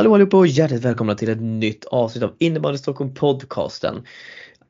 Hallå 0.00 0.14
allihopa 0.14 0.36
och 0.36 0.46
hjärtligt 0.46 0.84
välkomna 0.84 1.14
till 1.14 1.28
ett 1.28 1.40
nytt 1.40 1.84
avsnitt 1.84 2.24
av 2.24 2.34
Innebandy 2.38 2.78
Stockholm 2.78 3.14
podcasten. 3.14 4.06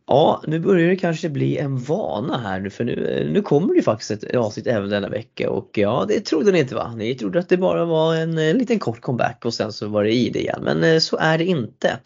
Ja, 0.07 0.43
nu 0.47 0.59
börjar 0.59 0.89
det 0.89 0.97
kanske 0.97 1.29
bli 1.29 1.57
en 1.57 1.79
vana 1.79 2.39
här 2.39 2.61
nu 2.61 2.71
för 2.71 2.85
nu, 2.85 3.29
nu 3.33 3.43
kommer 3.43 3.75
det 3.75 3.83
faktiskt 3.83 4.11
ett 4.11 4.37
avsnitt 4.37 4.67
även 4.67 4.91
denna 4.91 5.09
vecka 5.09 5.51
och 5.51 5.71
ja, 5.75 6.05
det 6.09 6.21
trodde 6.21 6.53
ni 6.53 6.59
inte 6.59 6.75
va? 6.75 6.95
Ni 6.97 7.15
trodde 7.15 7.39
att 7.39 7.49
det 7.49 7.57
bara 7.57 7.85
var 7.85 8.15
en, 8.15 8.39
en 8.39 8.59
liten 8.59 8.79
kort 8.79 9.01
comeback 9.01 9.45
och 9.45 9.55
sen 9.55 9.73
så 9.73 9.89
var 9.89 10.05
det 10.05 10.13
i 10.13 10.31
det 10.31 10.41
igen 10.41 10.61
men 10.63 10.85
eh, 10.85 10.99
så 10.99 11.17
är 11.17 11.39
det 11.39 11.45
inte. 11.45 11.99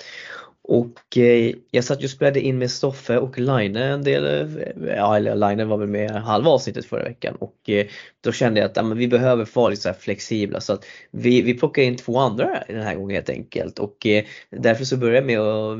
Och 0.69 1.19
eh, 1.19 1.55
jag 1.71 1.85
satt 1.85 2.01
ju 2.01 2.05
och 2.05 2.11
spelade 2.11 2.41
in 2.41 2.59
med 2.59 2.71
Stoffe 2.71 3.19
och 3.19 3.39
Line 3.39 3.77
en 3.77 4.03
del, 4.05 4.25
eh, 4.25 4.95
ja 4.97 5.17
eller 5.17 5.35
Line 5.35 5.69
var 5.69 5.77
väl 5.77 5.89
med 5.89 6.11
halva 6.11 6.51
avsnittet 6.51 6.87
förra 6.87 7.05
veckan 7.05 7.37
och 7.39 7.71
eh, 7.71 7.87
då 8.21 8.33
kände 8.33 8.61
jag 8.61 8.71
att 8.71 8.77
ja, 8.77 8.83
men 8.83 8.99
vi 8.99 9.09
behöver 9.09 9.49
vara 9.55 9.69
lite 9.69 9.83
så 9.83 9.93
flexibla 9.93 10.61
så 10.61 10.73
att 10.73 10.85
vi, 11.11 11.43
vi 11.43 11.55
plockar 11.55 11.83
in 11.83 11.97
två 11.97 12.19
andra 12.19 12.65
den 12.69 12.83
här 12.83 12.95
gången 12.95 13.15
helt 13.15 13.31
enkelt 13.31 13.79
och 13.79 14.07
eh, 14.07 14.25
därför 14.51 14.85
så 14.85 14.97
börjar 14.97 15.15
jag 15.15 15.27
med 15.27 15.41
att 15.41 15.79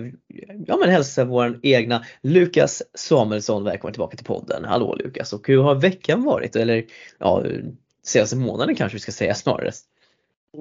ja, 0.67 0.77
men 0.77 0.91
hälsa 0.91 1.25
vår 1.25 1.61
egna 1.63 2.05
Lukas 2.23 2.83
Samuelsson 2.95 3.65
välkommen 3.65 3.93
tillbaka 3.93 4.17
till 4.17 4.27
podden. 4.27 4.65
Hallå 4.65 4.95
Lukas 4.95 5.33
och 5.33 5.49
hur 5.49 5.63
har 5.63 5.75
veckan 5.75 6.25
varit? 6.25 6.57
Eller 6.57 6.85
ja, 7.19 7.45
senaste 8.03 8.37
månaden 8.37 8.75
kanske 8.75 8.97
vi 8.97 9.01
ska 9.01 9.13
säga 9.13 9.35
snarare. 9.35 9.73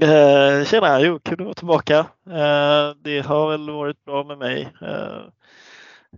Eh, 0.02 0.66
tjena, 0.66 1.02
jo, 1.02 1.20
kul 1.20 1.40
att 1.40 1.46
vara 1.46 1.54
tillbaka. 1.54 1.98
Eh, 2.26 2.96
det 3.02 3.26
har 3.26 3.50
väl 3.50 3.70
varit 3.70 4.06
bra 4.06 4.24
med 4.24 4.38
mig. 4.38 4.70
Eh, 4.82 5.22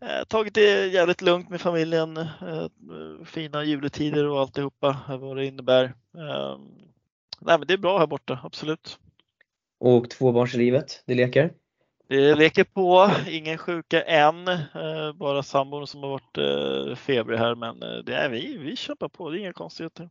eh 0.01 0.23
tagit 0.27 0.53
det 0.53 0.87
jävligt 0.87 1.21
lugnt 1.21 1.49
med 1.49 1.61
familjen. 1.61 2.17
Eh, 2.17 2.67
fina 3.25 3.63
juletider 3.63 4.27
och 4.27 4.39
alltihopa, 4.39 4.97
vad 5.19 5.37
det 5.37 5.45
innebär. 5.45 5.83
Eh, 6.17 6.57
nej, 7.39 7.57
men 7.57 7.67
det 7.67 7.73
är 7.73 7.77
bra 7.77 7.99
här 7.99 8.07
borta, 8.07 8.39
absolut. 8.43 8.99
Och 9.79 10.09
tvåbarnslivet, 10.09 11.03
det 11.05 11.15
leker? 11.15 11.53
Det 12.07 12.35
leker 12.35 12.63
på, 12.63 13.11
ingen 13.27 13.57
sjuka 13.57 14.01
än. 14.01 14.47
Eh, 14.47 15.13
bara 15.15 15.43
sambon 15.43 15.87
som 15.87 16.03
har 16.03 16.09
varit 16.09 16.99
febrig 16.99 17.37
här, 17.37 17.55
men 17.55 17.79
det 17.79 18.15
är 18.15 18.29
vi, 18.29 18.57
vi 18.57 18.75
kämpar 18.75 19.07
på, 19.07 19.29
det 19.29 19.37
är 19.37 19.39
inga 19.39 19.53
konstigheter. 19.53 20.09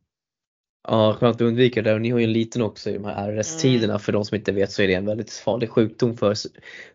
Ja, 0.88 1.16
skönt 1.20 1.36
att 1.36 1.40
undvika 1.40 1.82
det. 1.82 1.94
Och 1.94 2.00
ni 2.00 2.10
har 2.10 2.18
ju 2.18 2.24
en 2.24 2.32
liten 2.32 2.62
också 2.62 2.90
i 2.90 2.92
de 2.92 3.04
här 3.04 3.32
RS-tiderna. 3.32 3.92
Mm. 3.92 4.00
För 4.00 4.12
de 4.12 4.24
som 4.24 4.36
inte 4.36 4.52
vet 4.52 4.72
så 4.72 4.82
är 4.82 4.88
det 4.88 4.94
en 4.94 5.06
väldigt 5.06 5.32
farlig 5.32 5.70
sjukdom 5.70 6.16
för, 6.16 6.34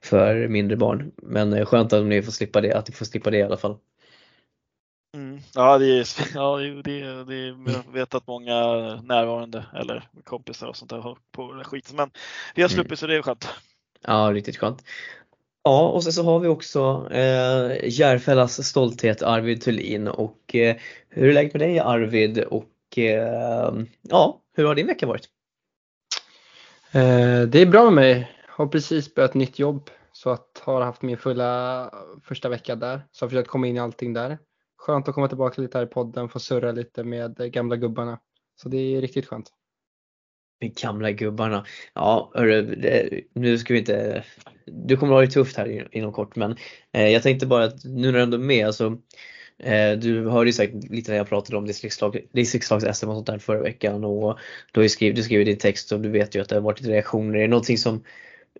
för 0.01 0.47
mindre 0.47 0.77
barn. 0.77 1.11
Men 1.15 1.53
eh, 1.53 1.65
skönt 1.65 1.93
att 1.93 2.05
ni 2.05 2.21
får 2.21 2.31
slippa 2.31 2.61
det, 2.61 2.73
att 2.73 2.87
ni 2.87 2.93
får 2.93 3.05
slippa 3.05 3.31
det 3.31 3.37
i 3.37 3.43
alla 3.43 3.57
fall. 3.57 3.77
Mm. 5.15 5.39
Ja, 5.55 5.77
det 5.77 5.85
är, 5.85 6.07
ja, 6.35 6.57
det, 6.57 7.01
är, 7.01 7.25
det 7.25 7.35
är, 7.35 7.73
jag 7.73 7.93
vet 7.93 8.13
att 8.13 8.27
många 8.27 8.55
närvarande 9.01 9.65
eller 9.75 10.09
kompisar 10.23 10.67
och 10.67 10.77
sånt 10.77 10.89
där 10.89 10.99
har 10.99 11.17
på 11.31 11.53
den 11.53 11.63
skiten. 11.63 11.95
Men 11.95 12.11
vi 12.55 12.61
har 12.61 12.69
mm. 12.69 12.75
sluppit 12.75 12.91
mm. 12.91 12.97
så 12.97 13.07
det 13.07 13.15
är 13.15 13.21
skönt. 13.21 13.47
Ja, 14.07 14.31
riktigt 14.33 14.57
skönt. 14.57 14.83
Ja, 15.63 15.87
och 15.87 16.03
sen 16.03 16.13
så 16.13 16.23
har 16.23 16.39
vi 16.39 16.47
också 16.47 17.07
eh, 17.11 17.89
Järfällas 17.89 18.67
stolthet 18.67 19.21
Arvid 19.21 19.61
Thulin 19.61 20.07
och 20.07 20.55
eh, 20.55 20.75
hur 21.09 21.29
är 21.29 21.33
läget 21.33 21.53
med 21.53 21.61
dig 21.61 21.79
Arvid 21.79 22.39
och 22.39 22.65
ja, 24.01 24.41
hur 24.55 24.65
har 24.65 24.75
din 24.75 24.87
vecka 24.87 25.07
varit? 25.07 25.29
Eh, 26.91 27.41
det 27.41 27.61
är 27.61 27.65
bra 27.65 27.83
med 27.83 27.93
mig. 27.93 28.31
Har 28.47 28.67
precis 28.67 29.15
börjat 29.15 29.33
nytt 29.33 29.59
jobb 29.59 29.89
så 30.11 30.29
att 30.29 30.61
har 30.63 30.81
haft 30.81 31.01
min 31.01 31.17
fulla 31.17 31.93
första 32.23 32.49
vecka 32.49 32.75
där. 32.75 33.01
Så 33.11 33.25
har 33.25 33.29
försökt 33.29 33.49
komma 33.49 33.67
in 33.67 33.75
i 33.75 33.79
allting 33.79 34.13
där. 34.13 34.37
Skönt 34.77 35.07
att 35.07 35.15
komma 35.15 35.27
tillbaka 35.27 35.61
lite 35.61 35.77
här 35.77 35.85
i 35.85 35.89
podden, 35.89 36.29
få 36.29 36.39
surra 36.39 36.71
lite 36.71 37.03
med 37.03 37.53
gamla 37.53 37.75
gubbarna. 37.75 38.19
Så 38.61 38.69
det 38.69 38.77
är 38.77 39.01
riktigt 39.01 39.25
skönt. 39.25 39.49
Med 40.61 40.75
gamla 40.75 41.11
gubbarna. 41.11 41.65
Ja, 41.93 42.31
hörru, 42.35 42.75
det, 42.75 43.21
nu 43.33 43.57
ska 43.57 43.73
vi 43.73 43.79
inte... 43.79 44.23
Du 44.65 44.97
kommer 44.97 45.13
att 45.13 45.17
ha 45.17 45.21
det 45.21 45.31
tufft 45.31 45.57
här 45.57 45.87
inom 45.91 46.13
kort 46.13 46.35
men 46.35 46.55
eh, 46.93 47.07
jag 47.07 47.23
tänkte 47.23 47.47
bara 47.47 47.63
att 47.63 47.83
nu 47.83 48.11
när 48.11 48.13
du 48.13 48.21
ändå 48.21 48.37
är 48.37 48.41
med 48.41 48.75
så 48.75 48.89
Eh, 48.89 48.97
Eh, 49.59 49.97
du 49.97 50.27
hörde 50.29 50.49
ju 50.49 50.53
säkert 50.53 50.89
lite 50.89 51.11
när 51.11 51.17
jag 51.17 51.29
pratade 51.29 51.57
om 51.57 51.65
distriktslags-SM 51.67 53.07
och 53.09 53.15
sånt 53.15 53.25
där 53.25 53.37
förra 53.37 53.61
veckan 53.61 54.03
och 54.03 54.39
du 54.71 54.79
har 54.79 54.83
ju 54.83 54.89
skrivit, 54.89 55.15
du 55.15 55.23
skrivit 55.23 55.47
din 55.47 55.57
text 55.57 55.91
och 55.91 55.99
du 55.99 56.09
vet 56.09 56.35
ju 56.35 56.41
att 56.41 56.49
det 56.49 56.55
har 56.55 56.61
varit 56.61 56.81
lite 56.81 56.93
reaktioner. 56.93 57.35
Är 57.35 57.41
det 57.41 57.47
någonting 57.47 57.77
som, 57.77 58.03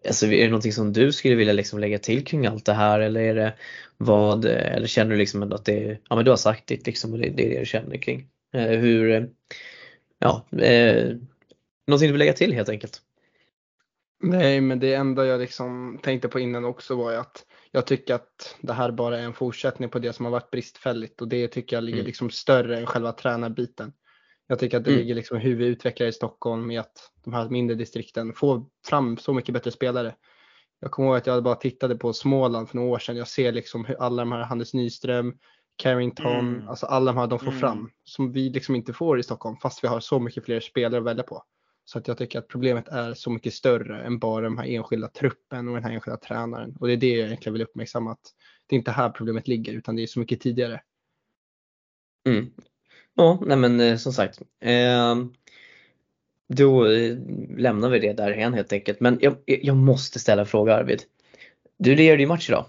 alltså 0.07 0.25
är 0.25 0.43
det 0.43 0.49
någonting 0.49 0.73
som 0.73 0.93
du 0.93 1.11
skulle 1.11 1.35
vilja 1.35 1.53
liksom 1.53 1.79
lägga 1.79 1.99
till 1.99 2.25
kring 2.25 2.45
allt 2.45 2.65
det 2.65 2.73
här 2.73 2.99
eller 2.99 3.21
är 3.21 3.35
det 3.35 3.53
vad, 3.97 4.45
eller 4.45 4.87
känner 4.87 5.11
du 5.11 5.17
liksom 5.17 5.53
att 5.53 5.65
det, 5.65 5.97
ja 6.09 6.15
men 6.15 6.25
du 6.25 6.31
har 6.31 6.37
sagt 6.37 6.67
ditt, 6.67 6.87
liksom 6.87 7.13
och 7.13 7.19
det, 7.19 7.29
det 7.29 7.45
är 7.45 7.49
det 7.49 7.59
du 7.59 7.65
känner 7.65 7.97
kring. 7.97 8.27
Eh, 8.53 8.67
hur, 8.67 9.11
eh, 9.11 9.23
ja, 10.19 10.45
eh, 10.59 11.15
någonting 11.87 12.07
du 12.07 12.11
vill 12.11 12.19
lägga 12.19 12.33
till 12.33 12.53
helt 12.53 12.69
enkelt? 12.69 13.01
Nej 14.23 14.61
men 14.61 14.79
det 14.79 14.93
enda 14.93 15.25
jag 15.25 15.39
liksom 15.39 15.99
tänkte 16.03 16.27
på 16.27 16.39
innan 16.39 16.65
också 16.65 16.95
var 16.95 17.11
ju 17.11 17.17
att 17.17 17.45
jag 17.71 17.87
tycker 17.87 18.13
att 18.13 18.55
det 18.61 18.73
här 18.73 18.91
bara 18.91 19.19
är 19.19 19.23
en 19.23 19.33
fortsättning 19.33 19.89
på 19.89 19.99
det 19.99 20.13
som 20.13 20.25
har 20.25 20.31
varit 20.31 20.51
bristfälligt 20.51 21.21
och 21.21 21.27
det 21.27 21.47
tycker 21.47 21.75
jag 21.75 21.83
ligger 21.83 21.99
mm. 21.99 22.07
liksom 22.07 22.29
större 22.29 22.77
än 22.77 22.85
själva 22.85 23.11
tränarbiten. 23.11 23.93
Jag 24.47 24.59
tycker 24.59 24.77
att 24.77 24.83
det 24.83 24.91
mm. 24.91 25.01
ligger 25.01 25.15
liksom 25.15 25.37
hur 25.37 25.55
vi 25.55 25.65
utvecklar 25.65 26.07
i 26.07 26.11
Stockholm 26.11 26.67
med 26.67 26.79
att 26.79 27.11
de 27.23 27.33
här 27.33 27.49
mindre 27.49 27.75
distrikten 27.75 28.33
får 28.33 28.65
fram 28.85 29.17
så 29.17 29.33
mycket 29.33 29.53
bättre 29.53 29.71
spelare. 29.71 30.15
Jag 30.79 30.91
kommer 30.91 31.09
ihåg 31.09 31.17
att 31.17 31.27
jag 31.27 31.43
bara 31.43 31.55
tittade 31.55 31.95
på 31.95 32.13
Småland 32.13 32.69
för 32.69 32.75
några 32.75 32.89
år 32.89 32.99
sedan. 32.99 33.17
Jag 33.17 33.27
ser 33.27 33.51
liksom 33.51 33.85
hur 33.85 34.01
alla 34.01 34.21
de 34.21 34.31
här 34.31 34.43
Hannes 34.43 34.73
Nyström, 34.73 35.37
Carrington, 35.75 36.39
mm. 36.39 36.67
alltså 36.67 36.85
alla 36.85 37.11
de 37.11 37.17
här 37.17 37.27
de 37.27 37.39
får 37.39 37.47
mm. 37.47 37.59
fram 37.59 37.91
som 38.03 38.31
vi 38.31 38.49
liksom 38.49 38.75
inte 38.75 38.93
får 38.93 39.19
i 39.19 39.23
Stockholm 39.23 39.57
fast 39.57 39.83
vi 39.83 39.87
har 39.87 39.99
så 39.99 40.19
mycket 40.19 40.45
fler 40.45 40.59
spelare 40.59 40.99
att 40.99 41.05
välja 41.05 41.23
på. 41.23 41.43
Så 41.89 41.97
att 41.97 42.07
jag 42.07 42.17
tycker 42.17 42.39
att 42.39 42.47
problemet 42.47 42.87
är 42.87 43.13
så 43.13 43.29
mycket 43.29 43.53
större 43.53 44.03
än 44.03 44.19
bara 44.19 44.43
den 44.43 44.57
här 44.57 44.65
enskilda 44.65 45.07
truppen 45.07 45.67
och 45.67 45.73
den 45.73 45.83
här 45.83 45.91
enskilda 45.91 46.17
tränaren. 46.17 46.75
Och 46.79 46.87
det 46.87 46.93
är 46.93 46.97
det 46.97 47.07
jag 47.07 47.27
egentligen 47.27 47.53
vill 47.53 47.61
uppmärksamma 47.61 48.11
att 48.11 48.33
det 48.67 48.75
är 48.75 48.77
inte 48.77 48.91
här 48.91 49.09
problemet 49.09 49.47
ligger 49.47 49.73
utan 49.73 49.95
det 49.95 50.03
är 50.03 50.07
så 50.07 50.19
mycket 50.19 50.41
tidigare. 50.41 50.81
Mm. 52.27 52.51
Ja, 53.15 53.39
nej 53.45 53.57
men 53.57 53.79
eh, 53.79 53.97
som 53.97 54.13
sagt. 54.13 54.41
Eh, 54.59 55.15
då 56.47 56.85
eh, 56.85 57.17
lämnar 57.57 57.89
vi 57.89 57.99
det 57.99 58.13
där 58.13 58.37
igen 58.37 58.53
helt 58.53 58.73
enkelt. 58.73 58.99
Men 58.99 59.17
jag, 59.21 59.35
jag 59.45 59.75
måste 59.75 60.19
ställa 60.19 60.41
en 60.41 60.47
fråga 60.47 60.75
Arvid. 60.75 61.03
Du 61.77 61.95
lirade 61.95 62.21
ju 62.21 62.27
match 62.27 62.49
idag. 62.49 62.65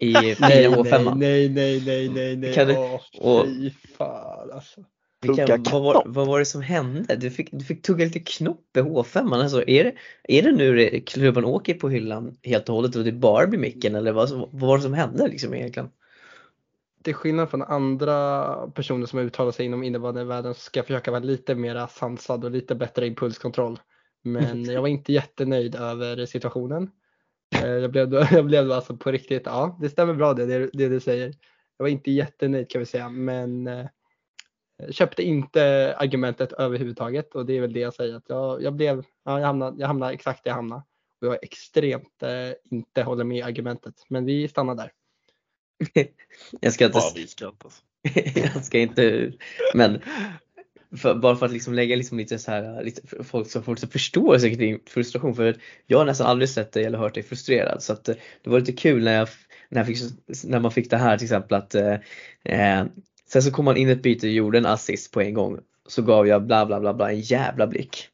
I 0.00 0.14
fina 0.14 0.48
H5. 0.48 1.14
Nej, 1.16 1.48
nej, 1.48 1.82
nej, 1.86 2.08
nej, 2.08 2.36
nej. 2.36 2.54
Kan 2.54 2.68
du, 2.68 2.76
och, 3.20 3.46
fy 3.46 3.70
fan 3.70 4.50
alltså. 4.50 4.84
Vilka, 5.20 5.56
vad, 5.56 5.82
var, 5.82 6.02
vad 6.06 6.26
var 6.26 6.38
det 6.38 6.44
som 6.44 6.62
hände? 6.62 7.16
Du 7.16 7.30
fick, 7.30 7.48
du 7.52 7.64
fick 7.64 7.82
tugga 7.82 8.04
lite 8.04 8.20
knopp 8.20 8.76
i 8.76 8.80
H5. 8.80 9.34
Alltså, 9.34 9.68
är, 9.68 9.84
det, 9.84 9.94
är 10.22 10.42
det 10.42 10.52
nu 10.52 10.76
det, 10.76 11.00
klubban 11.00 11.44
åker 11.44 11.74
på 11.74 11.88
hyllan 11.88 12.36
helt 12.42 12.68
och 12.68 12.74
hållet 12.74 12.96
och 12.96 13.04
det 13.04 13.12
bara 13.12 13.46
blir 13.46 13.60
micken 13.60 13.94
eller 13.94 14.12
vad, 14.12 14.30
vad 14.30 14.60
var 14.60 14.76
det 14.76 14.82
som 14.82 14.94
hände 14.94 15.28
liksom 15.28 15.54
egentligen? 15.54 15.88
Till 17.02 17.14
skillnad 17.14 17.50
från 17.50 17.62
andra 17.62 18.52
personer 18.70 19.06
som 19.06 19.18
uttalar 19.18 19.52
sig 19.52 19.66
inom 19.66 19.82
innebandyvärlden 19.82 20.54
så 20.54 20.60
ska 20.60 20.78
jag 20.78 20.86
försöka 20.86 21.10
vara 21.10 21.22
lite 21.22 21.54
mer 21.54 21.86
sansad 21.86 22.44
och 22.44 22.50
lite 22.50 22.74
bättre 22.74 23.06
impulskontroll. 23.06 23.80
Men 24.22 24.64
jag 24.64 24.80
var 24.80 24.88
inte 24.88 25.12
jättenöjd 25.12 25.74
över 25.74 26.26
situationen. 26.26 26.90
Eh, 27.62 27.70
jag 27.70 27.90
blev, 27.90 28.14
jag 28.30 28.46
blev 28.46 28.72
alltså 28.72 28.96
på 28.96 29.12
riktigt, 29.12 29.42
ja 29.44 29.78
det 29.80 29.88
stämmer 29.88 30.14
bra 30.14 30.34
det, 30.34 30.46
det, 30.46 30.70
det 30.72 30.88
du 30.88 31.00
säger. 31.00 31.34
Jag 31.76 31.84
var 31.84 31.88
inte 31.88 32.10
jättenöjd 32.10 32.70
kan 32.70 32.78
vi 32.78 32.86
säga 32.86 33.08
men 33.08 33.66
eh, 33.66 33.86
köpte 34.90 35.22
inte 35.22 35.94
argumentet 35.98 36.52
överhuvudtaget 36.52 37.34
och 37.34 37.46
det 37.46 37.56
är 37.56 37.60
väl 37.60 37.72
det 37.72 37.80
jag 37.80 37.94
säger 37.94 38.14
att 38.14 38.24
jag, 38.28 38.62
jag 38.62 38.74
blev, 38.74 39.04
ja, 39.24 39.38
jag 39.38 39.46
hamnade, 39.46 39.80
jag 39.80 39.86
hamnade 39.86 40.12
exakt 40.12 40.44
där 40.44 40.50
jag 40.50 40.56
hamnade 40.56 40.82
och 41.20 41.26
jag 41.26 41.38
extremt 41.42 42.22
eh, 42.22 42.52
inte 42.70 43.02
håller 43.02 43.24
med 43.24 43.44
argumentet. 43.44 43.94
Men 44.08 44.24
vi 44.24 44.48
stannar 44.48 44.74
där. 44.74 44.92
jag 46.60 46.72
ska 46.72 46.84
inte, 46.86 46.98
jag 48.54 48.64
ska 48.64 48.78
inte, 48.78 49.32
men 49.74 50.00
för, 50.96 51.14
bara 51.14 51.36
för 51.36 51.46
att 51.46 51.52
liksom 51.52 51.74
lägga 51.74 51.96
liksom 51.96 52.18
lite 52.18 52.38
så 52.38 52.50
här, 52.50 52.84
lite, 52.84 53.24
folk 53.24 53.50
som 53.50 53.62
får 53.62 53.74
lite 53.74 53.86
förståelse 53.86 54.50
kring 54.50 54.80
frustration. 54.86 55.34
För 55.34 55.56
jag 55.86 55.98
har 55.98 56.04
nästan 56.04 56.26
aldrig 56.26 56.48
sett 56.48 56.72
dig 56.72 56.84
eller 56.84 56.98
hört 56.98 57.14
dig 57.14 57.22
frustrerad. 57.22 57.82
Så 57.82 57.92
att, 57.92 58.08
eh, 58.08 58.16
det 58.42 58.50
var 58.50 58.60
lite 58.60 58.72
kul 58.72 59.04
när, 59.04 59.14
jag, 59.14 59.28
när, 59.68 59.80
jag 59.80 59.86
fick, 59.86 59.98
när 60.44 60.60
man 60.60 60.72
fick 60.72 60.90
det 60.90 60.96
här 60.96 61.18
till 61.18 61.24
exempel 61.24 61.58
att 61.58 61.74
eh, 61.74 61.94
eh 62.44 62.86
Sen 63.32 63.42
så 63.42 63.50
kom 63.50 63.66
han 63.66 63.76
in 63.76 63.88
ett 63.88 64.02
byte 64.02 64.26
och 64.26 64.32
gjorde 64.32 64.58
en 64.58 64.66
assist 64.66 65.12
på 65.12 65.20
en 65.20 65.34
gång. 65.34 65.58
Så 65.86 66.02
gav 66.02 66.26
jag 66.26 66.42
bla 66.42 66.66
bla 66.66 66.80
bla 66.80 66.94
bla 66.94 67.10
en 67.10 67.20
jävla 67.20 67.66
blick. 67.66 68.08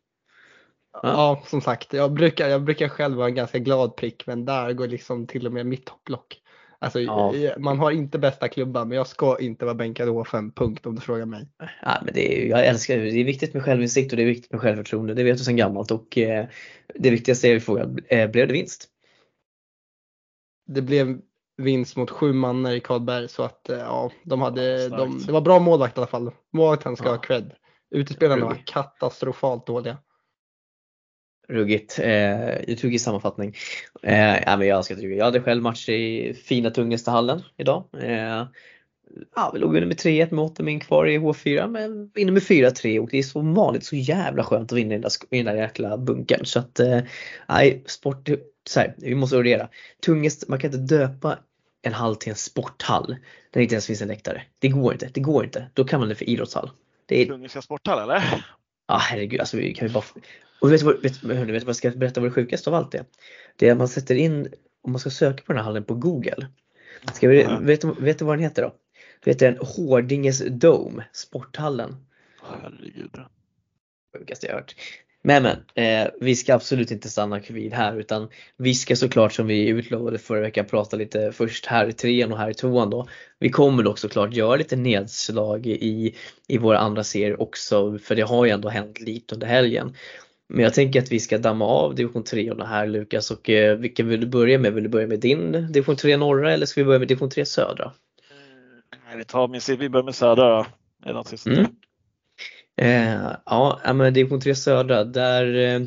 Ja. 0.93 1.01
ja, 1.03 1.43
som 1.47 1.61
sagt, 1.61 1.93
jag 1.93 2.13
brukar, 2.13 2.49
jag 2.49 2.63
brukar 2.63 2.89
själv 2.89 3.17
vara 3.17 3.29
en 3.29 3.35
ganska 3.35 3.59
glad 3.59 3.97
prick 3.97 4.27
men 4.27 4.45
där 4.45 4.73
går 4.73 4.89
liksom 4.89 5.27
till 5.27 5.47
och 5.47 5.53
med 5.53 5.67
mitt 5.67 5.85
topplock. 5.85 6.41
Alltså, 6.79 7.01
ja. 7.01 7.35
Man 7.59 7.79
har 7.79 7.91
inte 7.91 8.19
bästa 8.19 8.49
klubban 8.49 8.89
men 8.89 8.97
jag 8.97 9.07
ska 9.07 9.39
inte 9.41 9.65
vara 9.65 9.75
bänkad 9.75 10.09
H5, 10.09 10.53
punkt 10.55 10.87
om 10.87 10.95
du 10.95 11.01
frågar 11.01 11.27
mig. 11.27 11.49
Ja, 11.83 11.99
men 12.05 12.15
det 12.15 12.43
är, 12.43 12.49
jag 12.49 12.67
älskar 12.67 12.97
det. 12.97 13.11
Det 13.11 13.21
är 13.21 13.25
viktigt 13.25 13.55
med 13.55 13.63
självinsikt 13.63 14.13
och 14.13 14.17
det 14.17 14.23
är 14.23 14.27
viktigt 14.27 14.53
med 14.53 14.61
självförtroende. 14.61 15.15
Det 15.15 15.25
vet 15.25 15.39
du 15.39 15.45
sedan 15.45 15.57
gammalt 15.57 15.91
och 15.91 16.19
eh, 16.19 16.47
det 16.95 17.11
viktigaste 17.11 17.49
är 17.49 17.61
frågan, 17.61 17.99
eh, 18.09 18.31
blev 18.31 18.47
det 18.49 18.53
vinst? 18.53 18.89
Det 20.67 20.83
blev 20.83 21.21
vinst 21.57 21.97
mot 21.97 22.11
sju 22.11 22.33
mannar 22.33 22.73
i 22.73 22.81
Karlberg 22.81 23.29
så 23.29 23.43
att 23.43 23.69
eh, 23.69 23.79
ja, 23.79 24.11
de 24.23 24.43
hade, 24.43 24.89
de, 24.89 25.23
det 25.27 25.33
var 25.33 25.41
bra 25.41 25.59
målvakt 25.59 25.97
i 25.97 26.01
alla 26.01 26.07
fall. 26.07 26.31
Målvakten 26.53 26.97
ska 26.97 27.07
ja. 27.07 27.11
ha 27.11 27.19
cred. 27.19 27.53
Utespelarna 27.91 28.45
var 28.45 28.63
katastrofalt 28.67 29.67
dåliga. 29.67 29.97
Ruggigt. 31.49 31.99
Eh, 31.99 32.49
ruggig 32.67 33.01
sammanfattning. 33.01 33.55
Eh, 34.03 34.43
ja, 34.43 34.57
men 34.57 34.69
jag 34.69 34.85
ska 34.85 34.95
tycka. 34.95 35.09
Jag 35.09 35.25
hade 35.25 35.41
själv 35.41 35.63
match 35.63 35.89
i 35.89 36.35
fina 36.35 36.71
Tungestahallen 36.71 37.43
idag. 37.57 37.85
Eh, 38.01 38.47
ja, 39.35 39.51
vi 39.53 39.59
låg 39.59 39.69
under 39.69 39.87
med 39.87 39.97
3-1 39.97 40.35
med 40.35 40.45
8 40.45 40.63
min 40.63 40.81
kvar 40.81 41.07
i 41.07 41.19
H4 41.19 41.69
men 41.69 42.11
vinner 42.15 42.33
med 42.33 42.43
4-3 42.43 42.99
och 42.99 43.09
det 43.11 43.19
är 43.19 43.23
som 43.23 43.55
vanligt 43.55 43.85
så 43.85 43.97
jävla 43.97 44.45
skönt 44.45 44.73
att 44.73 44.79
vinna 44.79 44.95
i 44.95 44.99
den 44.99 45.03
där, 45.03 45.13
i 45.31 45.43
den 45.43 45.47
där 45.47 45.63
jäkla 45.63 45.99
bunkern. 45.99 46.45
Så 46.45 46.59
att, 46.59 46.81
eh, 46.81 47.01
sport, 47.87 48.29
så 48.69 48.81
här, 48.81 48.95
vi 48.99 49.15
måste 49.15 49.37
orera. 49.37 49.69
Tungest, 50.03 50.49
man 50.49 50.59
kan 50.59 50.73
inte 50.75 50.97
döpa 50.97 51.39
en 51.83 51.93
hall 51.93 52.17
till 52.17 52.31
en 52.31 52.37
sporthall 52.37 53.07
där 53.07 53.17
det 53.51 53.63
inte 53.63 53.75
ens 53.75 53.87
finns 53.87 54.03
en 54.03 54.09
läktare. 54.09 54.43
Det 54.59 54.69
går 54.69 54.93
inte, 54.93 55.11
det 55.15 55.21
går 55.21 55.45
inte. 55.45 55.71
Då 55.75 55.85
kan 55.85 56.01
man 56.01 56.09
det 56.09 56.15
för 56.15 56.29
idrottshall. 56.29 56.71
Det 57.07 57.23
är, 57.23 57.27
Tungiska 57.27 57.63
sporthall 57.63 58.03
eller? 58.03 58.45
Ja 58.89 58.97
herregud, 58.97 59.41
alltså 59.41 59.57
vi 59.57 59.75
kan 59.75 59.89
vi 59.89 59.95
bara... 59.95 60.05
Och 60.61 60.73
vet 60.73 60.81
du 60.81 60.87
vad, 60.87 61.03
vet, 61.03 61.17
hörni, 61.17 61.53
vet 61.53 61.67
jag 61.67 61.77
ska 61.77 61.91
berätta 61.91 62.21
vad 62.21 62.31
det 62.31 62.35
sjukaste 62.35 62.71
av 62.71 62.75
allt 62.75 62.95
är? 62.95 63.05
Det 63.57 63.69
är 63.69 63.73
att 63.73 63.79
man 63.79 63.89
sätter 63.89 64.15
in, 64.15 64.49
om 64.83 64.93
man 64.93 64.99
ska 65.01 65.11
söka 65.11 65.43
på 65.45 65.53
den 65.53 65.57
här 65.57 65.65
hallen 65.65 65.85
på 65.85 65.95
Google. 65.95 66.47
Ska 67.13 67.29
vi, 67.29 67.43
Ja. 67.43 67.59
vet, 67.59 67.85
vet 67.85 68.19
du 68.19 68.25
vad 68.25 68.37
den 68.39 68.43
heter 68.43 68.63
då? 68.63 68.75
Det 69.25 69.31
heter 69.31 69.51
den 69.53 69.59
Hårdinges 69.63 70.43
Dome, 70.51 71.05
sporthallen. 71.13 71.97
Herregud. 72.43 73.17
Sjukaste 74.19 74.47
jag 74.47 74.55
hört. 74.55 74.75
Men 75.27 75.43
men, 75.43 75.57
eh, 75.75 76.11
vi 76.21 76.37
ska 76.37 76.55
absolut 76.55 76.91
inte 76.91 77.09
stanna 77.09 77.41
vid 77.49 77.73
här 77.73 77.99
utan 77.99 78.29
vi 78.57 78.75
ska 78.75 78.97
såklart 78.97 79.33
som 79.33 79.47
vi 79.47 79.69
utlovade 79.69 80.19
förra 80.19 80.41
veckan 80.41 80.65
prata 80.65 80.97
lite 80.97 81.33
först 81.33 81.67
här 81.67 81.89
i 81.89 81.93
trean 81.93 82.33
och 82.33 82.39
här 82.39 82.51
i 82.51 82.55
tvåan 82.55 82.91
då. 82.91 83.07
Vi 83.39 83.51
kommer 83.51 83.83
dock 83.83 83.99
såklart 83.99 84.35
göra 84.35 84.57
lite 84.57 84.77
nedslag 84.77 85.67
i, 85.67 86.15
i 86.49 86.59
våra 86.59 86.79
andra 86.79 87.05
serier 87.05 87.43
också 87.43 87.99
för 87.99 88.15
det 88.15 88.23
har 88.23 88.45
ju 88.45 88.51
ändå 88.51 88.69
hänt 88.69 89.01
lite 89.01 89.35
under 89.35 89.47
helgen. 89.47 89.95
Men 90.49 90.65
jag 90.65 90.75
tänker 90.75 91.03
att 91.03 91.13
vi 91.13 91.21
ska 91.21 91.39
damma 91.39 91.65
av 91.65 91.95
division 91.95 92.25
3 92.25 92.55
här 92.65 92.87
Lukas 92.87 93.31
och 93.31 93.51
eh, 93.51 93.77
vilken 93.77 94.09
vill 94.09 94.21
du 94.21 94.27
börja 94.27 94.59
med? 94.59 94.73
Vill 94.73 94.85
du 94.85 94.91
börja 94.91 95.07
med 95.07 95.21
din 95.21 95.53
division 95.53 95.97
3 95.97 96.17
norra 96.17 96.53
eller 96.53 96.67
ska 96.67 96.81
vi 96.81 96.85
börja 96.85 96.99
med 96.99 97.09
division 97.09 97.31
3 97.31 97.47
södra? 97.47 97.93
Nej, 99.07 99.17
vi 99.17 99.25
tar 99.25 99.49
min 99.49 99.61
vi 99.79 99.89
börjar 99.89 100.05
med 100.05 100.15
södra 100.15 100.49
då. 100.49 100.67
Är 101.05 101.09
det 101.09 101.13
något? 101.13 101.47
Mm. 101.47 101.67
Eh, 102.77 103.31
ja, 103.47 103.81
men 103.95 104.15
division 104.15 104.41
3 104.41 104.55
södra, 104.55 105.05
där 105.05 105.55
eh, 105.55 105.81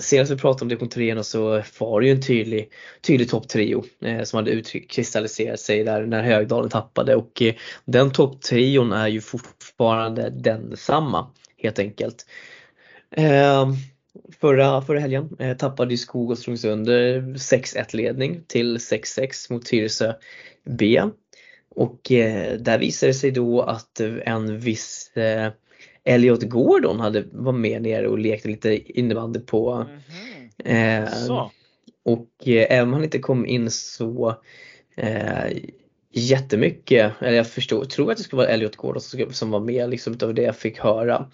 senast 0.00 0.32
vi 0.32 0.36
pratade 0.36 0.64
om 0.64 0.68
division 0.68 0.88
3 0.88 1.24
så 1.24 1.62
var 1.78 2.00
det 2.00 2.06
ju 2.06 2.12
en 2.12 2.22
tydlig, 2.22 2.72
tydlig 3.02 3.28
topptrio 3.28 3.84
eh, 4.04 4.22
som 4.22 4.36
hade 4.36 4.50
utkristalliserat 4.50 5.60
sig 5.60 5.84
där 5.84 6.06
när 6.06 6.22
Högdalen 6.22 6.70
tappade 6.70 7.16
och 7.16 7.42
eh, 7.42 7.54
den 7.84 8.10
topptrion 8.10 8.92
är 8.92 9.08
ju 9.08 9.20
fortfarande 9.20 10.30
densamma 10.30 11.30
helt 11.56 11.78
enkelt. 11.78 12.26
Eh, 13.10 13.72
förra, 14.40 14.82
förra 14.82 15.00
helgen 15.00 15.36
eh, 15.38 15.56
tappade 15.56 15.90
ju 15.90 15.98
Skog 15.98 16.30
och 16.30 16.38
Strömsund 16.38 16.88
6-1 16.88 17.96
ledning 17.96 18.44
till 18.46 18.76
6-6 18.76 19.52
mot 19.52 19.66
Tyresö 19.66 20.12
B. 20.64 21.02
Och 21.74 22.12
eh, 22.12 22.58
där 22.58 22.78
visade 22.78 23.10
det 23.10 23.14
sig 23.14 23.30
då 23.30 23.62
att 23.62 24.00
en 24.00 24.58
viss 24.58 25.16
eh, 25.16 25.52
Elliot 26.04 26.42
Gordon 26.42 27.00
hade 27.00 27.24
var 27.32 27.52
med 27.52 27.82
nere 27.82 28.08
och 28.08 28.18
lekte 28.18 28.48
lite 28.48 28.98
innebandy 28.98 29.40
på 29.40 29.86
Mhm. 30.64 30.66
eh, 31.04 31.08
Så. 31.12 31.50
och 32.04 32.28
eh, 32.48 32.66
även 32.70 32.88
om 32.88 32.92
han 32.92 33.04
inte 33.04 33.18
kom 33.18 33.46
in 33.46 33.70
så 33.70 34.36
eh, 34.96 35.58
jättemycket, 36.12 37.12
eller 37.20 37.36
jag 37.36 37.46
förstår, 37.46 37.84
tror 37.84 38.10
att 38.10 38.16
det 38.18 38.22
skulle 38.24 38.42
vara 38.42 38.48
Elliot 38.48 38.76
Gordon 38.76 39.00
som, 39.00 39.32
som 39.32 39.50
var 39.50 39.60
med 39.60 39.90
liksom 39.90 40.12
utav 40.12 40.34
det 40.34 40.42
jag 40.42 40.56
fick 40.56 40.78
höra. 40.78 41.26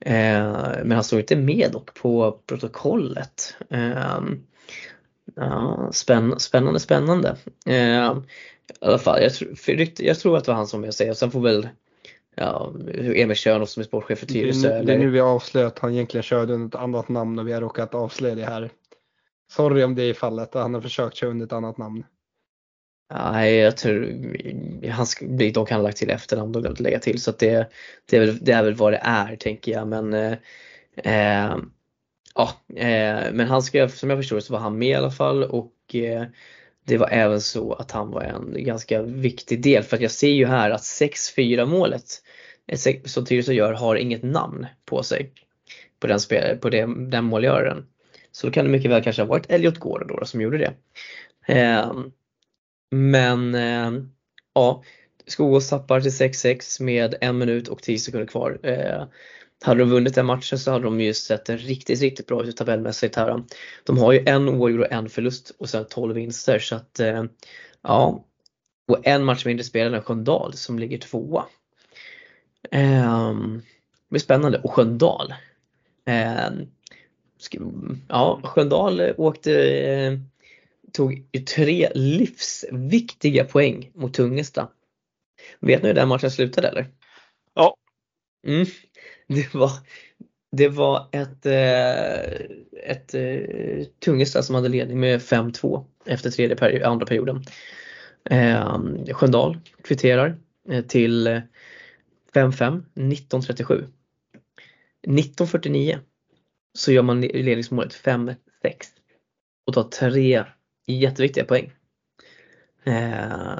Eh, 0.00 0.52
men 0.84 0.92
han 0.92 1.04
stod 1.04 1.20
inte 1.20 1.36
med 1.36 1.68
dock 1.72 1.94
på 1.94 2.38
protokollet. 2.46 3.54
Eh, 3.70 4.20
ja, 5.34 5.90
spänn, 5.92 6.34
spännande, 6.40 6.80
spännande. 6.80 7.36
Eh, 7.66 7.76
I 7.76 8.86
alla 8.86 8.98
fall, 8.98 9.22
jag, 9.22 9.34
tror- 9.34 9.54
jag 9.98 10.18
tror 10.18 10.36
att 10.36 10.44
det 10.44 10.50
var 10.50 10.56
han 10.56 10.66
som 10.66 10.84
jag 10.84 10.94
säger. 10.94 11.12
Sen 11.14 11.30
får 11.30 11.40
väl 11.40 11.68
ja, 12.40 12.72
Emil 12.94 13.36
Tjörnov 13.36 13.66
som 13.66 13.80
är 13.80 13.84
sportchef 13.84 14.18
för 14.18 14.26
Det 14.26 14.32
Tyresö. 14.32 14.78
nu- 14.78 14.84
det 14.84 14.92
är 14.94 14.98
nu 14.98 15.10
vi 15.10 15.20
avslöjar 15.20 15.66
att 15.66 15.78
han 15.78 15.92
egentligen 15.92 16.22
körde 16.22 16.52
under 16.52 16.68
ett 16.78 16.82
annat 16.82 17.08
namn 17.08 17.38
och 17.38 17.48
vi 17.48 17.52
har 17.52 17.60
råkat 17.60 17.94
avslöja 17.94 18.34
det 18.34 18.44
här. 18.44 18.70
Sorry 19.52 19.82
om 19.84 19.94
det 19.94 20.02
är 20.02 20.14
fallet 20.14 20.54
och 20.54 20.60
han 20.60 20.74
har 20.74 20.80
försökt 20.80 21.16
köra 21.16 21.30
under 21.30 21.46
ett 21.46 21.52
annat 21.52 21.78
namn. 21.78 22.04
Nej, 23.14 23.54
jag 23.56 23.76
tror 23.76 24.14
han 24.90 25.06
ska, 25.06 25.26
de 25.26 25.52
kan 25.66 25.76
ha 25.80 25.82
lagt 25.82 25.96
till 25.96 26.10
efternamn 26.10 26.54
och 26.56 26.62
glömt 26.62 26.80
lägga 26.80 26.98
till 26.98 27.20
så 27.22 27.30
att 27.30 27.38
det, 27.38 27.70
det, 28.10 28.16
är 28.16 28.20
väl, 28.20 28.38
det 28.44 28.52
är 28.52 28.62
väl 28.62 28.74
vad 28.74 28.92
det 28.92 29.00
är 29.02 29.36
tänker 29.36 29.72
jag 29.72 29.88
men 29.88 30.14
eh, 30.14 30.32
eh, 30.96 31.56
ja, 32.34 32.50
eh, 32.76 33.32
men 33.32 33.40
han 33.40 33.62
skrev 33.62 33.88
som 33.88 34.10
jag 34.10 34.18
förstår 34.18 34.36
det 34.36 34.42
så 34.42 34.52
var 34.52 34.60
han 34.60 34.78
med 34.78 34.88
i 34.88 34.94
alla 34.94 35.10
fall 35.10 35.44
och 35.44 35.94
eh, 35.94 36.24
det 36.84 36.96
var 36.98 37.08
även 37.10 37.40
så 37.40 37.72
att 37.72 37.90
han 37.90 38.10
var 38.10 38.22
en 38.22 38.54
ganska 38.64 39.02
viktig 39.02 39.62
del 39.62 39.82
för 39.82 39.96
att 39.96 40.02
jag 40.02 40.10
ser 40.10 40.30
ju 40.30 40.46
här 40.46 40.70
att 40.70 40.80
6-4 40.82 41.66
målet 41.66 42.22
som 43.04 43.24
Tyresö 43.24 43.52
gör 43.52 43.72
har 43.72 43.96
inget 43.96 44.22
namn 44.22 44.66
på 44.84 45.02
sig 45.02 45.32
på 46.00 46.06
den, 46.06 46.20
spel, 46.20 46.56
på 46.56 46.70
det, 46.70 46.86
den 47.10 47.24
målgöraren. 47.24 47.86
Så 48.32 48.46
då 48.46 48.52
kan 48.52 48.64
det 48.64 48.70
mycket 48.70 48.90
väl 48.90 49.02
kanske 49.02 49.22
ha 49.22 49.26
varit 49.26 49.50
Elliot 49.50 49.78
Gordon 49.78 50.08
då, 50.08 50.24
som 50.24 50.40
gjorde 50.40 50.58
det. 50.58 50.74
Eh, 51.54 51.92
men 52.90 53.54
eh, 53.54 54.02
ja, 54.54 54.82
Skogås 55.26 55.68
tappar 55.68 56.00
till 56.00 56.10
6-6 56.10 56.82
med 56.82 57.14
en 57.20 57.38
minut 57.38 57.68
och 57.68 57.82
10 57.82 57.98
sekunder 57.98 58.26
kvar. 58.26 58.58
Eh, 58.62 59.04
hade 59.64 59.80
de 59.80 59.90
vunnit 59.90 60.14
den 60.14 60.26
matchen 60.26 60.58
så 60.58 60.70
hade 60.70 60.84
de 60.84 61.00
ju 61.00 61.14
sett 61.14 61.50
riktigt, 61.50 62.00
riktigt 62.00 62.26
bra 62.26 62.44
ut 62.44 62.56
tabellmässigt 62.56 63.16
här. 63.16 63.42
De 63.84 63.98
har 63.98 64.12
ju 64.12 64.22
en 64.26 64.48
oavgjord 64.48 64.80
och 64.80 64.92
en 64.92 65.08
förlust 65.08 65.52
och 65.58 65.68
sen 65.68 65.84
12 65.90 66.14
vinster 66.14 66.58
så 66.58 66.76
att 66.76 67.00
eh, 67.00 67.24
ja. 67.82 68.24
Och 68.88 69.06
en 69.06 69.24
match 69.24 69.44
mindre 69.44 69.64
spelare 69.64 69.96
än 69.96 70.02
Sköndal 70.02 70.52
som 70.52 70.78
ligger 70.78 70.98
tvåa. 70.98 71.44
Eh, 72.72 73.32
det 73.34 74.10
blir 74.10 74.20
spännande 74.20 74.58
och 74.58 74.72
Sköndal. 74.72 75.34
Eh, 76.04 76.50
ja, 78.08 78.40
Sköndal 78.44 79.12
åkte 79.16 79.62
eh, 79.70 80.18
tog 80.92 81.24
tre 81.56 81.90
livsviktiga 81.94 83.44
poäng 83.44 83.90
mot 83.94 84.14
Tungesta. 84.14 84.68
Vet 85.60 85.82
ni 85.82 85.88
hur 85.88 85.94
den 85.94 86.08
matchen 86.08 86.30
slutade 86.30 86.68
eller? 86.68 86.86
Ja. 87.54 87.76
Mm. 88.46 88.66
Det 89.28 89.54
var, 89.54 89.70
det 90.52 90.68
var 90.68 91.08
ett, 91.12 91.46
eh, 91.46 92.46
ett 92.90 93.14
eh, 93.14 93.86
Tungesta 94.04 94.42
som 94.42 94.54
hade 94.54 94.68
ledning 94.68 95.00
med 95.00 95.20
5-2 95.20 95.84
efter 96.06 96.30
tredje 96.30 96.56
peri- 96.56 96.84
andra 96.84 97.06
perioden. 97.06 97.44
Eh, 98.24 98.78
Sköndal 99.12 99.58
kvitterar 99.84 100.38
eh, 100.70 100.84
till 100.84 101.26
5-5, 102.34 102.82
19.37. 102.94 103.86
19.49 105.06 105.98
så 106.78 106.92
gör 106.92 107.02
man 107.02 107.20
ledningsmålet 107.20 107.94
5-6 107.94 108.34
och 109.66 109.74
tar 109.74 109.82
tre 109.82 110.44
jätteviktiga 110.86 111.44
poäng. 111.44 111.72
Eh, 112.84 113.58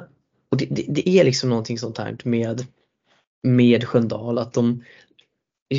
och 0.49 0.57
det, 0.57 0.67
det, 0.71 0.87
det 0.89 1.09
är 1.09 1.25
liksom 1.25 1.49
någonting 1.49 1.79
sånt 1.79 1.99
här 1.99 2.17
med, 2.25 2.67
med 3.43 3.85
Sköndal 3.85 4.39
att 4.39 4.53
de 4.53 4.85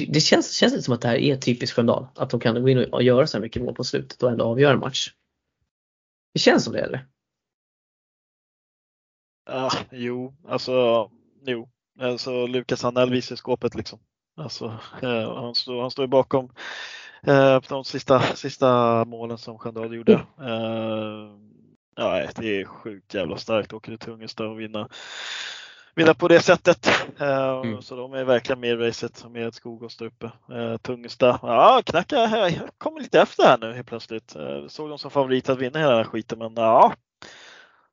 det 0.08 0.22
känns, 0.22 0.54
känns 0.54 0.74
lite 0.74 0.84
som 0.84 0.94
att 0.94 1.02
det 1.02 1.08
här 1.08 1.18
är 1.18 1.36
typiskt 1.36 1.76
Sköndal. 1.76 2.08
Att 2.16 2.30
de 2.30 2.40
kan 2.40 2.62
gå 2.62 2.70
in 2.70 2.94
och 2.94 3.04
göra 3.04 3.28
så 3.28 3.38
här 3.38 3.42
mycket 3.42 3.62
mål 3.62 3.76
på 3.76 3.84
slutet 3.84 4.24
och 4.24 4.32
ändå 4.32 4.46
avgöra 4.46 4.74
en 4.74 4.80
match. 4.80 5.14
Det 6.34 6.40
känns 6.40 6.64
som 6.64 6.74
det 6.74 6.80
eller? 6.80 7.08
Ah, 9.46 9.74
jo, 9.92 10.36
alltså 10.48 10.72
jo. 11.46 11.70
Alltså 12.02 12.48
Lukas 12.48 12.84
Hanell 12.84 13.10
visar 13.12 13.36
skåpet 13.36 13.76
liksom. 13.76 14.00
Alltså, 14.38 14.66
eh, 15.02 15.36
han, 15.36 15.56
står, 15.56 15.82
han 15.82 15.92
står 15.92 16.04
ju 16.04 16.08
bakom 16.10 16.50
eh, 17.28 17.60
de 17.70 17.84
sista, 17.86 18.20
sista 18.22 19.06
målen 19.06 19.38
som 19.38 19.58
Sköndal 19.60 19.96
gjorde. 19.96 20.14
Eh, 20.40 21.30
ja, 21.96 22.28
det 22.36 22.62
är 22.62 22.66
sjukt 22.66 23.14
jävla 23.14 23.38
starkt. 23.38 23.74
Åker 23.74 23.92
till 23.92 24.00
Tungesta 24.00 24.48
och 24.48 24.60
vinna, 24.60 24.90
vinna 25.96 26.14
på 26.14 26.28
det 26.28 26.40
sättet. 26.42 26.88
Eh, 27.20 27.62
Mm. 27.64 27.82
Så 27.82 27.96
de 27.96 28.14
är 28.14 28.24
verkligen 28.24 28.60
med 28.60 28.70
i 28.70 28.76
racet 28.76 29.26
med 29.30 29.54
Skogås 29.54 29.98
där 29.98 30.06
uppe. 30.06 30.32
Eh, 30.52 30.78
Tungesta, 30.78 31.40
ja 31.42 31.82
knackar 31.86 32.28
här, 32.28 32.70
kommer 32.78 33.00
lite 33.00 33.22
efter 33.22 33.44
här 33.44 33.58
nu 33.58 33.74
helt 33.74 33.88
plötsligt. 33.88 34.36
Eh, 34.36 34.68
såg 34.68 34.90
dem 34.90 34.98
som 34.98 35.12
favorit 35.12 35.50
att 35.50 35.60
vinna 35.60 35.80
hela 35.80 35.90
den 35.92 35.98
här 35.98 36.12
skiten 36.12 36.40
men 36.40 36.54
ja. 36.56 36.94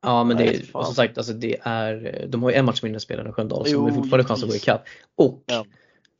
Ja 0.01 0.23
men 0.23 0.37
det 0.37 0.43
är, 0.55 0.83
som 0.83 0.95
sagt 0.95 1.17
alltså 1.17 1.33
det 1.33 1.57
är, 1.63 2.25
de 2.29 2.43
har 2.43 2.49
ju 2.49 2.55
en 2.55 2.65
match 2.65 2.83
mindre 2.83 2.99
spelare 2.99 3.27
än 3.27 3.33
Sköndal 3.33 3.65
så 3.65 3.71
de 3.73 3.83
har 3.83 3.91
fortfarande 3.91 4.27
chans 4.27 4.43
att 4.43 4.49
gå 4.49 4.55
ikapp. 4.55 4.83
Och 5.17 5.43
Men, 5.47 5.65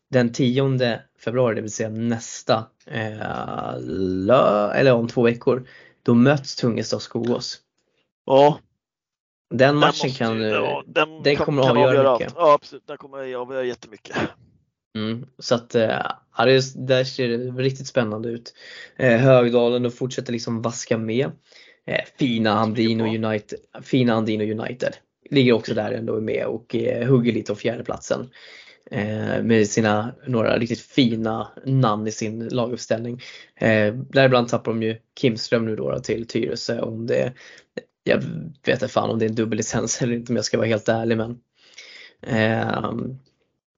den 0.09 0.33
10 0.33 0.99
februari, 1.19 1.55
det 1.55 1.61
vill 1.61 1.71
säga 1.71 1.89
nästa, 1.89 2.65
eh, 2.85 3.79
lö, 4.25 4.71
eller 4.71 4.93
om 4.93 5.07
två 5.07 5.21
veckor, 5.21 5.67
då 6.03 6.13
möts 6.13 6.55
Tungesta 6.55 6.95
och 6.95 7.01
Skogås. 7.01 7.57
ja, 8.25 8.59
Den 9.49 9.57
Den 9.57 9.75
matchen 9.75 10.07
måste 10.07 10.09
kan, 10.09 10.37
ju- 10.37 10.43
eh, 10.45 10.51
ja, 10.53 10.83
den, 10.87 11.23
den 11.23 11.35
kommer 11.35 11.63
kan 11.63 11.77
avgöra 11.77 12.09
allt. 12.09 12.19
mycket. 12.21 12.33
Ja 12.37 12.53
absolut, 12.53 12.87
den 12.87 12.97
kommer 12.97 13.33
avgöra 13.35 13.63
jättemycket. 13.63 14.17
Mm, 14.95 15.25
så 15.39 15.55
att 15.55 15.73
ja, 15.73 16.45
det, 16.45 16.87
där 16.87 17.03
ser 17.03 17.27
det 17.29 17.37
riktigt 17.37 17.87
spännande 17.87 18.29
ut. 18.29 18.53
Högdalen 18.97 19.85
och 19.85 19.93
fortsätter 19.93 20.33
liksom 20.33 20.61
vaska 20.61 20.97
med. 20.97 21.31
Fina 22.19 22.51
Andino 22.51 23.03
United, 23.03 23.59
fina 23.83 24.13
Andino 24.13 24.43
United 24.43 24.95
ligger 25.29 25.53
också 25.53 25.73
där 25.73 25.91
ändå 25.91 26.21
med 26.21 26.45
och 26.45 26.75
hugger 27.07 27.33
lite 27.33 27.51
om 27.51 27.57
fjärdeplatsen. 27.57 28.29
Eh, 28.91 29.43
med 29.43 29.67
sina 29.67 30.15
några 30.27 30.57
riktigt 30.57 30.81
fina 30.81 31.47
namn 31.65 32.07
i 32.07 32.11
sin 32.11 32.47
laguppställning. 32.47 33.21
Eh, 33.55 33.93
däribland 33.93 34.47
tappar 34.47 34.71
de 34.71 34.83
ju 34.83 34.97
Kimström 35.19 35.65
nu 35.65 35.75
då 35.75 35.99
till 35.99 36.27
Tyresö 36.27 36.81
om 36.81 37.07
det 37.07 37.33
jag 38.03 38.17
vet 38.65 38.81
inte 38.81 38.87
fan 38.87 39.09
om 39.09 39.19
det 39.19 39.25
är 39.25 39.29
en 39.29 39.35
dubbellicens 39.35 40.01
eller 40.01 40.13
inte 40.13 40.31
om 40.31 40.35
jag 40.35 40.45
ska 40.45 40.57
vara 40.57 40.67
helt 40.67 40.89
ärlig 40.89 41.17
men 41.17 41.39
eh, 42.21 42.93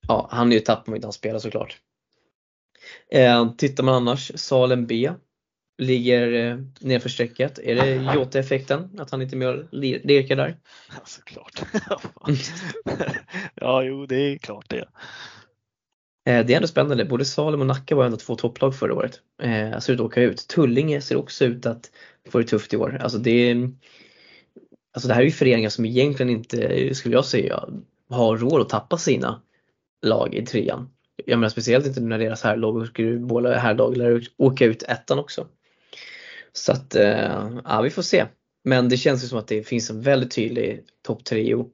ja, 0.07 0.27
han 0.31 0.51
är 0.51 0.55
ju 0.55 0.59
tapp 0.59 0.87
om 0.87 0.95
inte 0.95 1.07
han 1.07 1.13
spelar 1.13 1.39
såklart. 1.39 1.77
Eh, 3.11 3.51
tittar 3.57 3.83
man 3.83 3.95
annars, 3.95 4.31
Salem 4.35 4.85
B 4.85 5.11
ligger 5.81 6.33
eh, 6.33 6.57
nerför 6.79 7.09
strecket. 7.09 7.59
Är 7.59 7.75
det 7.75 8.13
Jota-effekten? 8.15 8.99
Att 8.99 9.11
han 9.11 9.21
inte 9.21 9.35
mer 9.35 9.67
lirkar 9.71 10.35
där? 10.35 10.57
Ja, 10.89 11.01
såklart. 11.05 11.61
ja, 13.55 13.83
jo, 13.83 14.05
det 14.05 14.15
är 14.15 14.37
klart 14.37 14.69
det. 14.69 14.87
Eh, 16.25 16.45
det 16.45 16.53
är 16.53 16.55
ändå 16.55 16.67
spännande. 16.67 17.05
Både 17.05 17.25
Salem 17.25 17.61
och 17.61 17.67
Nacka 17.67 17.95
var 17.95 18.05
ändå 18.05 18.17
två 18.17 18.35
topplag 18.35 18.75
förra 18.75 18.93
året. 18.93 19.19
Eh, 19.43 19.79
ser 19.79 19.93
ut 19.93 19.99
att 19.99 20.05
åka 20.05 20.21
ut. 20.21 20.47
Tullinge 20.47 21.01
ser 21.01 21.15
också 21.15 21.45
ut 21.45 21.65
att 21.65 21.91
få 22.29 22.37
det 22.37 22.47
tufft 22.47 22.73
i 22.73 22.77
år. 22.77 22.97
Alltså 23.01 23.17
det, 23.17 23.55
alltså 24.93 25.07
det 25.07 25.13
här 25.13 25.21
är 25.21 25.25
ju 25.25 25.31
föreningar 25.31 25.69
som 25.69 25.85
egentligen 25.85 26.29
inte, 26.29 26.95
skulle 26.95 27.15
jag 27.15 27.25
säga, 27.25 27.63
har 28.09 28.37
råd 28.37 28.61
att 28.61 28.69
tappa 28.69 28.97
sina 28.97 29.41
lag 30.05 30.35
i 30.35 30.45
trean. 30.45 30.89
Jag 31.25 31.39
menar 31.39 31.49
speciellt 31.49 31.87
inte 31.87 32.01
när 32.01 32.19
deras 32.19 32.43
herrlag 32.43 32.87
båda 33.19 33.57
herrlag 33.57 33.97
lär 33.97 34.23
åka 34.37 34.65
ut 34.65 34.83
ettan 34.83 35.19
också. 35.19 35.47
Så 36.53 36.71
att, 36.71 36.95
eh, 36.95 37.49
ja 37.65 37.81
vi 37.81 37.89
får 37.89 38.01
se. 38.01 38.25
Men 38.63 38.89
det 38.89 38.97
känns 38.97 39.23
ju 39.23 39.27
som 39.27 39.39
att 39.39 39.47
det 39.47 39.63
finns 39.63 39.89
en 39.89 40.01
väldigt 40.01 40.31
tydlig 40.31 40.85
topptrio. 41.01 41.69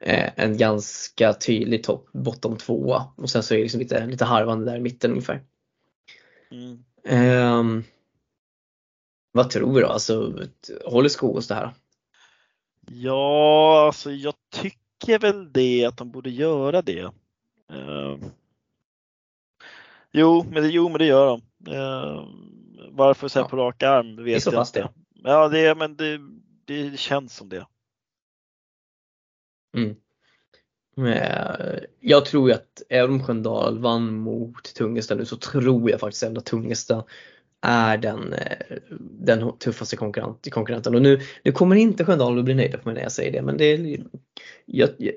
Eh, 0.00 0.30
en 0.36 0.56
ganska 0.56 1.32
tydlig 1.32 1.84
topp, 1.84 2.08
bottom 2.12 2.56
tvåa 2.56 3.04
och 3.16 3.30
sen 3.30 3.42
så 3.42 3.54
är 3.54 3.58
det 3.58 3.62
liksom 3.62 3.80
lite, 3.80 4.06
lite 4.06 4.24
harvande 4.24 4.64
där 4.64 4.76
i 4.76 4.80
mitten 4.80 5.10
ungefär. 5.10 5.42
Mm. 6.50 6.84
Um, 7.58 7.84
vad 9.32 9.50
tror 9.50 9.80
då? 9.80 9.86
Alltså, 9.86 10.34
håller 10.84 11.08
Skogås 11.08 11.48
det 11.48 11.54
här? 11.54 11.74
Ja, 12.90 13.86
alltså 13.86 14.12
jag 14.12 14.34
tycker 14.50 15.18
väl 15.18 15.52
det 15.52 15.84
att 15.84 15.96
de 15.96 16.10
borde 16.10 16.30
göra 16.30 16.82
det. 16.82 17.04
Uh, 17.72 18.16
jo, 20.12 20.46
men 20.50 20.62
det, 20.62 20.68
jo, 20.68 20.88
men 20.88 20.98
det 20.98 21.06
gör 21.06 21.26
de. 21.26 21.72
Uh, 21.72 22.28
varför 22.90 23.28
så 23.28 23.38
här 23.38 23.44
ja. 23.44 23.48
på 23.48 23.56
rak 23.56 23.82
arm 23.82 24.24
vet 24.24 24.46
jag 24.46 24.62
inte. 24.62 24.80
Det. 24.80 24.90
Ja, 25.14 25.48
det, 25.48 25.74
men 25.74 25.96
det, 25.96 26.18
det 26.64 26.98
känns 26.98 27.36
som 27.36 27.48
det. 27.48 27.66
Mm. 29.76 29.96
Eh, 30.98 31.78
jag 32.00 32.24
tror 32.24 32.48
ju 32.48 32.54
att 32.54 32.82
även 32.88 33.10
om 33.10 33.24
Sköndal 33.24 33.78
vann 33.78 34.14
mot 34.14 34.74
Tungesta 34.74 35.14
nu 35.14 35.24
så 35.24 35.36
tror 35.36 35.90
jag 35.90 36.00
faktiskt 36.00 36.22
ändå 36.22 36.38
att 36.38 36.46
Tungesta 36.46 37.04
är 37.62 37.98
den, 37.98 38.32
eh, 38.32 38.56
den 39.00 39.58
tuffaste 39.58 39.96
konkurrent, 39.96 40.50
konkurrenten. 40.50 40.94
Och 40.94 41.02
nu, 41.02 41.20
nu 41.44 41.52
kommer 41.52 41.76
inte 41.76 42.04
Sköndal 42.04 42.38
att 42.38 42.44
bli 42.44 42.54
nöjda 42.54 42.78
på 42.78 42.88
mig 42.88 42.94
när 42.94 43.02
jag 43.02 43.12
säger 43.12 43.32
det 43.32 43.42
men 43.42 43.56
det 43.56 43.64
är, 43.64 44.00
jag, 44.66 44.90
jag, 44.98 45.14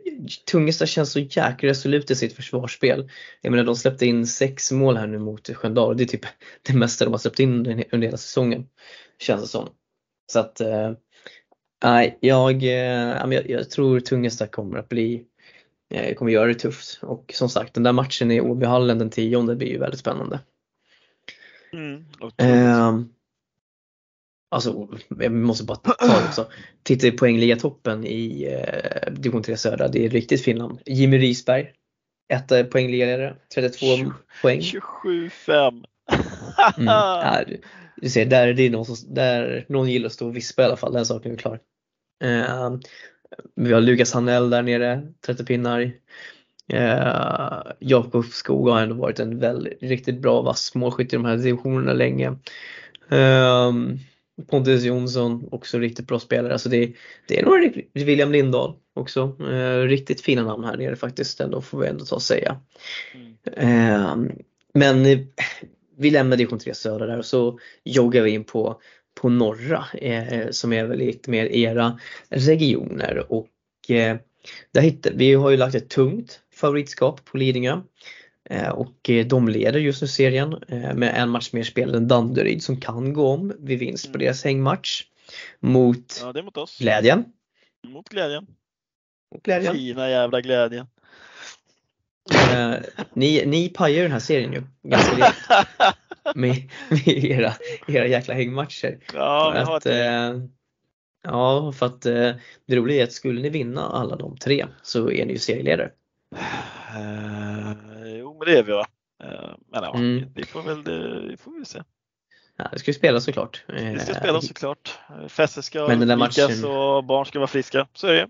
Tungesta 0.52 0.86
känns 0.86 1.12
så 1.12 1.20
jäkla 1.20 1.70
resolut 1.70 2.12
i 2.12 2.16
sitt 2.16 2.34
försvarsspel. 2.34 3.10
Jag 3.42 3.52
menar 3.52 3.64
de 3.64 3.76
släppte 3.76 4.06
in 4.06 4.28
sex 4.28 4.72
mål 4.72 4.98
här 4.98 5.08
nu 5.08 5.20
mot 5.20 5.50
Sköndal. 5.50 5.90
och 5.90 5.96
Det 5.96 6.04
är 6.04 6.08
typ 6.08 6.26
det 6.62 6.74
mesta 6.74 7.06
de 7.06 7.12
har 7.12 7.18
släppt 7.18 7.40
in 7.40 7.84
under 7.92 8.08
hela 8.08 8.18
säsongen. 8.18 8.68
Känns 9.20 9.42
det 9.42 9.48
som. 9.48 9.70
Så 10.32 10.40
att 10.40 10.62
eh, 10.62 10.92
nej, 11.84 12.18
jag, 12.22 12.64
äh, 12.64 13.34
jag, 13.34 13.50
jag 13.50 13.70
tror 13.70 14.00
Tungesta 14.00 14.48
kommer 14.48 14.78
att 14.78 14.90
bli 14.90 15.26
eh, 15.94 16.16
kommer 16.16 16.32
göra 16.32 16.48
det 16.48 16.54
tufft. 16.54 17.00
Och 17.02 17.32
som 17.36 17.50
sagt 17.50 17.74
den 17.74 17.84
där 17.84 17.94
matchen 17.94 18.32
i 18.32 18.42
Åbyhallen 18.42 19.00
den 19.00 19.10
tionde 19.10 19.56
blir 19.56 19.68
ju 19.68 19.78
väldigt 19.78 20.00
spännande. 20.00 20.40
Mm, 21.76 22.06
eh, 22.38 23.00
alltså, 24.52 24.90
vi 25.10 25.30
måste 25.30 25.64
bara 25.64 25.78
ta 25.78 26.06
det 26.08 26.28
också. 26.28 26.48
Tittar 26.84 27.12
vi 27.12 27.18
poängligatoppen 27.18 28.06
i 28.06 28.44
eh, 28.44 29.12
division 29.14 29.44
3 29.44 29.58
södra, 29.58 29.88
det 29.88 30.06
är 30.06 30.10
riktigt 30.10 30.44
Finland. 30.44 30.80
Jimmy 30.86 31.18
Risberg, 31.18 31.72
etta 32.34 32.64
poängledare, 32.64 33.36
32 33.56 33.86
20, 33.86 34.12
poäng. 34.42 34.60
27-5. 34.60 35.86
mm, 36.78 36.88
ja, 36.88 37.44
du, 38.02 38.10
ser, 38.10 38.26
där, 38.26 38.54
det 38.54 38.64
är 38.64 38.70
någon, 38.70 38.86
som, 38.86 39.14
där 39.14 39.66
någon 39.70 39.90
gillar 39.90 40.08
att 40.08 40.14
stå 40.14 40.28
och 40.28 40.36
vispa 40.36 40.62
i 40.62 40.66
alla 40.66 40.78
fall, 40.78 40.94
den 40.94 41.06
saken 41.06 41.32
är 41.32 41.38
klar. 41.38 41.60
Eh, 42.24 42.78
vi 43.56 43.74
har 43.74 43.82
Lukas 43.82 44.14
Hanell 44.14 44.50
där 44.50 44.62
nere, 44.62 45.08
30 45.26 45.46
pinnar. 45.46 45.92
Eh, 46.74 47.62
Jakob 47.80 48.26
Skog 48.26 48.70
har 48.70 48.82
ändå 48.82 48.96
varit 48.96 49.20
en 49.20 49.40
väldigt, 49.40 49.84
riktigt 49.84 50.22
bra 50.22 50.42
vass 50.42 50.76
målskytt 50.76 51.14
i 51.14 51.16
de 51.16 51.26
här 51.26 51.38
divisionerna 51.38 51.94
länge. 51.94 52.28
Eh, 53.10 53.74
Pontus 54.48 54.84
Jonsson, 54.84 55.48
också 55.52 55.80
riktigt 55.80 56.08
bra 56.08 56.20
spelare. 56.20 56.54
Alltså 56.54 56.70
det, 56.70 56.94
det 57.28 57.40
är 57.40 57.46
nog 57.46 57.84
William 57.94 58.32
Lindahl 58.32 58.74
också. 58.94 59.38
Eh, 59.52 59.80
riktigt 59.80 60.22
fina 60.22 60.44
namn 60.44 60.64
här 60.64 60.78
nere 60.78 60.96
faktiskt, 60.96 61.40
ändå 61.40 61.62
får 61.62 61.80
vi 61.80 61.88
ändå 61.88 62.06
ta 62.06 62.16
och 62.16 62.22
säga. 62.22 62.60
Ehm, 63.54 64.26
eh, 64.26 64.36
men 64.74 65.04
vi 65.98 66.12
lämnar 66.12 66.38
division 66.38 66.60
3 66.60 66.74
södra 66.74 67.06
där 67.06 67.18
och 67.18 67.26
så 67.26 67.60
joggar 67.84 68.22
vi 68.22 68.32
in 68.32 68.44
på, 68.44 68.82
på 69.22 69.30
norra 69.30 69.86
eh, 69.94 70.50
som 70.50 70.74
är 70.74 70.86
väl 70.86 70.98
lite 70.98 71.30
mer 71.30 71.46
era 71.46 72.00
regioner 72.30 73.26
och 73.30 73.50
eh, 73.90 74.18
där 74.72 74.82
hittar, 74.82 75.12
vi 75.16 75.34
har 75.34 75.50
ju 75.50 75.58
lagt 75.58 75.76
ett 75.76 75.90
tungt 75.90 76.40
favoritskap 76.56 77.26
på 77.26 77.38
Lidingö. 77.38 77.82
Eh, 78.50 78.70
och 78.70 79.10
eh, 79.10 79.26
de 79.26 79.48
leder 79.48 79.80
just 79.80 80.02
nu 80.02 80.08
serien 80.08 80.64
eh, 80.68 80.94
med 80.94 81.14
en 81.16 81.30
match 81.30 81.54
mer 81.54 81.64
spelad 81.64 81.96
än 81.96 82.08
Danderyd 82.08 82.64
som 82.64 82.82
kan 82.82 83.14
gå 83.14 83.28
om 83.28 83.54
vid 83.60 83.80
vinst 83.80 84.06
på 84.06 84.18
mm. 84.18 84.20
deras 84.20 84.44
hängmatch. 84.44 85.04
Mot, 85.60 86.22
ja, 86.22 86.44
mot 86.44 86.58
oss. 86.58 86.80
Glädjen. 86.80 87.26
Mot 87.88 88.10
Glädjen. 88.10 88.48
Mot 89.34 89.44
glädjen. 89.44 89.74
Fina 89.74 90.10
jävla 90.10 90.42
Glädjen. 90.42 90.88
Eh, 92.34 92.76
ni, 93.14 93.46
ni 93.46 93.70
pajar 93.70 94.04
den 94.04 94.12
här 94.12 94.20
serien 94.20 94.54
ju 94.54 94.64
ganska 94.84 95.16
rejält. 95.16 95.36
med, 96.36 96.70
med 96.90 97.08
era, 97.08 97.54
era 97.88 98.08
jäkla 98.08 98.34
hängmatcher. 98.34 99.00
Ja, 99.14 99.64
har 99.66 99.78
att, 99.78 99.86
eh, 99.86 100.40
Ja, 101.26 101.72
för 101.72 101.86
att 101.86 102.06
eh, 102.06 102.32
det 102.66 102.76
roliga 102.76 103.02
är 103.02 103.04
att 103.04 103.14
skulle 103.14 103.42
ni 103.42 103.50
vinna 103.50 103.82
alla 103.82 104.16
de 104.16 104.38
tre 104.38 104.66
så 104.82 105.12
är 105.12 105.26
ni 105.26 105.34
ju 105.34 105.40
serieledare. 105.40 105.92
Uh, 106.36 107.72
jo 108.20 108.38
men 108.40 108.48
det 108.48 108.60
är 108.60 108.64
vi 108.64 108.72
va? 108.72 108.86
Uh, 109.24 109.56
men 109.72 109.84
ja, 109.84 109.96
mm. 109.96 110.26
vi 110.36 110.46
får 110.46 110.62
väl 110.62 110.84
det, 110.84 111.38
får 111.38 111.60
vi 111.60 111.66
se. 111.66 111.84
Ja, 112.58 112.70
det 112.72 112.80
ska 112.80 112.92
ju 112.92 112.96
spelas 112.96 113.24
såklart. 113.24 113.64
Det 113.68 114.00
ska 114.00 114.14
spelas 114.14 114.48
såklart. 114.48 115.00
Fester 115.28 115.62
ska 115.62 115.88
men 115.88 116.08
den 116.08 116.20
matchen... 116.20 116.66
och 116.66 117.04
barn 117.04 117.26
ska 117.26 117.40
vara 117.40 117.48
friska. 117.48 117.88
Så 117.94 118.08
är 118.08 118.14
det 118.14 118.28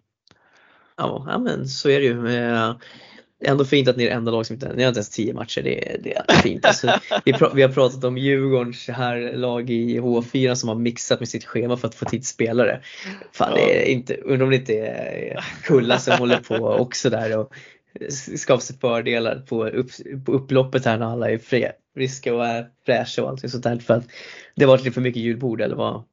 Ja, 0.97 1.25
ja 1.27 1.37
men 1.37 1.67
så 1.67 1.89
är 1.89 1.99
det 1.99 2.05
ju 2.05 2.27
ändå 3.43 3.65
fint 3.65 3.87
att 3.87 3.97
ni 3.97 4.03
är 4.03 4.09
det 4.09 4.15
enda 4.15 4.31
lag 4.31 4.45
som 4.45 4.53
inte, 4.53 4.73
ni 4.73 4.83
har 4.83 4.87
inte 4.87 4.97
ens 4.97 5.09
10 5.09 5.33
matcher, 5.33 5.61
det, 5.61 5.97
det 6.03 6.15
är 6.15 6.33
fint. 6.33 6.65
Alltså, 6.65 6.99
vi, 7.25 7.33
vi, 7.53 7.61
har 7.61 7.69
pratat 7.69 8.03
om 8.03 8.17
Djurgårdens 8.17 8.87
här 8.87 9.33
lag 9.33 9.69
i 9.69 9.99
H4 9.99 10.55
som 10.55 10.69
har 10.69 10.75
mixat 10.75 11.19
med 11.19 11.29
sitt 11.29 11.45
schema 11.45 11.77
för 11.77 11.87
att 11.87 11.95
få 11.95 12.05
tid 12.05 12.25
spelare. 12.25 12.81
Fan, 13.31 13.53
det 13.53 13.87
är 13.87 13.91
inte, 13.91 14.15
undrar 14.15 14.43
om 14.43 14.49
det 14.49 14.55
inte 14.55 14.73
är 14.73 15.45
Kulla 15.63 15.99
som 15.99 16.17
håller 16.17 16.37
på 16.37 16.55
också 16.55 17.09
där 17.09 17.37
och 17.37 17.53
skapar 18.37 18.61
sig 18.61 18.77
fördelar 18.77 19.39
på, 19.39 19.67
upp, 19.67 19.89
på 20.25 20.31
upploppet 20.31 20.85
här 20.85 20.97
när 20.97 21.05
alla 21.05 21.31
är 21.31 21.37
friska 21.93 22.35
och 22.35 22.45
är 22.45 22.67
fräscha 22.85 23.23
och 23.23 23.29
allting 23.29 23.49
sånt 23.49 23.63
där. 23.63 23.79
För 23.79 23.93
att 23.93 24.05
det 24.55 24.65
varit 24.65 24.83
lite 24.83 24.93
för 24.93 25.01
mycket 25.01 25.21
julbord 25.21 25.61
eller 25.61 25.75
vad, 25.75 26.03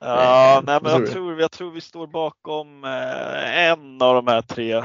Ja, 0.00 0.58
eh, 0.58 0.62
nej, 0.66 0.78
men 0.82 0.92
jag 0.92 1.10
tror, 1.10 1.40
jag 1.40 1.50
tror 1.50 1.70
vi 1.70 1.80
står 1.80 2.06
bakom 2.06 2.84
eh, 2.84 3.66
en 3.70 4.02
av 4.02 4.14
de 4.14 4.26
här 4.26 4.42
tre. 4.42 4.72
Eh, 4.72 4.84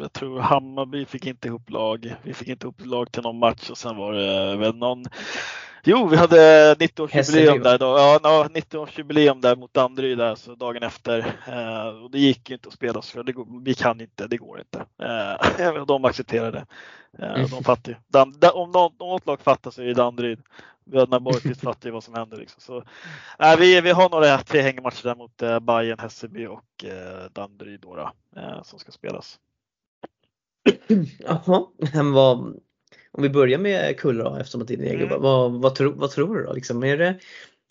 jag 0.00 0.12
tror 0.12 0.40
Hammarby 0.40 1.04
fick 1.04 1.26
inte 1.26 1.48
ihop 1.48 1.70
lag. 1.70 2.14
Vi 2.22 2.34
fick 2.34 2.48
inte 2.48 2.66
ihop 2.66 2.86
lag 2.86 3.12
till 3.12 3.22
någon 3.22 3.38
match 3.38 3.70
och 3.70 3.78
sen 3.78 3.96
var 3.96 4.12
det 4.12 4.56
väl 4.56 4.76
någon 4.76 5.04
Jo, 5.88 6.08
vi 6.08 6.16
hade 6.16 6.74
90-årsjubileum 6.74 7.62
där. 7.62 7.78
Då. 7.78 7.86
Ja, 7.86 8.48
90-årsjubileum 8.54 9.40
där 9.40 9.56
mot 9.56 9.74
Danderyd 9.74 10.18
där, 10.18 10.34
så 10.34 10.54
dagen 10.54 10.82
efter. 10.82 11.18
Eh, 11.46 11.88
och 12.04 12.10
det 12.10 12.18
gick 12.18 12.50
ju 12.50 12.54
inte 12.54 12.68
att 12.68 12.74
spela 12.74 13.02
så 13.02 13.22
det 13.22 13.32
går, 13.32 13.64
vi 13.64 13.74
kan 13.74 14.00
inte, 14.00 14.26
det 14.26 14.36
går 14.36 14.60
inte. 14.60 14.84
Eh, 15.02 15.84
de 15.86 16.04
accepterade. 16.04 16.66
Eh, 17.18 17.34
mm. 17.34 17.46
De 17.46 17.64
fattar 17.64 17.92
ju. 17.92 17.98
Dan, 18.08 18.34
om 18.54 18.70
något, 18.70 19.00
något 19.00 19.26
lag 19.26 19.40
fattar 19.40 19.70
så 19.70 19.82
är 19.82 19.86
det 19.86 19.94
Danderyd. 19.94 20.42
Bröderna 20.84 21.20
Borgqvist 21.20 21.60
fattar 21.62 21.88
ju 21.88 21.92
vad 21.92 22.04
som 22.04 22.14
händer. 22.14 22.36
Liksom. 22.36 22.60
Så, 22.60 22.76
äh, 23.46 23.56
vi, 23.58 23.80
vi 23.80 23.90
har 23.90 24.10
några 24.10 24.38
tre 24.38 24.60
hängmatcher 24.60 25.02
där 25.02 25.14
mot 25.14 25.42
eh, 25.42 25.60
Bayern, 25.60 25.98
Hässelby 25.98 26.46
och 26.46 26.84
eh, 26.84 27.30
Danderyd 27.32 27.80
då, 27.80 28.10
eh, 28.36 28.62
som 28.62 28.78
ska 28.78 28.92
spelas. 28.92 29.38
Jaha, 31.18 31.66
vad, 32.12 32.60
om 33.16 33.22
vi 33.22 33.28
börjar 33.28 33.58
med 33.58 33.98
Kulla 34.00 34.24
då 34.24 34.36
eftersom 34.36 34.62
att 34.62 34.68
det 34.68 34.74
är 34.74 34.78
dina 34.78 35.04
Mm. 35.04 35.22
Vad, 35.22 35.52
vad, 35.52 35.74
tro, 35.74 35.92
vad 35.92 36.10
tror 36.10 36.36
du 36.36 36.44
då? 36.44 36.52
Liksom, 36.52 36.84
är, 36.84 36.96
det, 36.96 37.18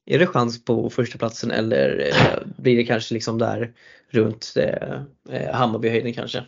är 0.06 0.20
det 0.20 0.28
chans 0.28 0.66
på 0.66 0.90
första 0.90 1.18
platsen 1.18 1.52
eller 1.52 2.08
eh, 2.08 2.40
blir 2.58 2.78
det 2.78 2.84
kanske 2.84 3.14
liksom 3.14 3.38
där 3.38 3.74
runt 4.10 4.54
eh, 4.58 5.02
eh, 5.30 5.56
Hammarbyhöjden 5.56 6.14
kanske? 6.14 6.44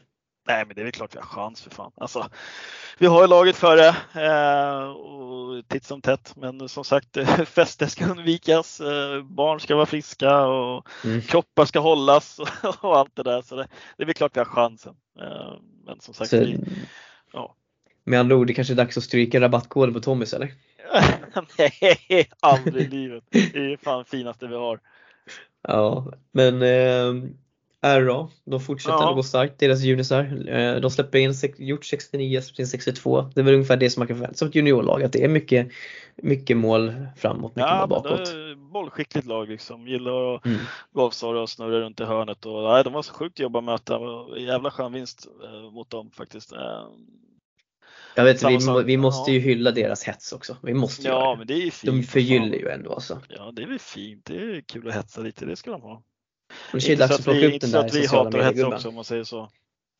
Nej 0.48 0.66
men 0.66 0.76
det 0.76 0.82
är 0.82 0.84
väl 0.84 0.92
klart 0.92 1.16
vi 1.16 1.20
har 1.20 1.26
chans 1.26 1.62
för 1.62 1.70
fan. 1.70 1.92
Alltså, 1.96 2.30
vi 2.98 3.08
har 3.08 3.22
ju 3.22 3.28
laget 3.28 3.56
före 3.56 3.88
eh, 4.16 4.90
och 4.90 5.68
titt 5.68 5.84
som 5.84 6.02
tätt. 6.02 6.34
Men 6.36 6.70
som 6.70 6.84
sagt 6.84 7.18
fester 7.46 7.88
ska 7.88 8.06
undvikas. 8.06 8.80
Eh, 8.80 9.24
barn 9.24 9.60
ska 9.60 9.76
vara 9.76 9.86
friska 9.86 10.46
och 10.46 10.88
Mm. 11.06 11.22
kroppar 11.22 11.66
ska 11.66 11.80
hållas 11.80 12.40
och, 12.40 12.48
och 12.84 12.98
allt 12.98 13.16
det 13.16 13.24
där. 13.24 13.42
Så 13.42 13.56
det, 13.56 13.68
det 13.98 14.04
är 14.04 14.06
väl 14.06 14.16
klart 14.16 14.36
vi 14.36 14.40
har 14.40 14.46
chansen. 14.46 14.96
Eh, 15.20 15.54
men 15.86 16.00
som 16.00 16.14
sagt, 16.14 16.30
Så, 16.30 16.40
vi, 16.40 16.60
ja. 17.34 17.56
Med 18.08 18.20
andra 18.20 18.36
ord, 18.36 18.48
det 18.48 18.54
kanske 18.54 18.74
är 18.74 18.76
dags 18.76 18.98
att 18.98 19.04
stryka 19.04 19.42
rabattkoden 19.42 19.94
på 19.94 20.00
Tommys 20.00 20.34
eller? 20.34 20.54
Nej, 21.58 22.30
aldrig 22.40 22.86
i 22.86 22.88
livet. 22.90 23.24
Det 23.30 23.40
är 23.74 23.78
fan 23.84 24.06
finaste 24.06 24.48
vi 24.48 24.56
har. 24.56 24.80
Ja, 25.68 26.14
men 26.32 26.62
eh, 26.62 27.30
RA, 27.82 28.28
de 28.46 28.60
fortsätter 28.62 28.94
Ja. 28.98 29.10
att 29.10 29.16
gå 29.16 29.24
starkt, 29.24 29.60
deras 29.60 29.82
junisar. 29.82 30.50
Eh, 30.50 30.76
de 30.82 30.92
släpper 30.92 31.18
in, 31.20 31.34
gjort 31.58 31.86
69, 31.86 32.42
släpper 32.42 32.62
in 32.62 32.68
62. 32.68 33.22
Det 33.36 33.42
är 33.42 33.46
väl 33.46 33.54
ungefär 33.54 33.78
det 33.78 33.90
som 33.90 34.02
man 34.02 34.08
kan 34.08 34.18
förvänta 34.18 34.38
sig 34.38 34.46
av 34.46 34.50
ett 34.50 34.56
juniorlag, 34.56 35.04
att 35.04 35.14
det 35.14 35.24
är 35.24 35.28
mycket, 35.28 35.68
mycket 36.16 36.58
mål 36.58 36.94
framåt, 37.18 37.56
mycket 37.56 37.70
Ja, 37.70 37.88
mål 37.90 38.02
men 38.04 38.04
det 38.04 38.10
bakåt. 38.18 38.28
är 38.28 38.56
bollskickligt 38.56 39.28
lag 39.28 39.50
liksom. 39.50 39.88
Gillar 39.88 40.36
att 40.36 40.46
Mm. 40.46 40.58
gavsara 40.94 41.42
och 41.42 41.50
snurra 41.50 41.80
runt 41.80 42.00
i 42.00 42.04
hörnet. 42.04 42.46
Och, 42.46 42.64
nej, 42.64 42.84
de 42.84 42.94
var 42.94 43.02
så 43.02 43.14
sjukt 43.14 43.40
jobba 43.40 43.60
att 43.60 43.66
möta. 43.66 44.00
Jävla 44.38 44.72
skön 44.72 44.94
vinst 44.94 45.28
eh, 45.44 45.72
mot 45.72 45.90
dem 45.90 46.10
faktiskt. 46.14 46.54
Eh, 46.54 46.84
Jag 48.18 48.24
vet, 48.24 48.44
vi, 48.44 48.60
sak. 48.60 48.84
vi 48.86 48.98
måste 48.98 49.32
Ja. 49.32 49.34
ju 49.36 49.40
hylla 49.40 49.72
deras 49.72 50.04
hets 50.04 50.32
också. 50.32 50.58
Vi 50.64 50.74
måste 50.74 51.08
ja, 51.08 51.36
men 51.38 51.48
det 51.48 51.54
är 51.54 51.72
fint. 51.72 51.82
De 51.84 52.04
för 52.04 52.12
förgyller 52.12 52.58
ju 52.58 52.70
ändå 52.70 52.94
alltså. 52.94 53.22
Ja, 53.30 53.52
det 53.56 53.62
är 53.62 53.68
väl 53.68 53.80
fint. 53.80 54.26
Det 54.26 54.36
är 54.36 54.62
kul 54.62 54.88
att 54.88 54.96
hetsa 54.96 55.22
lite. 55.22 55.46
Det 55.46 55.56
ska 55.56 55.72
de 55.72 55.82
ha. 55.82 56.02
Det 56.74 56.90
är 56.90 56.96
dags 56.98 57.12
att 57.16 57.24
plocka 57.24 57.48
upp 57.48 57.62
den 57.62 57.72
där 57.72 57.86
att 57.86 57.96
vi 57.96 58.08
hatar 58.08 58.42
hetsa 58.42 58.68
också 58.68 58.88
om 58.90 58.96
man 58.96 59.04
säger 59.04 59.24
så. 59.24 59.50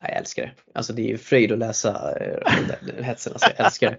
Jag 0.02 0.16
älskar 0.16 0.42
det. 0.42 0.52
Alltså 0.74 0.92
det 0.92 1.02
är 1.02 1.08
ju 1.08 1.18
fröjd 1.18 1.52
att 1.52 1.58
läsa 1.58 2.16
eh, 2.20 3.04
hetsen. 3.04 3.32
Alltså, 3.32 3.50
jag 3.56 3.66
älskar 3.66 3.98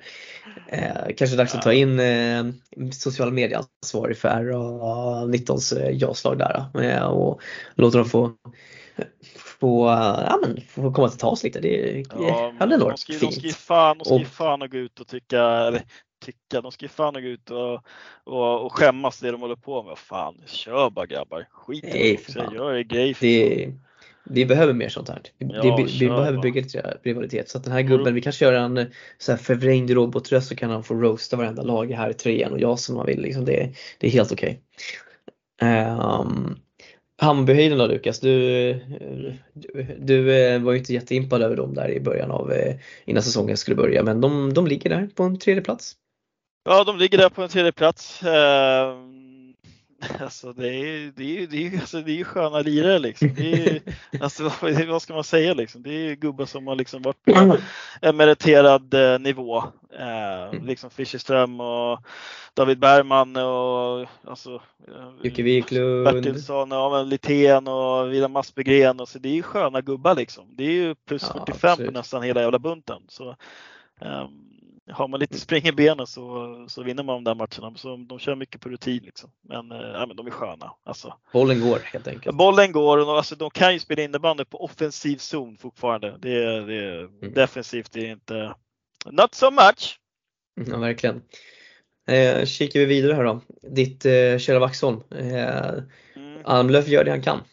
det. 0.67 0.77
Eh, 0.77 1.15
kanske 1.17 1.37
dags 1.37 1.55
att 1.55 1.61
ta 1.61 1.73
in 1.73 1.99
eh, 1.99 2.45
social 2.91 3.31
medieansvarig 3.31 4.17
för 4.17 4.29
RA19s 4.29 5.79
eh, 5.81 5.89
ja-slag 5.89 6.37
där. 6.37 6.83
Eh, 6.83 7.03
och 7.03 7.41
låta 7.75 7.97
dem 7.97 8.09
få, 8.09 8.31
få, 9.59 9.87
ja, 10.29 10.39
men, 10.41 10.61
få 10.61 10.91
komma 10.93 11.09
till 11.09 11.19
tals 11.19 11.43
lite. 11.43 11.59
Det 11.59 12.03
Ja, 12.19 12.53
hade 12.59 12.71
nog 12.71 12.79
de 12.79 12.85
varit 12.85 12.99
ska, 12.99 13.13
ju- 13.13 13.19
de 13.19 13.31
ska 13.31 13.41
ju 13.41 13.47
fint. 13.49 13.55
fan, 13.55 13.97
de 13.97 14.05
ska 14.05 14.15
ju 14.15 14.21
Och- 14.21 14.27
fan 14.27 14.61
att 14.61 14.71
gå 14.71 14.77
ut 14.77 14.99
och 14.99 15.07
tycka, 15.07 15.41
eller 15.43 15.81
tycka, 16.25 16.61
de 16.61 16.71
ska 16.71 16.85
ju 16.85 16.89
fan 16.89 17.15
att 17.15 17.21
gå 17.21 17.27
ut 17.27 17.49
och, 17.51 17.83
och, 18.23 18.65
och 18.65 18.73
skämmas 18.73 19.19
det 19.19 19.31
de 19.31 19.41
håller 19.41 19.55
på 19.55 19.83
med. 19.83 19.97
Fan, 19.97 20.35
kör 20.45 20.89
bara 20.89 21.05
grabbar. 21.05 21.47
Skit 21.51 21.83
i 21.95 22.17
vad. 22.35 22.53
Gör 22.53 22.73
er 22.73 22.83
grej. 22.83 23.15
Det, 23.19 23.71
vi 24.31 24.45
behöver 24.45 24.73
mer 24.73 24.89
sånt 24.89 25.09
här. 25.09 25.21
Vi, 25.37 25.45
Ja, 25.53 25.75
vi, 25.75 25.83
vi 25.99 26.07
behöver 26.09 26.41
bygga 26.41 26.61
lite 26.61 26.97
rivalitet. 27.03 27.49
Så 27.49 27.57
att 27.57 27.63
den 27.63 27.73
här 27.73 27.79
Och- 27.83 27.87
gubben, 27.87 28.13
vi 28.13 28.21
kanske 28.21 28.45
gör 28.45 28.53
en 28.53 28.77
eh, 28.77 28.85
så 29.17 29.31
här 29.31 29.39
förvrängd 29.39 29.89
robotröst 29.91 30.47
så 30.47 30.55
kan 30.55 30.69
han 30.69 30.83
få 30.83 30.93
roasta 30.93 31.37
varenda 31.37 31.61
lag 31.63 31.91
här 31.91 32.09
i 32.09 32.13
trean 32.13 32.51
och 32.51 32.59
jag 32.59 32.79
som 32.79 32.95
man 32.95 33.05
vill. 33.05 33.21
Liksom. 33.21 33.45
Det, 33.45 33.73
det 33.99 34.07
är 34.07 34.11
helt 34.11 34.31
okej. 34.31 34.61
Um, 35.61 36.59
Hammarbyhöjden 37.21 37.77
då 37.77 37.87
Lukas, 37.87 38.19
du, 38.19 38.73
du, 39.53 39.95
du 39.99 40.23
var 40.59 40.71
ju 40.71 40.77
inte 40.77 40.93
jätteimpad 40.93 41.41
över 41.41 41.55
dem 41.55 41.73
där 41.73 41.89
i 41.89 41.99
början 41.99 42.31
av 42.31 42.51
eh, 42.51 42.75
innan 43.05 43.23
säsongen 43.23 43.57
skulle 43.57 43.75
börja 43.75 44.03
men 44.03 44.21
de, 44.21 44.53
de 44.53 44.67
ligger 44.67 44.89
där 44.89 45.09
på 45.15 45.23
en 45.23 45.39
tredje 45.39 45.61
plats. 45.61 45.95
Ja, 46.65 46.83
de 46.83 46.97
ligger 46.97 47.17
där 47.17 47.29
på 47.29 47.43
en 47.43 47.49
tredje 47.49 47.71
plats. 47.71 48.23
Eh, 48.23 48.95
alltså 50.19 50.53
det 50.53 50.67
är, 50.67 51.11
det 51.15 51.43
är, 51.43 51.47
det 51.47 51.67
är, 51.67 51.79
alltså 51.79 52.01
det 52.01 52.11
är 52.11 52.15
ju 52.15 52.23
sköna 52.23 52.59
lirare 52.59 52.99
liksom. 52.99 53.33
Det 53.35 53.53
är, 53.53 53.81
alltså, 54.21 54.51
vad, 54.87 55.01
ska 55.01 55.13
man 55.13 55.23
säga 55.23 55.53
liksom? 55.53 55.83
Det 55.83 55.89
är 55.89 56.09
ju 56.09 56.15
gubbar 56.15 56.45
som 56.45 56.67
har 56.67 56.75
liksom 56.75 57.01
varit 57.01 57.25
på 57.25 57.57
en 58.01 58.17
meriterad 58.17 58.93
eh, 58.93 59.19
nivå. 59.19 59.63
Eh, 59.99 60.63
liksom 60.63 60.89
Fischerström 60.89 61.59
och 61.59 61.99
David 62.53 62.79
Bergman 62.79 63.35
och 63.35 64.07
alltså, 64.23 64.61
eh, 64.87 65.09
Jocke 65.23 65.43
Wiklund. 65.43 66.03
Bertilsson, 66.03 66.71
ja, 66.71 66.89
men 66.89 67.09
Litén 67.09 67.67
och 67.67 68.13
William 68.13 68.35
Aspegren. 68.35 68.99
Och 68.99 69.09
så 69.09 69.19
det 69.19 69.29
är 69.29 69.35
ju 69.35 69.43
sköna 69.43 69.81
gubbar 69.81 70.15
liksom. 70.15 70.45
Det 70.55 70.63
är 70.63 70.71
ju 70.71 70.95
plus 70.95 71.23
Ja, 71.35 71.45
45 71.45 71.61
på 71.61 71.67
absolut. 71.71 71.93
nästan 71.93 72.23
hela 72.23 72.41
jävla 72.41 72.59
bunten. 72.59 73.01
Så, 73.07 73.35
ehm, 74.01 74.48
har 74.91 75.07
man 75.07 75.19
lite 75.19 75.39
spring 75.39 75.65
i 75.65 75.71
benen 75.71 76.07
så, 76.07 76.65
så 76.69 76.83
vinner 76.83 77.03
man 77.03 77.15
de 77.15 77.23
där 77.23 77.35
matcherna. 77.35 77.77
Så 77.77 77.95
de 77.97 78.19
kör 78.19 78.35
mycket 78.35 78.61
på 78.61 78.69
rutin 78.69 79.03
liksom. 79.03 79.31
Men, 79.49 79.69
ja, 79.71 80.05
men 80.05 80.15
de 80.15 80.27
är 80.27 80.31
sköna. 80.31 80.71
Alltså, 80.83 81.13
Bollen 81.33 81.61
går 81.61 81.79
helt 81.79 82.07
enkelt. 82.07 82.35
bollen 82.37 82.71
går 82.71 82.97
och 82.97 83.05
de, 83.05 83.15
alltså, 83.15 83.35
de 83.35 83.49
kan 83.49 83.73
ju 83.73 83.79
spela 83.79 84.01
innebandy 84.01 84.45
på 84.45 84.63
offensiv 84.63 85.17
zon 85.17 85.57
fortfarande. 85.57 86.17
Det, 86.19 86.65
det, 86.65 86.89
Mm. 87.21 87.33
Defensivt 87.33 87.95
är 87.95 88.11
inte 88.11 88.53
Not 89.05 89.35
so 89.35 89.51
much. 89.51 89.99
Ja, 90.67 90.77
verkligen. 90.77 91.21
Eh, 92.07 92.45
kikar 92.45 92.79
vi 92.79 92.85
vidare 92.85 93.13
här 93.13 93.23
då. 93.23 93.41
Ditt 93.61 94.05
eh, 94.05 94.37
kära 94.37 94.59
Vaxholm. 94.59 95.03
Eh, 95.11 95.71
Mm. 96.15 96.41
Almlöf 96.45 96.87
gör 96.87 97.03
det 97.03 97.11
han 97.11 97.21
kan. 97.21 97.43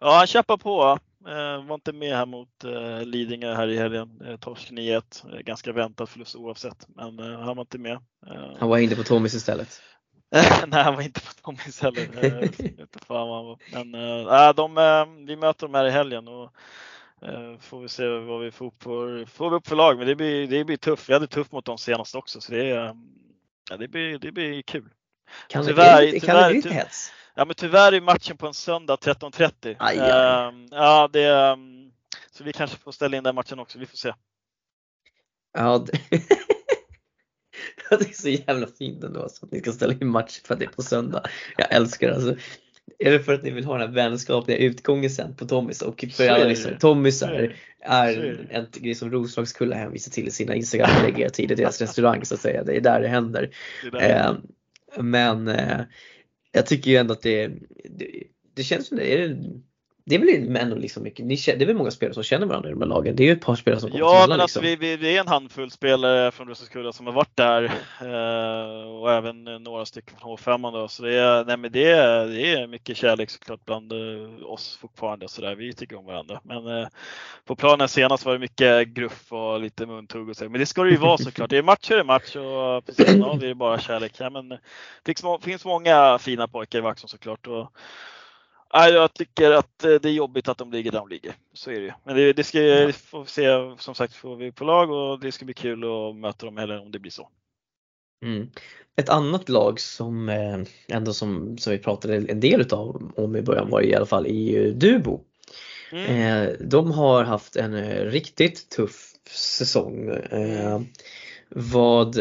Ja, 0.00 0.16
han 0.16 0.26
kämpar 0.26 0.56
på. 0.56 0.98
Eh, 1.26 1.64
var 1.66 1.74
inte 1.74 1.92
med 1.92 2.16
här 2.16 2.26
mot 2.26 2.64
eh, 2.64 3.04
Lidingö 3.04 3.54
här 3.54 3.68
i 3.68 3.76
helgen. 3.76 4.20
Eh, 4.26 4.36
torsk 4.36 4.70
9-1. 4.70 5.34
Eh, 5.34 5.38
ganska 5.38 5.72
väntad 5.72 6.06
förlust 6.06 6.36
oavsett. 6.36 6.86
Men 6.88 7.18
han 7.18 7.56
var 7.56 7.60
inte 7.60 7.78
med. 7.78 7.98
Han 8.58 8.68
var 8.68 8.78
inne 8.78 8.96
på 8.96 9.02
Tommys 9.02 9.34
istället. 9.34 9.82
Nej, 10.66 10.82
han 10.82 10.94
var 10.94 11.02
inte 11.02 11.20
på 11.20 11.32
Tommys 11.42 11.80
heller. 11.80 12.08
Jag 12.22 12.40
vet 12.40 12.60
inte 12.60 12.98
fan 13.06 13.28
vad 13.28 13.36
han 13.36 13.46
var. 13.46 13.58
Men 13.72 13.94
äh, 14.48 14.54
de, 14.54 14.78
eh, 14.78 15.26
vi 15.26 15.36
möter 15.36 15.66
dem 15.66 15.74
här 15.74 15.84
i 15.84 15.90
helgen 15.90 16.28
och 16.28 16.52
eh, 17.22 17.58
får 17.60 17.80
vi 17.80 17.88
se 17.88 18.08
vad 18.08 18.40
vi 18.40 18.50
får 18.50 18.66
upp 18.66 18.82
för, 18.82 19.24
får 19.26 19.50
vi 19.50 19.56
upp 19.56 19.66
för 19.66 19.76
lag. 19.76 19.98
Men 19.98 20.06
det 20.06 20.16
blir, 20.16 20.46
det 20.46 20.64
blir 20.64 20.76
tufft. 20.76 21.08
Vi 21.08 21.12
hade 21.12 21.26
tufft 21.26 21.52
mot 21.52 21.64
dem 21.64 21.78
senast 21.78 22.14
också 22.14 22.40
så 22.40 22.52
det, 22.52 22.70
är, 22.70 22.96
ja, 23.70 23.76
det, 23.76 23.88
blir, 23.88 24.18
det 24.18 24.32
blir 24.32 24.62
kul. 24.62 24.88
Kan, 25.48 25.64
Tyvärr- 25.64 26.12
det, 26.12 26.20
kan 26.20 26.36
det 26.36 26.48
bli 26.48 26.56
lite 26.56 26.74
hets? 26.74 27.12
Ja 27.34 27.44
men 27.44 27.54
tyvärr 27.54 27.92
är 27.92 28.00
matchen 28.00 28.36
på 28.36 28.46
en 28.46 28.54
söndag 28.54 28.96
13.30. 28.96 29.76
Aj, 29.78 29.98
aj. 29.98 30.10
Ehm, 30.10 30.68
ja, 30.70 31.08
det, 31.12 31.24
ehm, 31.24 31.90
så 32.30 32.44
vi 32.44 32.52
kanske 32.52 32.76
får 32.76 32.92
ställa 32.92 33.16
in 33.16 33.24
den 33.24 33.34
matchen 33.34 33.58
också. 33.58 33.78
Vi 33.78 33.86
får 33.86 33.96
se. 33.96 34.12
Ja, 35.52 35.86
det... 35.86 35.92
det 37.98 38.08
är 38.08 38.12
så 38.12 38.28
jävla 38.28 38.66
fint 38.66 39.04
ändå 39.04 39.28
så 39.28 39.46
att 39.46 39.52
ni 39.52 39.60
ska 39.60 39.72
ställa 39.72 39.94
in 39.94 40.08
match 40.08 40.40
för 40.44 40.54
att 40.54 40.60
det 40.60 40.66
är 40.66 40.70
på 40.70 40.82
söndag. 40.82 41.22
Jag 41.56 41.72
älskar 41.72 42.08
det 42.08 42.14
alltså. 42.14 42.36
Är 42.98 43.10
det 43.10 43.20
för 43.20 43.34
att 43.34 43.42
ni 43.42 43.50
vill 43.50 43.64
ha 43.64 43.78
den 43.78 43.88
här 43.88 43.94
vänskapliga 43.94 44.56
utgången 44.56 45.10
sen 45.10 45.36
på 45.36 45.46
Tommys 45.46 45.82
och 45.82 46.04
för 46.12 46.28
alla 46.28 46.44
liksom, 46.44 46.78
Tommys 46.78 47.18
Så 47.18 47.26
är 47.26 47.56
är, 47.80 48.46
en 48.50 48.66
grej 48.72 48.94
som 48.94 49.10
Roslagskulla 49.10 49.76
hänvisar 49.76 50.12
till 50.12 50.28
i 50.28 50.30
sina 50.30 50.54
Instagram-lägg 50.54 51.18
hela 51.18 51.30
tiden, 51.30 51.56
deras 51.56 51.80
restaurang 51.80 52.24
så 52.24 52.34
att 52.34 52.40
säga. 52.40 52.64
Det 52.64 52.76
är 52.76 52.80
där 52.80 53.00
det 53.00 53.08
händer. 53.08 53.50
Det 53.82 53.98
är 53.98 54.08
där. 54.08 54.28
Eh, 54.96 55.02
men 55.02 55.48
eh, 55.48 55.80
jag 56.52 56.66
tycker 56.66 56.90
ju 56.90 56.96
ändå 56.96 57.12
att 57.12 57.22
det, 57.22 57.48
det, 57.84 58.22
det 58.54 58.62
känns 58.62 58.88
som 58.88 58.96
det 58.96 59.22
är, 59.22 59.38
det 60.10 60.16
är 60.16 60.18
väl 60.18 60.56
ändå 60.56 60.76
liksom 60.76 61.02
mycket, 61.02 61.26
ni, 61.26 61.36
det 61.46 61.62
är 61.62 61.66
väl 61.66 61.76
många 61.76 61.90
spelare 61.90 62.14
som 62.14 62.22
känner 62.22 62.46
varandra 62.46 62.68
i 62.68 62.72
de 62.72 62.80
här 62.80 62.88
lagen. 62.88 63.16
Det 63.16 63.22
är 63.22 63.24
ju 63.24 63.32
ett 63.32 63.40
par 63.40 63.54
spelare 63.54 63.80
som 63.80 63.90
kommer 63.90 64.04
Ja, 64.04 64.26
men 64.28 64.40
alltså 64.40 64.60
liksom. 64.60 64.80
vi, 64.80 64.96
vi, 64.96 64.96
det 64.96 65.16
är 65.16 65.20
en 65.20 65.28
handfull 65.28 65.70
spelare 65.70 66.30
från 66.30 66.48
Roslagskulla 66.48 66.92
som 66.92 67.06
har 67.06 67.12
varit 67.12 67.36
där 67.36 67.64
eh, 68.00 68.90
och 68.90 69.12
även 69.12 69.44
några 69.44 69.86
stycken 69.86 70.16
från 70.20 70.36
H5 70.36 70.72
då. 70.72 70.88
Så 70.88 71.02
det 71.02 71.14
är, 71.14 71.44
nej, 71.44 71.56
men 71.56 71.72
det 71.72 71.90
är, 71.90 72.26
det 72.26 72.52
är 72.52 72.66
mycket 72.66 72.96
kärlek 72.96 73.30
såklart 73.30 73.64
bland 73.64 73.92
eh, 73.92 74.46
oss 74.46 74.78
fortfarande. 74.80 75.28
Så 75.28 75.42
där. 75.42 75.54
Vi 75.54 75.72
tycker 75.72 75.98
om 75.98 76.06
varandra. 76.06 76.40
Men 76.44 76.66
eh, 76.66 76.88
på 77.44 77.56
planen 77.56 77.88
senast 77.88 78.24
var 78.24 78.32
det 78.32 78.38
mycket 78.38 78.88
gruff 78.88 79.32
och 79.32 79.60
lite 79.60 79.86
muntugg 79.86 80.28
och 80.28 80.36
så. 80.36 80.48
Men 80.48 80.60
det 80.60 80.66
ska 80.66 80.82
det 80.82 80.90
ju 80.90 80.96
vara 80.96 81.18
såklart. 81.18 81.50
Det 81.50 81.58
är 81.58 81.62
match 81.62 81.90
är 81.90 81.96
det 81.96 82.04
match 82.04 82.36
och 82.36 82.86
på 82.86 82.92
sidan 82.92 83.22
av 83.22 83.44
är 83.44 83.48
det 83.48 83.54
bara 83.54 83.78
kärlek. 83.78 84.12
Ja, 84.18 84.30
men 84.30 84.48
det 84.48 84.58
finns, 85.04 85.44
finns 85.44 85.64
många 85.64 86.18
fina 86.18 86.48
pojkar 86.48 86.78
i 86.78 86.82
Vaxholm 86.82 87.08
såklart. 87.08 87.46
Och, 87.46 87.72
Nej, 88.74 88.92
jag 88.92 89.14
tycker 89.14 89.50
att 89.50 89.84
eh, 89.84 89.94
det 89.94 90.08
är 90.08 90.12
jobbigt 90.12 90.48
att 90.48 90.58
de 90.58 90.72
ligger 90.72 90.92
där 90.92 90.98
de 90.98 91.08
ligger. 91.08 91.34
Så 91.52 91.70
är 91.70 91.74
det 91.74 91.80
ju. 91.80 91.92
Men 92.04 92.16
det, 92.16 92.32
det 92.32 92.44
ska 92.44 92.60
vi 92.60 92.92
se. 93.26 93.46
Som 93.78 93.94
sagt 93.94 94.14
får 94.14 94.36
vi 94.36 94.52
på 94.52 94.64
lag 94.64 94.90
och 94.90 95.20
det 95.20 95.32
ska 95.32 95.44
bli 95.44 95.54
kul 95.54 95.84
att 95.84 96.16
möta 96.16 96.46
dem 96.46 96.56
heller 96.56 96.80
om 96.80 96.90
det 96.90 96.98
blir 96.98 97.12
så. 97.12 97.28
Mm. 98.24 98.50
Ett 98.96 99.08
annat 99.08 99.48
lag 99.48 99.80
som 99.80 100.28
eh, 100.28 100.58
ändå 100.88 101.12
som, 101.12 101.58
som 101.58 101.72
vi 101.72 101.78
pratade 101.78 102.16
en 102.16 102.40
del 102.40 102.60
utav 102.60 103.12
om 103.16 103.36
i 103.36 103.42
början 103.42 103.70
var 103.70 103.82
i 103.82 103.94
alla 103.94 104.06
fall 104.06 104.26
i 104.26 104.56
eh, 104.56 104.72
Dubo. 104.72 105.20
Mm. 105.92 106.06
Eh, 106.06 106.52
de 106.60 106.90
har 106.90 107.24
haft 107.24 107.56
en 107.56 107.84
riktigt 108.04 108.70
tuff 108.70 109.12
säsong. 109.30 110.08
Eh, 110.08 110.80
vad, 111.48 112.20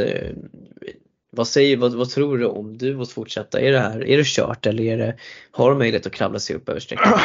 vad, 1.31 1.47
säger, 1.47 1.77
vad, 1.77 1.93
vad 1.93 2.09
tror 2.09 2.37
du 2.37 2.45
om 2.45 2.77
du 2.77 2.95
måste 2.95 3.13
fortsätta? 3.13 3.59
Är 3.59 3.71
det 3.71 3.79
här, 3.79 4.07
är 4.07 4.17
det 4.17 4.25
kört 4.25 4.65
eller 4.65 4.83
är 4.83 4.97
det, 4.97 5.17
har 5.51 5.69
de 5.69 5.77
möjlighet 5.77 6.05
att 6.05 6.13
kravla 6.13 6.39
sig 6.39 6.55
upp 6.55 6.69
över 6.69 6.79
strecket? 6.79 7.07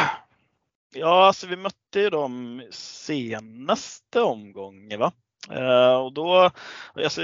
Ja, 0.97 1.27
alltså 1.27 1.47
vi 1.47 1.55
mötte 1.55 1.99
ju 1.99 2.09
dem 2.09 2.63
senaste 2.71 4.21
omgången 4.21 4.99
va? 4.99 5.11
Uh, 5.51 5.95
och 5.95 6.13
då, 6.13 6.51
alltså 6.93 7.21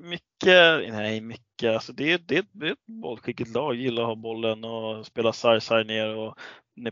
mycket, 0.00 0.92
nej 0.92 1.20
mycket, 1.20 1.74
alltså 1.74 1.92
det, 1.92 2.16
det, 2.16 2.46
det 2.52 2.66
är 2.66 2.72
ett 2.72 2.86
bollskickligt 2.86 3.54
lag, 3.54 3.74
gillar 3.74 4.02
att 4.02 4.08
ha 4.08 4.14
bollen 4.14 4.64
och 4.64 5.06
spela 5.06 5.32
sarg 5.32 5.84
ner 5.84 6.16
och 6.16 6.36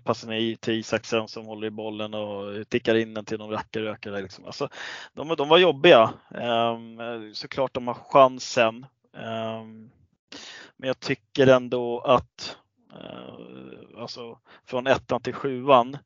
passar 0.05 0.29
ner 0.29 0.57
till 0.57 0.75
Isaksen 0.75 1.29
som 1.29 1.47
håller 1.47 1.67
i 1.67 1.71
bollen 1.71 2.15
och 2.15 2.69
tickar 2.69 2.95
in 2.95 3.15
den 3.15 3.25
till 3.25 3.39
någon 3.39 3.51
rackarrökare. 3.51 4.23
Liksom. 4.23 4.45
Alltså, 4.45 4.69
de, 5.13 5.29
de 5.37 5.49
var 5.49 5.59
jobbiga. 5.59 6.13
Um, 6.31 7.35
såklart 7.35 7.75
de 7.75 7.87
har 7.87 7.95
chansen. 7.95 8.87
Um, 9.13 9.91
men 10.77 10.89
jag 10.89 11.01
tycker 11.01 11.47
ändå 11.47 12.01
att 12.01 12.57
uh, 12.93 14.01
alltså, 14.01 14.39
från 14.65 14.87
ettan 14.87 15.21
till 15.21 15.35
sjuan, 15.35 15.99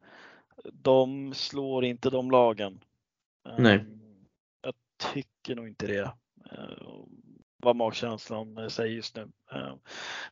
de 0.73 1.35
slår 1.35 1.85
inte 1.85 2.11
de 2.11 2.31
lagen. 2.31 2.81
Um, 3.45 3.63
Nej. 3.63 3.85
Jag 4.63 4.75
tycker 5.13 5.55
nog 5.55 5.69
inte 5.69 5.87
det. 5.87 6.13
Uh, 6.53 7.05
vad 7.57 7.77
magkänslan 7.77 8.71
säger 8.71 8.95
just 8.95 9.17
nu. 9.17 9.29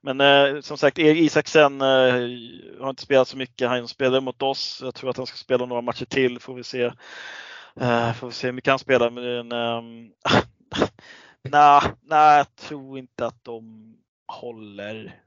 Men 0.00 0.20
eh, 0.20 0.60
som 0.60 0.78
sagt, 0.78 0.98
Isaksen 0.98 1.80
eh, 1.80 2.12
har 2.80 2.90
inte 2.90 3.02
spelat 3.02 3.28
så 3.28 3.36
mycket. 3.36 3.68
Han 3.68 3.88
spelade 3.88 4.20
mot 4.20 4.42
oss. 4.42 4.80
Jag 4.82 4.94
tror 4.94 5.10
att 5.10 5.16
han 5.16 5.26
ska 5.26 5.36
spela 5.36 5.66
några 5.66 5.82
matcher 5.82 6.04
till. 6.04 6.38
Får 6.40 6.54
vi 6.54 6.64
se. 6.64 6.82
Eh, 7.80 8.12
får 8.12 8.26
vi 8.26 8.32
se 8.32 8.46
hur 8.46 8.52
mycket 8.52 8.70
han 8.70 8.78
spelar. 8.78 9.10
Men 9.10 9.52
ehm, 9.52 10.10
nej, 11.48 11.82
nej, 12.02 12.36
jag 12.38 12.56
tror 12.56 12.98
inte 12.98 13.26
att 13.26 13.44
de 13.44 13.94
håller. 14.26 15.20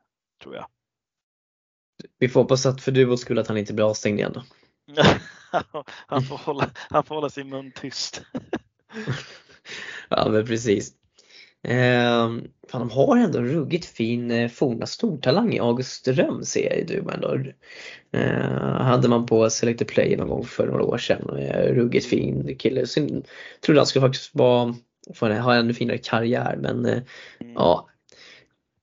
Tror 0.43 0.55
jag. 0.55 0.67
Vi 2.19 2.29
får 2.29 2.41
hoppas 2.41 2.65
att 2.65 2.81
för 2.81 2.91
Duvos 2.91 3.21
skull 3.21 3.39
att 3.39 3.47
han 3.47 3.57
inte 3.57 3.73
blir 3.73 3.89
avstängd 3.89 4.19
igen 4.19 4.33
då. 4.33 4.43
han, 6.07 6.21
får 6.23 6.37
hålla, 6.37 6.69
han 6.75 7.03
får 7.03 7.15
hålla 7.15 7.29
sin 7.29 7.49
mun 7.49 7.71
tyst. 7.71 8.21
ja 10.09 10.29
men 10.29 10.45
precis. 10.45 10.93
Eh, 11.67 12.29
fan, 12.67 12.79
de 12.79 12.91
har 12.91 13.17
ändå 13.17 13.39
en 13.39 13.47
ruggigt 13.47 13.85
fin 13.85 14.31
eh, 14.31 14.49
forna 14.49 14.85
stortalang 14.85 15.53
i 15.53 15.59
August 15.59 15.91
Ström 15.91 16.43
ser 16.43 16.77
jag 16.77 16.87
du 16.87 17.13
ändå. 17.13 17.37
Eh, 18.11 18.81
hade 18.81 19.07
man 19.07 19.25
på 19.25 19.49
Selected 19.49 19.87
Play 19.87 20.17
någon 20.17 20.29
gång 20.29 20.45
för 20.45 20.67
några 20.67 20.83
år 20.83 20.97
sedan. 20.97 21.37
Eh, 21.37 21.73
ruggigt 21.73 22.05
fin 22.05 22.55
kille. 22.57 22.85
Jag 22.95 23.23
trodde 23.61 23.79
han 23.79 23.87
skulle 23.87 24.05
faktiskt 24.05 24.35
vara, 24.35 24.75
få 25.13 25.25
en, 25.25 25.41
ha 25.41 25.53
en 25.53 25.59
ännu 25.59 25.73
finare 25.73 25.97
karriär 25.97 26.55
men 26.59 26.85
eh, 26.85 27.01
mm. 27.39 27.53
ja. 27.53 27.89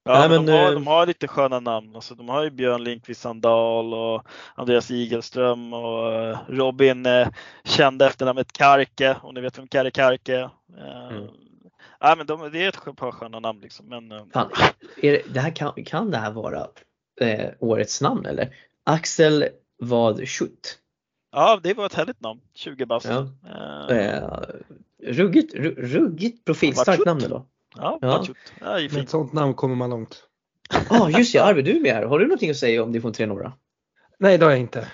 Ja, 0.05 0.19
Nej, 0.19 0.29
men, 0.29 0.47
de, 0.47 0.53
har, 0.53 0.69
eh, 0.69 0.75
de 0.75 0.87
har 0.87 1.07
lite 1.07 1.29
sköna 1.29 1.61
namn. 1.61 1.95
Alltså, 1.97 2.15
de 2.15 2.29
har 2.29 2.45
ju 2.45 2.51
Björn 2.51 2.85
Linkvist 2.85 3.21
Sandal 3.21 3.95
och 3.95 4.27
Andreas 4.55 4.91
Igelström 4.91 5.73
och 5.73 6.13
eh, 6.13 6.39
Robin 6.49 7.07
eh, 7.07 7.29
kände 7.65 8.07
efternamnet 8.07 8.53
Karke, 8.53 9.17
om 9.23 9.35
ni 9.35 9.41
vet 9.41 9.59
vem 9.59 9.69
Kari 9.69 9.91
Karke 9.91 10.51
mm 10.79 11.29
ja, 12.01 12.15
men 12.17 12.27
de, 12.27 12.51
det 12.53 12.65
är 12.65 12.69
ett 12.69 12.97
par 12.97 13.13
sköna 13.13 13.41
namn 13.41 13.61
liksom. 13.61 13.87
Men, 13.87 14.31
Fan, 14.33 14.51
det, 15.01 15.23
det, 15.35 15.41
här 15.41 15.57
kan, 15.57 15.85
kan 15.85 16.11
det 16.11 16.19
här 16.19 16.31
vara 16.31 16.67
eh, 17.21 17.51
årets 17.59 18.01
namn 18.01 18.27
eller? 18.27 18.55
Axel 18.85 19.49
vad 19.79 20.29
Schutt? 20.29 20.79
Ja, 21.33 21.61
det 21.63 21.75
var 21.75 21.87
ett 21.87 21.95
härligt 21.95 22.21
namn. 22.21 22.41
20 22.55 22.87
bast. 22.87 23.07
Ja. 23.07 23.29
Uh, 23.91 25.13
ruggigt, 25.13 25.55
ruggigt 25.79 26.45
profilstarkt 26.45 27.07
namn 27.07 27.21
då. 27.29 27.47
Ja, 27.77 27.99
ja. 28.01 28.25
ja 28.61 28.73
Med 28.73 28.97
ett 28.97 29.11
sånt 29.11 29.33
namn 29.33 29.55
kommer 29.55 29.75
man 29.75 29.91
långt. 29.91 30.27
Ja, 30.71 30.81
ah, 30.91 31.11
just 31.11 31.35
ja, 31.35 31.43
Arvid 31.43 31.65
du 31.65 31.77
är 31.77 31.81
med 31.81 31.95
här. 31.95 32.03
Har 32.03 32.19
du 32.19 32.25
någonting 32.25 32.51
att 32.51 32.57
säga 32.57 32.83
om 32.83 32.93
division 32.93 33.13
3 33.13 33.27
norra? 33.27 33.53
Nej, 34.19 34.39
det 34.39 34.45
har 34.45 34.51
jag 34.51 34.61
inte. 34.61 34.89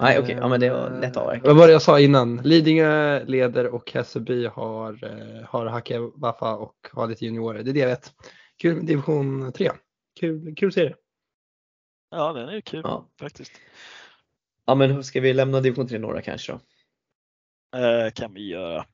Nej 0.00 0.18
okej, 0.18 0.22
okay. 0.22 0.36
ja 0.36 0.48
men 0.48 0.60
det 0.60 0.70
var 0.70 1.00
lätt 1.00 1.16
avverkat. 1.16 1.46
Vad 1.46 1.56
var 1.56 1.66
det 1.66 1.72
jag 1.72 1.82
sa 1.82 2.00
innan? 2.00 2.36
Lidingö 2.36 3.24
leder 3.24 3.66
och 3.66 3.92
Hässelby 3.92 4.46
har, 4.46 5.04
eh, 5.04 5.46
har 5.48 5.66
Hacke 5.66 5.98
Waffa 5.98 6.56
och 6.56 6.74
har 6.92 7.08
lite 7.08 7.24
juniorer. 7.24 7.62
Det 7.62 7.70
är 7.70 7.74
det 7.74 7.80
jag 7.80 7.88
vet. 7.88 8.12
Kul 8.56 8.86
division 8.86 9.52
3. 9.52 9.70
Kul, 10.20 10.54
kul 10.54 10.72
serie. 10.72 10.94
Ja 12.10 12.32
den 12.32 12.48
är 12.48 12.60
kul 12.60 12.80
ja. 12.84 13.08
faktiskt. 13.20 13.52
Ja 14.66 14.74
men 14.74 15.04
ska 15.04 15.20
vi 15.20 15.34
lämna 15.34 15.60
division 15.60 15.88
3 15.88 15.98
norra 15.98 16.22
kanske 16.22 16.52
då? 16.52 16.58
Eh, 17.78 18.10
kan 18.10 18.34
vi 18.34 18.48
göra. 18.48 18.86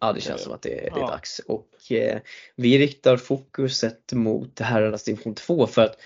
Ja 0.00 0.12
det 0.12 0.20
känns 0.20 0.42
som 0.42 0.52
att 0.52 0.62
det, 0.62 0.68
det 0.68 0.86
är 0.86 1.00
ja. 1.00 1.06
dags 1.06 1.38
och 1.38 1.92
eh, 1.92 2.20
vi 2.56 2.78
riktar 2.78 3.16
fokuset 3.16 4.12
mot 4.12 4.60
herrarnas 4.60 5.04
division 5.04 5.34
2 5.34 5.66
för 5.66 5.82
att 5.82 5.96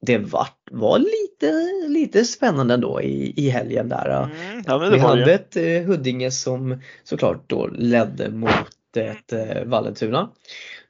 det 0.00 0.18
var, 0.18 0.48
var 0.70 0.98
lite, 0.98 1.52
lite 1.88 2.24
spännande 2.24 2.74
ändå 2.74 3.02
i, 3.02 3.34
i 3.36 3.48
helgen 3.48 3.88
där. 3.88 4.22
Mm, 4.22 4.62
ja, 4.66 4.78
vi 4.78 4.98
hade 4.98 5.24
det. 5.24 5.34
ett 5.34 5.56
eh, 5.56 5.88
Huddinge 5.88 6.30
som 6.30 6.80
såklart 7.04 7.50
då 7.50 7.66
ledde 7.66 8.30
mot 8.30 8.96
ett 8.96 9.32
eh, 9.32 9.64
Vallentuna. 9.64 10.30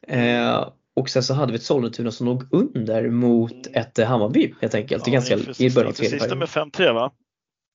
Eh, 0.08 0.68
och 0.94 1.10
sen 1.10 1.22
så 1.22 1.34
hade 1.34 1.52
vi 1.52 1.56
ett 1.56 1.62
Sollentuna 1.62 2.10
som 2.10 2.26
låg 2.26 2.42
under 2.50 3.10
mot 3.10 3.66
ett 3.72 3.98
eh, 3.98 4.06
Hammarby 4.06 4.54
helt 4.60 4.74
enkelt. 4.74 5.06
Ja, 5.06 5.12
ganska, 5.12 5.34
i 5.34 5.70
början 5.70 5.88
av 5.88 5.92
tredje 5.92 6.18
Sista 6.20 6.34
med 6.34 6.48
5-3 6.48 6.92
va? 6.92 7.12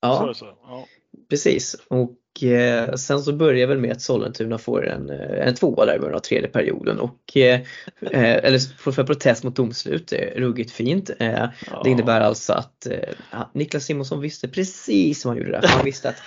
Ja, 0.02 0.20
så, 0.28 0.34
så. 0.34 0.46
ja. 0.46 0.86
precis. 1.30 1.76
Och 1.88 2.44
eh, 2.44 2.94
sen 2.94 3.22
så 3.22 3.34
börjar 3.34 3.68
väl 3.68 3.78
med 3.78 3.92
att 3.92 4.02
Sollentuna 4.02 4.58
får 4.58 4.88
en, 4.88 5.10
eh, 5.10 5.48
en 5.48 5.56
tvåa 5.56 5.86
där 5.86 5.96
i 5.96 6.00
början 6.00 6.16
av 6.16 6.20
tredje 6.20 6.50
perioden 6.50 7.00
och 7.00 7.38
eh, 7.38 7.62
eh 8.02 8.36
eller 8.36 8.78
får 8.78 8.92
för 8.92 9.04
protest 9.04 9.44
mot 9.44 9.56
domslut, 9.56 10.14
ruggigt 10.36 10.72
fint. 10.72 11.10
Eh, 11.20 11.50
ja. 11.72 11.82
Det 11.84 11.90
innebär 11.90 12.22
alltså 12.22 12.54
att 12.54 12.86
eh, 12.86 13.44
Niklas 13.54 13.86
Simonsson 13.86 14.22
visste 14.22 14.48
precis 14.48 15.26
vad 15.26 15.34
han 15.34 15.44
gjorde 15.44 15.60
där. 15.60 15.68
Han 15.68 15.86
visste 15.86 16.10
att 16.10 16.22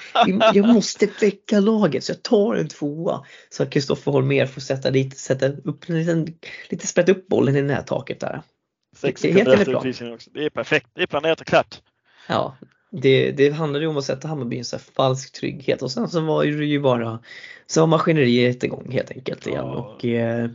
jag 0.55 0.69
måste 0.69 1.09
väcka 1.21 1.61
laget 1.61 2.05
så 2.05 2.13
jag 2.13 2.23
tar 2.23 2.55
en 2.55 2.69
tvåa 2.69 3.25
så 3.51 3.63
att 3.63 3.71
Kristoffer 3.71 4.13
Holmér 4.13 4.47
får 4.47 4.61
sätta 4.61 4.91
dit, 4.91 5.19
sätta 5.19 5.49
upp 5.49 5.89
en 5.89 5.99
liten, 5.99 6.27
lite 6.71 6.87
sprätta 6.87 7.13
upp 7.13 7.29
bollen 7.29 7.57
i 7.57 7.63
det 7.63 7.75
här 7.75 7.83
taket 7.83 8.21
där. 8.21 8.43
Sex 8.97 9.21
sekunder 9.21 9.53
efter 9.53 9.77
utvisningen 9.77 10.15
också. 10.15 10.31
Det 10.35 10.45
är 10.45 10.51
perfekt, 10.51 10.87
det 10.95 11.03
är 11.03 11.07
planerat 11.07 11.41
och 11.41 11.47
klart. 11.47 11.81
Ja, 12.29 12.57
det, 13.03 13.31
det 13.31 13.51
handlade 13.51 13.85
ju 13.85 13.91
om 13.91 13.97
att 13.97 14.05
sätta 14.05 14.29
Hammarby 14.29 14.57
i 14.57 14.59
en 14.59 14.65
så 14.65 14.79
falsk 14.79 15.33
trygghet 15.33 15.83
och 15.83 15.91
sen 15.91 16.09
så 16.09 16.21
var 16.21 16.45
det 16.45 16.65
ju 16.65 16.81
bara 16.81 17.19
så 17.67 17.81
var 17.81 17.87
maskineriet 17.87 18.65
igång 18.65 18.91
helt 18.93 19.11
enkelt 19.11 19.47
igen 19.47 19.67
ja. 19.67 19.73
och 19.73 20.05
eh, 20.05 20.51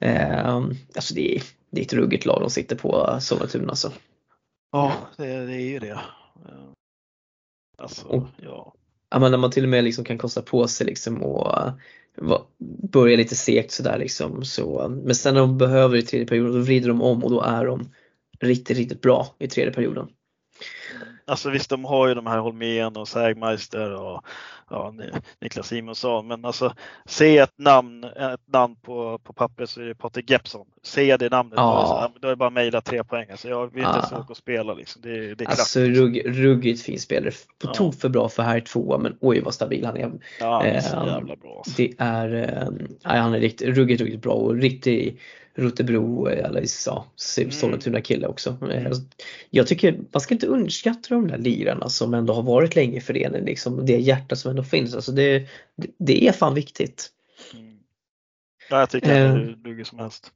eh, 0.00 0.54
alltså 0.94 1.14
det, 1.14 1.42
det 1.70 1.80
är 1.80 1.84
ett 1.84 1.92
ruggigt 1.92 2.26
lag 2.26 2.40
de 2.40 2.50
sitter 2.50 2.76
på 2.76 3.18
Sollentuna 3.20 3.68
alltså. 3.68 3.92
Ja 4.72 4.92
det, 5.16 5.46
det, 5.46 5.54
är 5.54 5.70
ju 5.70 5.78
det. 5.78 6.00
Alltså 7.78 8.06
och, 8.06 8.26
ja. 8.42 8.74
Ja 9.10 9.18
men 9.18 9.30
när 9.30 9.38
man 9.38 9.50
till 9.50 9.64
och 9.64 9.70
med 9.70 9.84
liksom 9.84 10.04
kan 10.04 10.18
kosta 10.18 10.42
på 10.42 10.68
sig 10.68 10.86
liksom 10.86 11.22
och 11.22 11.70
börja 12.92 13.16
lite 13.16 13.36
segt 13.36 13.70
sådär 13.70 13.98
liksom 13.98 14.44
så 14.44 14.88
men 14.88 15.14
sen 15.14 15.34
när 15.34 15.40
de 15.40 15.58
behöver 15.58 15.96
i 15.96 16.02
tredje 16.02 16.26
perioden 16.26 16.52
då 16.52 16.60
vrider 16.60 16.88
de 16.88 17.02
om 17.02 17.24
och 17.24 17.30
då 17.30 17.40
är 17.40 17.66
de 17.66 17.90
riktigt 18.40 18.76
riktigt 18.76 19.00
bra 19.00 19.34
i 19.38 19.48
tredje 19.48 19.72
perioden. 19.72 20.08
Alltså 21.26 21.50
visst, 21.50 21.70
de 21.70 21.84
har 21.84 22.08
ju 22.08 22.14
de 22.14 22.26
här 22.26 22.38
Holmén 22.38 22.96
och 22.96 23.08
Sägmeister 23.08 23.94
och 23.94 24.24
ja, 24.70 24.94
Niklas 25.40 25.66
Simonsson, 25.66 26.26
men 26.26 26.44
alltså 26.44 26.74
se 27.06 27.38
ett 27.38 27.58
namn, 27.58 28.04
ett 28.04 28.52
namn 28.52 28.76
på, 28.82 29.18
på 29.18 29.32
pappret 29.32 29.70
så 29.70 29.80
är 29.80 29.84
det 29.84 29.94
Patrik 29.94 30.30
Gepson. 30.30 30.66
Se 30.82 31.16
det 31.16 31.30
namnet, 31.30 31.54
ja. 31.56 32.12
då, 32.20 32.28
är 32.28 32.30
det 32.30 32.36
bara 32.36 32.50
mejla 32.50 32.80
tre 32.80 33.04
poäng. 33.04 33.26
Alltså 33.30 33.48
jag 33.48 33.74
vill 33.74 33.84
inte 33.84 33.98
ens 33.98 34.12
åka 34.12 34.26
och 34.28 34.36
spela 34.36 34.74
liksom. 34.74 35.02
Det, 35.02 35.34
det 35.34 35.44
är 35.44 35.48
alltså 35.48 35.80
rugg, 35.80 36.22
ruggigt 36.26 36.82
fin 36.82 37.00
spelare. 37.00 37.30
På 37.30 37.68
ja. 37.68 37.74
tok 37.74 37.94
för 37.94 38.08
bra 38.08 38.28
för 38.28 38.42
här 38.42 38.60
tvåa, 38.60 38.98
men 38.98 39.16
oj 39.20 39.40
vad 39.40 39.54
stabil 39.54 39.84
han 39.84 39.96
är. 39.96 40.12
Ja, 40.40 40.52
han 40.56 40.66
är 40.66 40.80
så 40.80 40.96
ehm, 40.96 41.06
jävla 41.06 41.36
bra. 41.36 41.56
Alltså. 41.56 41.72
Det 41.76 41.94
är, 41.98 42.34
äh, 43.04 43.10
han 43.20 43.34
är 43.34 43.40
riktigt, 43.40 43.76
ruggigt, 43.76 44.00
ruggigt 44.00 44.22
bra 44.22 44.32
och 44.32 44.54
riktigt 44.54 45.20
Rotebro 45.56 46.26
eller 46.26 46.64
ja, 46.86 47.06
Sollentuna 47.50 48.00
kille 48.00 48.26
också. 48.26 48.56
Mm. 48.62 48.92
Jag 49.50 49.66
tycker 49.66 49.98
man 50.12 50.20
ska 50.20 50.34
inte 50.34 50.46
underskatta 50.46 51.14
de 51.14 51.28
där 51.28 51.38
lirarna 51.38 51.88
som 51.88 52.14
ändå 52.14 52.34
har 52.34 52.42
varit 52.42 52.74
länge 52.74 52.96
i 52.96 53.00
föreningen. 53.00 53.44
Liksom, 53.44 53.86
det 53.86 53.96
hjärta 53.96 54.36
som 54.36 54.53
ändå 54.54 54.62
finns. 54.62 54.94
Alltså 54.94 55.12
det, 55.12 55.48
det 55.98 56.28
är 56.28 56.32
fan 56.32 56.54
viktigt. 56.54 57.10
Mm. 57.54 57.78
Ja, 58.70 58.78
jag 58.78 58.90
tycker 58.90 59.26
eh, 59.26 59.34
det 59.34 59.54
duger 59.54 59.84
som 59.84 59.98
helst. 59.98 60.32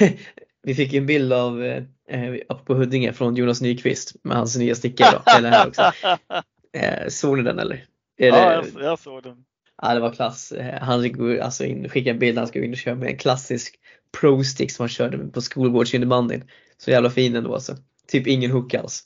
Vi 0.62 0.74
fick 0.74 0.94
en 0.94 1.06
bild 1.06 1.32
av 1.32 1.62
eh, 2.08 2.56
på 2.64 2.74
Huddinge 2.74 3.12
från 3.12 3.36
Jonas 3.36 3.60
Nyqvist 3.60 4.16
med 4.22 4.36
hans 4.36 4.56
nya 4.56 4.74
stickor. 4.74 5.06
Eh, 6.72 7.08
såg 7.08 7.36
ni 7.36 7.42
den 7.42 7.58
eller? 7.58 7.84
ja, 8.16 8.52
jag, 8.52 8.66
jag 8.80 8.98
såg 8.98 9.22
den. 9.22 9.44
Ja, 9.82 9.94
det 9.94 10.00
var 10.00 10.12
klass. 10.12 10.52
Eh, 10.52 10.80
han 10.80 11.40
alltså 11.42 11.64
in, 11.64 11.88
skickade 11.88 12.10
en 12.10 12.18
bild 12.18 12.34
när 12.34 12.42
han 12.42 12.48
skulle 12.48 12.64
in 12.64 12.72
och 12.72 12.76
köra 12.76 12.94
med 12.94 13.08
en 13.08 13.16
klassisk 13.16 13.78
pro 14.20 14.44
stick 14.44 14.72
som 14.72 14.82
han 14.82 14.88
körde 14.88 15.18
på 15.18 15.40
skolgårdsinnebandyn. 15.40 16.44
Så 16.78 16.90
jävla 16.90 17.10
fin 17.10 17.36
ändå 17.36 17.54
alltså. 17.54 17.76
Typ 18.06 18.26
ingen 18.26 18.50
hook 18.50 18.74
alls. 18.74 19.02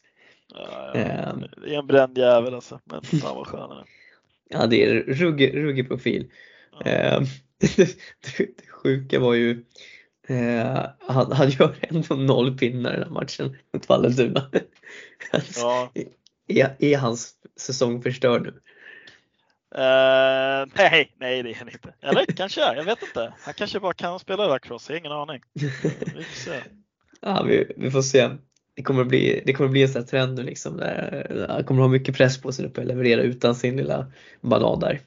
Ja, 0.49 0.91
ja. 0.95 1.33
Um, 1.33 1.45
det 1.63 1.75
är 1.75 1.79
en 1.79 1.87
bränd 1.87 2.19
jävel 2.19 2.55
alltså, 2.55 2.81
men 2.85 3.03
fan 3.03 3.37
vad 3.37 3.47
skön 3.47 3.71
är. 3.71 3.85
Ja 4.49 4.67
det 4.67 4.85
är 4.85 4.95
ruggig, 4.95 5.57
ruggig 5.57 5.89
profil. 5.89 6.31
Ja. 6.85 7.17
Um, 7.19 7.27
det, 7.77 7.99
det, 8.37 8.67
sjuka 8.69 9.21
var 9.21 9.35
ju 9.35 9.65
uh, 10.31 10.87
han, 11.01 11.33
han 11.33 11.51
gör 11.51 11.75
ändå 11.81 12.15
noll 12.15 12.59
pinnar 12.59 12.91
i 12.91 12.95
den 12.95 13.03
här 13.03 13.11
matchen 13.11 13.57
mot 13.73 13.89
Vallentuna. 13.89 14.51
ja. 15.57 15.93
är, 16.49 16.77
är 16.79 16.99
hans 16.99 17.35
säsong 17.57 18.03
förstörd 18.03 18.43
nu? 18.43 18.61
Uh, 19.75 20.69
nej, 20.75 21.13
nej 21.17 21.43
det 21.43 21.51
är 21.51 21.55
han 21.55 21.69
inte. 21.69 21.95
Eller 22.01 22.27
kanske, 22.27 22.61
jag 22.61 22.85
vet 22.85 23.03
inte. 23.03 23.35
Han 23.41 23.55
kanske 23.55 23.81
bara 23.81 23.95
kan 23.95 24.19
spela 24.19 24.47
lacrosse, 24.49 24.93
jag 24.93 24.95
har 24.95 25.01
ingen 25.01 25.13
aning. 25.13 25.43
Vi 25.53 25.71
får 25.71 26.35
se. 26.35 26.63
ja, 27.21 27.43
vi, 27.43 27.73
vi 27.77 27.91
får 27.91 28.03
se. 28.03 28.31
Det 28.75 28.83
kommer 28.83 29.05
bli, 29.05 29.43
det 29.47 29.53
kommer 29.53 29.71
bli 29.71 29.83
en 29.83 29.89
sån 29.89 30.03
här 30.03 30.07
trend 30.09 30.35
nu 30.35 30.43
liksom 30.43 30.77
där 30.77 31.47
han 31.49 31.65
kommer 31.65 31.81
ha 31.83 31.89
mycket 31.89 32.17
press 32.17 32.41
på 32.43 32.53
sig 32.53 32.65
nu 32.65 32.71
på 32.71 32.81
att 32.81 32.87
leverera 32.87 33.23
utan 33.23 33.55
sin 33.55 33.77
lilla 33.77 34.07
ballad 34.41 34.81
där. 34.81 35.01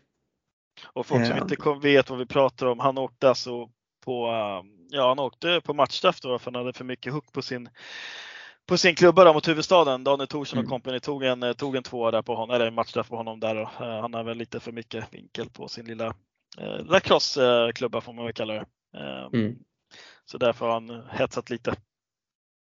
Och 0.93 1.05
folk 1.05 1.25
som 1.25 1.35
Ja. 1.37 1.41
inte 1.43 1.55
kom, 1.55 1.79
vet 1.79 2.09
vad 2.09 2.19
vi 2.19 2.25
pratar 2.25 2.65
om, 2.65 2.79
han 2.79 2.97
åkte 2.97 3.29
alltså 3.29 3.69
på, 4.05 4.27
um, 4.31 4.87
ja 4.89 5.07
han 5.07 5.19
åkte 5.19 5.61
på 5.63 5.73
matchstraff 5.73 6.21
då 6.21 6.39
för 6.39 6.51
han 6.51 6.55
hade 6.55 6.73
för 6.73 6.85
mycket 6.85 7.13
hook 7.13 7.31
på 7.31 7.41
sin 7.41 7.69
på 8.67 8.77
sin 8.77 8.95
klubba 8.95 9.23
då 9.23 9.33
mot 9.33 9.47
huvudstaden. 9.47 10.03
Daniel 10.03 10.27
Thorsson 10.27 10.59
och 10.59 10.63
Mm. 10.63 10.69
company 10.69 10.99
tog 10.99 11.23
en, 11.23 11.43
eh, 11.43 11.53
tog 11.53 11.75
en 11.75 11.83
tvåa 11.83 12.11
där 12.11 12.21
på 12.21 12.35
honom, 12.35 12.55
eller 12.55 12.67
en 12.67 12.73
matchstraff 12.73 13.09
på 13.09 13.15
honom 13.17 13.39
där. 13.39 13.55
Då. 13.55 13.61
Eh, 13.61 14.01
Han 14.01 14.13
har 14.13 14.23
väl 14.23 14.37
lite 14.37 14.59
för 14.59 14.71
mycket 14.71 15.13
vinkel 15.13 15.49
på 15.49 15.67
sin 15.67 15.85
lilla 15.85 16.05
eh, 16.57 16.85
lacrosse-klubba 16.85 18.01
får 18.01 18.13
man 18.13 18.25
väl 18.25 18.33
kalla 18.33 18.53
det. 18.53 18.65
Eh, 18.97 19.29
Mm. 19.33 19.55
Så 20.25 20.37
därför 20.37 20.65
har 20.65 20.73
han 20.73 21.03
hetsat 21.11 21.49
lite. 21.49 21.75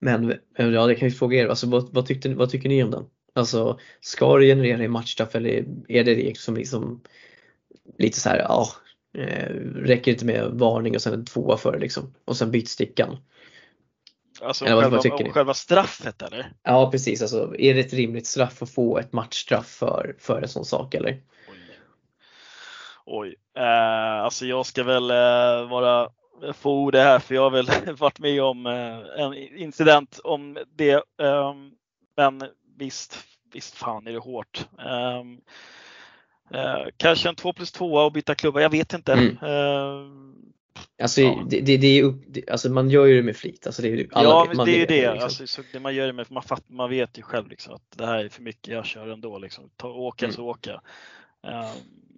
Men 0.02 0.34
ja, 0.58 0.88
det 0.88 0.96
kan 0.96 1.08
vi 1.10 1.16
fråga 1.16 1.38
er, 1.40 1.48
alltså, 1.48 1.68
vad, 1.68 1.94
vad, 1.94 2.06
tyckte, 2.06 2.30
vad 2.36 2.50
tycker 2.50 2.70
ni 2.70 2.84
om 2.84 2.92
den? 2.92 3.06
Alltså, 3.34 3.80
ska 4.00 4.38
det 4.38 4.46
generera 4.46 4.84
i 4.84 4.88
matchstraff 4.88 5.36
eller 5.36 5.50
är 5.88 6.04
det 6.04 6.16
det 6.16 6.38
som 6.38 6.56
liksom 6.56 7.02
lite 7.98 8.20
så 8.20 8.30
här, 8.30 8.38
ja, 8.40 8.68
eh, 9.18 9.50
räcker 9.76 10.06
det 10.06 10.12
inte 10.12 10.26
med 10.26 10.46
varning 10.52 10.96
och 10.96 11.02
sen 11.02 11.14
en 11.14 11.26
tvåa 11.26 11.58
för 11.58 11.80
liksom 11.80 12.14
och 12.26 12.38
sen 12.38 12.52
byt 12.52 12.70
stickan? 12.70 13.18
Alltså 14.42 14.66
Eller 14.66 14.76
vad- 14.90 15.02
själva, 15.02 15.18
vad 15.24 15.32
själva 15.34 15.54
straffet 15.54 16.22
eller? 16.22 16.54
Ja 16.64 16.92
precis, 16.92 17.22
alltså 17.22 17.56
är 17.60 17.74
det 17.74 17.80
ett 17.80 17.94
rimligt 17.94 18.28
straff 18.28 18.62
att 18.62 18.70
få 18.74 18.98
ett 18.98 19.14
matchstraff 19.14 19.68
för, 19.68 20.16
för 20.20 20.42
en 20.42 20.48
sån 20.48 20.66
sak 20.66 20.94
eller? 20.94 21.12
Oj. 21.50 21.58
Oj. 23.06 23.36
Eh, 23.58 24.24
alltså 24.24 24.46
jag 24.46 24.66
ska 24.66 24.84
väl 24.84 25.10
eh, 25.12 25.70
vara 25.70 26.10
få 26.54 26.72
ord 26.74 26.96
här 26.96 27.20
för 27.20 27.36
jag 27.36 27.42
har 27.42 27.50
väl 27.52 27.96
varit 27.98 28.20
med 28.20 28.44
om 28.44 28.66
eh, 28.66 29.24
en 29.24 29.34
incident 29.34 30.20
om 30.24 30.58
det. 30.76 31.04
ehm, 31.22 31.72
men 32.18 32.44
visst, 32.78 33.18
visst 33.54 33.76
fan 33.76 34.08
är 34.08 34.12
det 34.12 34.18
hårt. 34.20 34.66
Kanske 36.98 37.30
en 37.30 37.36
2 37.36 37.54
plus 37.54 37.72
2 37.72 37.94
och 37.94 38.12
byta 38.12 38.36
klubba, 38.36 38.62
jag 38.62 38.70
vet 38.70 38.94
inte. 38.94 39.14
Mm. 39.14 39.38
Ehm, 39.42 40.28
Alltså, 41.02 41.22
Ja. 41.22 41.44
det, 41.50 41.62
det, 41.62 41.78
det 41.78 41.88
är 42.00 42.04
upp, 42.04 42.24
det, 42.28 42.50
alltså 42.50 42.70
man 42.70 42.90
gör 42.90 43.06
ju 43.06 43.16
det 43.16 43.24
med 43.24 43.36
flit. 43.38 43.66
Alltså 43.68 43.82
det 43.82 43.88
är, 43.88 44.08
alla 44.12 44.30
ja, 44.30 44.48
men 44.56 44.66
det 44.66 44.82
är 44.82 44.88
det. 44.88 45.02
liksom. 45.12 45.24
Alltså, 45.24 45.48
så 45.48 45.62
det 45.74 45.80
man 45.80 45.96
gör 45.96 46.08
det 46.08 46.14
med, 46.14 46.28
för 46.28 46.34
man, 46.34 46.44
fatt, 46.44 46.70
man 46.70 46.90
vet 46.90 47.18
ju 47.18 47.22
själv 47.22 47.48
liksom 47.48 47.74
att 47.74 47.82
det 47.98 48.06
här 48.06 48.26
är 48.26 48.30
för 48.30 48.42
mycket, 48.42 48.74
jag 48.74 48.86
kör 48.86 49.08
ändå. 49.08 49.38
Liksom. 49.38 49.70
Ta, 49.76 49.88
åka 49.88 50.26
Mm. 50.26 50.36
så 50.36 50.46
åka. 50.48 50.82
Ehm, 51.48 51.66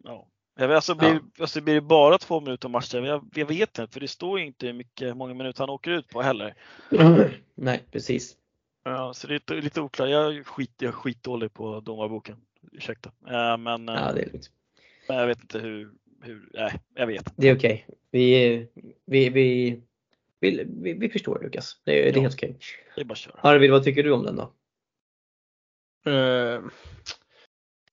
ja. 0.04 0.28
Jag 0.56 0.68
vet, 0.68 0.76
alltså, 0.76 0.96
blir, 0.96 1.10
Ja. 1.10 1.20
alltså, 1.40 1.62
blir 1.62 1.74
det 1.74 1.82
bara 1.82 2.18
två 2.18 2.40
minuter 2.42 2.70
match? 2.70 2.94
Jag, 2.94 3.30
jag 3.36 3.46
vet 3.46 3.80
inte, 3.80 3.94
för 3.94 4.00
det 4.00 4.08
står 4.08 4.40
ju 4.40 4.46
inte 4.46 4.66
hur 4.66 4.74
mycket, 4.74 5.18
många 5.18 5.34
minuter 5.34 5.60
han 5.60 5.70
åker 5.70 5.92
ut 5.92 6.08
på 6.10 6.22
heller. 6.22 6.56
Nej 7.56 7.84
precis. 7.92 8.38
Ja, 8.84 9.14
så 9.14 9.28
det 9.28 9.50
är 9.52 9.62
lite- 9.62 9.82
oklart. 9.82 10.10
Jag 10.10 10.36
är, 10.36 10.44
skit, 10.44 10.72
jag 10.78 10.88
är 10.88 10.92
skitdålig 10.92 11.54
på 11.54 11.80
domarboken. 11.80 12.38
Ursäkta. 12.72 13.12
Eh, 13.28 13.58
men, 13.58 13.88
Ja, 13.88 14.12
det 14.14 14.22
är 14.22 14.26
lugnt. 14.26 14.52
men 15.08 15.18
jag 15.18 15.28
vet 15.28 15.42
inte 15.42 15.60
hur, 15.60 15.92
hur 16.22 16.50
nej, 16.54 16.80
jag 16.96 17.08
vet. 17.08 17.34
Det 17.36 17.50
är 17.50 17.56
okej. 17.58 17.88
Vi, 18.12 18.58
vi, 19.06 19.30
vi, 19.30 19.82
vi, 20.40 20.64
vi, 20.82 20.94
vi 20.94 21.10
förstår 21.10 21.40
Lukas. 21.44 21.82
Det, 21.84 21.92
är- 22.00 22.04
det 22.04 22.10
är 22.10 22.16
Ja. 22.16 22.22
helt 22.22 22.34
okej. 22.36 22.58
Det 22.96 23.02
är 23.02 23.06
bara 23.06 23.12
att 23.12 23.18
köra. 23.18 23.40
Arvid, 23.42 23.72
vad 23.72 23.84
tycker 23.84 24.04
du 24.04 24.12
om 24.12 24.24
den 24.24 24.36
då? 24.36 24.54
Eh, 26.12 26.62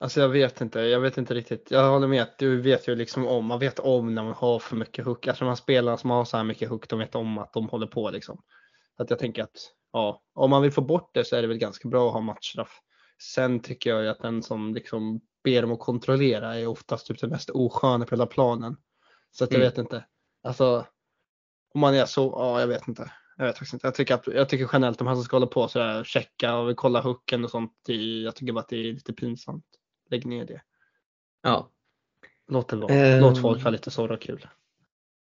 alltså 0.01 0.21
jag 0.21 0.29
vet 0.29 0.61
inte, 0.61 0.81
jag 0.81 1.01
vet 1.01 1.19
inte 1.19 1.35
riktigt. 1.35 1.71
Jag 1.71 1.91
håller 1.91 2.07
med, 2.09 2.35
du 2.39 2.61
vet 2.61 2.89
ju 2.89 2.95
liksom 2.95 3.27
om, 3.27 3.47
man 3.47 3.59
vet 3.59 3.79
om 3.79 4.15
när 4.15 4.23
man 4.25 4.33
har 4.33 4.59
för 4.59 4.77
mycket 4.77 5.05
hook. 5.05 5.27
Alltså 5.27 5.45
de 5.45 5.49
här 5.49 5.55
spelarna 5.57 5.97
som 5.97 6.11
har 6.11 6.25
så 6.25 6.37
här 6.37 6.45
mycket 6.45 6.69
hook, 6.69 6.89
de 6.89 6.99
vet 6.99 7.15
om 7.15 7.39
att 7.39 7.53
de 7.53 7.69
håller 7.69 7.87
på 7.87 8.11
liksom. 8.11 8.43
Så 8.97 9.03
att 9.03 9.11
jag 9.11 9.19
tänker 9.19 9.43
att, 9.43 9.57
ja, 9.93 10.23
om 10.35 10.51
man 10.51 10.63
vill 10.63 10.73
få 10.73 10.81
bort 10.81 11.11
det 11.15 11.25
så 11.25 11.37
är 11.37 11.43
det 11.43 11.49
väl 11.49 11.59
ganska 11.59 11.89
bra 11.89 12.07
att 12.07 12.13
ha 12.13 12.21
matchstraff. 12.21 12.81
Sen 13.35 13.61
tycker 13.61 13.91
jag 13.91 14.03
ju 14.03 14.09
att 14.09 14.23
den 14.23 14.43
som 14.43 14.75
liksom 14.75 15.21
ber 15.45 15.63
dem 15.63 15.73
att 15.73 15.79
kontrollera 15.81 16.59
är 16.59 16.67
oftast 16.67 17.07
typ 17.07 17.21
det 17.21 17.29
mest 17.29 17.51
osköna 17.51 18.05
på 18.05 18.15
hela 18.15 18.27
planen. 18.27 18.77
Så 19.31 19.45
att 19.45 19.51
jag 19.51 19.61
Mm. 19.61 19.71
vet 19.71 19.79
inte. 19.79 20.05
Alltså, 20.43 20.87
om 21.75 21.81
man 21.81 21.95
är 21.95 22.05
så, 22.07 22.35
ja 22.37 22.61
jag 22.61 22.67
vet 22.67 22.89
inte. 22.89 23.13
Jag 23.37 23.45
vet 23.47 23.59
faktiskt 23.59 23.73
inte. 23.75 23.87
Jag 23.87 23.95
tycker, 23.95 24.15
att, 24.15 24.27
jag 24.27 24.49
tycker 24.49 24.71
generellt 24.73 24.99
de 24.99 25.07
här 25.09 25.15
som 25.15 25.25
ska 25.25 25.37
hålla 25.37 25.47
på 25.47 25.69
sådär, 25.69 26.05
checka 26.05 26.57
och 26.57 26.77
kolla 26.77 27.01
hooken 27.01 27.45
och 27.45 27.51
sånt. 27.51 27.73
Jag 28.25 28.37
tycker 28.37 28.53
bara 28.53 28.61
att 28.61 28.69
det 28.69 28.77
är 28.77 28.93
lite 28.93 29.13
pinsamt. 29.13 29.65
Lägg 30.11 30.27
ner 30.27 30.45
det. 30.45 30.61
Ja. 31.43 31.71
Låt 32.49 32.69
det 32.69 32.77
vara. 32.77 32.95
Ehm. 32.95 33.21
Låt 33.21 33.41
folk 33.41 33.63
ha 33.63 33.71
lite 33.71 33.91
sorg 33.91 34.15
och 34.15 34.21
kul. 34.21 34.47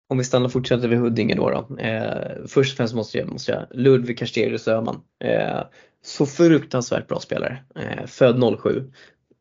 Om 0.08 0.18
vi 0.18 0.24
stannar 0.24 0.46
och 0.46 0.52
fortsätter 0.52 0.88
vid 0.88 0.98
Huddinge 0.98 1.34
då. 1.34 1.50
då. 1.50 1.76
Eh, 1.76 2.46
först 2.46 2.72
och 2.72 2.76
främst 2.76 2.94
måste 2.94 3.18
jag, 3.18 3.28
måste 3.28 3.52
jag 3.52 3.66
Ludvig 3.70 4.18
Castellius 4.18 4.68
Öhman. 4.68 5.00
Eh, 5.24 5.60
så 6.02 6.26
fruktansvärt 6.26 7.08
bra 7.08 7.20
spelare. 7.20 7.64
Eh, 7.76 8.06
född 8.06 8.58
07. 8.62 8.92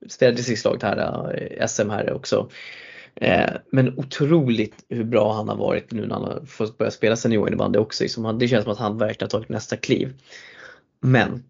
Spelade 0.10 0.42
lag 0.66 0.80
här, 0.82 1.34
eh, 1.36 1.68
SM 1.68 1.90
här 1.90 2.14
också. 2.14 2.50
Eh, 3.16 3.50
men 3.72 4.00
otroligt 4.00 4.86
hur 4.90 5.04
bra 5.04 5.34
han 5.34 5.50
har 5.50 5.56
varit 5.56 5.92
nu 5.92 6.08
när 6.08 6.16
han 6.16 6.24
har 6.24 6.46
fått 6.46 6.78
börja 6.78 6.92
spela 6.92 7.16
seniorinnebandy 7.16 7.80
också. 7.80 8.04
Liksom 8.04 8.40
det 8.40 8.48
känns 8.48 8.64
som 8.64 8.74
att 8.74 8.80
han 8.80 8.98
verkligen 8.98 9.26
har 9.26 9.40
tagit 9.40 9.50
nästa 9.50 9.78
kliv. 9.78 10.22
Men 11.00 11.44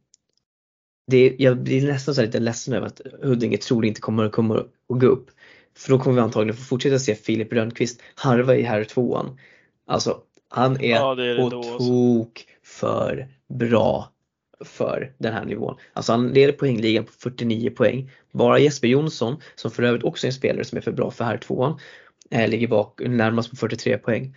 det, 1.09 1.35
jag 1.39 1.57
blir 1.57 1.87
nästan 1.87 2.15
så 2.15 2.21
lite 2.21 2.39
ledsen 2.39 2.73
över 2.73 2.87
att 2.87 3.01
Huddinge 3.23 3.57
tror 3.57 3.85
inte 3.85 4.01
kommer, 4.01 4.29
kommer 4.29 4.57
att 4.57 4.67
gå 4.87 5.07
upp. 5.07 5.29
För 5.77 5.89
då 5.89 5.99
kommer 5.99 6.15
vi 6.15 6.21
antagligen 6.21 6.57
få 6.57 6.63
fortsätta 6.63 6.99
se 6.99 7.15
Filip 7.15 7.53
Rönnqvist 7.53 8.01
harva 8.15 8.55
i 8.55 8.61
här 8.61 8.83
tvåan. 8.83 9.39
Alltså 9.87 10.21
han 10.49 10.81
är, 10.81 10.89
Ja, 10.89 11.15
det 11.15 11.25
är 11.25 11.35
det 11.35 11.49
på 11.49 11.49
tok 11.49 12.45
för 12.63 13.27
bra 13.47 14.11
för 14.65 15.13
den 15.17 15.33
här 15.33 15.45
nivån. 15.45 15.77
Alltså 15.93 16.11
han 16.11 16.29
leder 16.29 16.53
poängligan 16.53 17.05
på 17.05 17.11
49 17.11 17.69
poäng. 17.69 18.11
Bara 18.31 18.59
Jesper 18.59 18.87
Jonsson, 18.87 19.41
som 19.55 19.71
för 19.71 19.83
övrigt 19.83 20.03
också 20.03 20.27
är 20.27 20.29
en 20.29 20.33
spelare 20.33 20.65
som 20.65 20.77
är 20.77 20.81
för 20.81 20.91
bra 20.91 21.11
för 21.11 21.23
här 21.23 21.37
tvåan, 21.37 21.79
eh, 22.31 22.49
ligger 22.49 22.67
bak 22.67 23.01
närmast 23.05 23.49
på 23.49 23.55
43 23.55 23.97
poäng. 23.97 24.35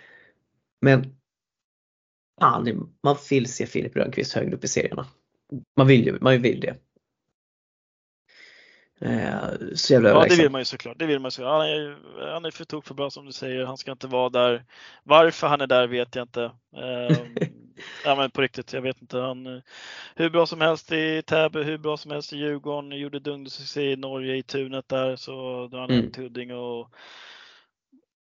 Men 0.80 1.16
man 3.02 3.16
vill 3.30 3.52
se 3.52 3.66
Filip 3.66 3.96
Rönnqvist 3.96 4.32
högre 4.32 4.54
upp 4.54 4.64
i 4.64 4.68
serierna. 4.68 5.06
Man 5.76 5.86
vill 5.86 6.06
ju, 6.06 6.18
man 6.20 6.42
vill 6.42 6.60
det. 6.60 6.76
Eh, 9.00 9.48
så 9.74 9.92
jävla 9.92 10.08
Ja, 10.08 10.26
det 10.28 10.36
vill 10.36 10.50
man 10.50 10.60
ju 10.60 10.64
såklart. 10.64 10.98
Det 10.98 11.06
vill 11.06 11.18
man 11.18 11.30
såklart. 11.30 11.52
Han 11.52 11.68
är, 11.68 11.98
han 12.32 12.44
är 12.44 12.50
för 12.50 12.64
tok 12.64 12.86
för 12.86 12.94
bra 12.94 13.10
som 13.10 13.26
du 13.26 13.32
säger. 13.32 13.64
Han 13.64 13.76
ska 13.78 13.92
inte 13.92 14.06
vara 14.06 14.28
där. 14.28 14.64
Varför 15.04 15.46
han 15.46 15.60
är 15.60 15.66
där 15.66 15.86
vet 15.86 16.14
jag 16.14 16.24
inte. 16.24 16.42
Ehm, 16.76 17.34
ja, 18.04 18.16
men 18.16 18.30
på 18.30 18.42
riktigt, 18.42 18.72
jag 18.72 18.82
vet 18.82 19.00
inte. 19.00 19.18
Han, 19.18 19.46
eh, 19.46 19.62
hur 20.16 20.30
bra 20.30 20.46
som 20.46 20.60
helst 20.60 20.92
i 20.92 21.22
Täby, 21.22 21.62
hur 21.62 21.78
bra 21.78 21.96
som 21.96 22.10
helst 22.10 22.32
i 22.32 22.36
Djurgården. 22.36 22.98
Gjorde 22.98 23.20
dundersuccé 23.20 23.92
i 23.92 23.96
Norge 23.96 24.36
i 24.36 24.42
Tunet 24.42 24.88
där. 24.88 25.16
Så 25.16 25.66
drar 25.66 25.80
han 25.80 25.90
Mm. 25.90 26.12
till 26.12 26.22
Huddinge 26.22 26.54
och 26.54 26.90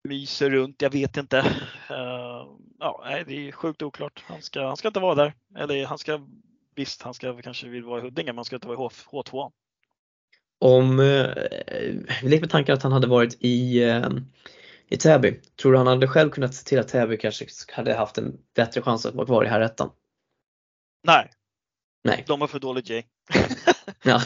myser 0.09 0.50
runt. 0.50 0.83
Jag 0.83 0.90
vet 0.90 1.16
inte. 1.16 1.38
Ehm, 1.38 2.48
ja, 2.78 3.02
nej, 3.04 3.24
det 3.26 3.48
är 3.48 3.52
sjukt 3.52 3.83
oklart. 3.83 4.24
Han 4.26 4.42
ska, 4.42 4.66
han 4.66 4.76
ska 4.76 4.88
inte 4.88 5.00
vara 5.00 5.14
där. 5.14 5.35
Eller 5.56 5.87
han 5.87 5.98
ska, 5.98 6.20
visst, 6.74 7.02
han 7.02 7.14
ska 7.14 7.42
kanske 7.42 7.68
vill 7.68 7.85
vara 7.85 7.98
i 7.98 8.02
Huddinge, 8.02 8.26
men 8.33 8.37
han 8.38 8.44
ska 8.44 8.56
inte 8.56 8.68
vara 8.68 8.74
i 8.74 8.78
H, 8.78 8.90
H2. 9.11 9.52
Om, 10.59 11.00
eh, 11.00 11.35
leker 12.22 12.40
med 12.40 12.50
tanken 12.50 12.74
att 12.74 12.83
han 12.83 12.92
hade 12.92 13.06
varit 13.06 13.37
i, 13.40 13.83
eh, 13.83 14.09
i 14.88 14.96
Täby. 14.96 15.40
Tror 15.62 15.72
du 15.72 15.78
han 15.78 15.87
hade 15.87 16.09
själv 16.09 16.30
kunnat 16.30 16.54
se 16.54 16.64
till 16.64 16.78
att 16.78 16.88
Täby 16.88 17.16
kanske 17.16 17.46
hade 17.72 17.94
haft 17.94 18.18
en 18.18 18.38
bättre 18.54 18.83
chans 18.83 19.06
att 19.06 19.14
vara 19.14 19.26
kvar 19.26 19.44
i 19.44 19.48
här 19.48 19.61
ettan? 19.61 19.90
Nej, 21.02 21.30
Nej. 22.04 22.24
de 22.26 22.40
har 22.40 22.48
för 22.48 22.61
dåligt 22.61 22.90
gäng. 22.90 23.04
Ja. 24.02 24.20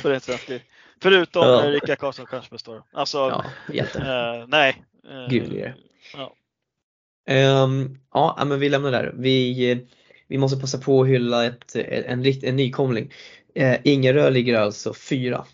Förutom 1.01 1.43
Ja. 1.43 1.71
Rickard 1.71 1.99
Karlsson 1.99 2.27
Stjernström. 2.27 2.83
Alltså, 2.93 3.45
ja 3.73 3.85
eh, 3.85 4.47
nej. 4.49 4.85
Eh, 5.05 5.29
lirare. 5.29 5.75
ja. 6.15 6.35
Ehm, 7.27 7.99
ja, 8.13 8.43
men 8.47 8.61
vi 8.61 8.69
lämnar 8.69 8.91
där. 8.91 9.15
Vi, 9.19 9.87
vi 10.35 10.39
måste 10.39 10.61
passa 10.61 10.79
på 10.79 11.03
att 11.03 11.09
hylla 11.09 11.47
ett, 11.47 11.77
en, 11.77 12.05
en, 12.05 12.35
en 12.43 12.57
nykomling. 12.57 13.13
Eh, 13.55 13.77
Ingerö 13.85 14.31
ligger 14.31 14.55
alltså 14.55 14.95
fyra 14.95 15.45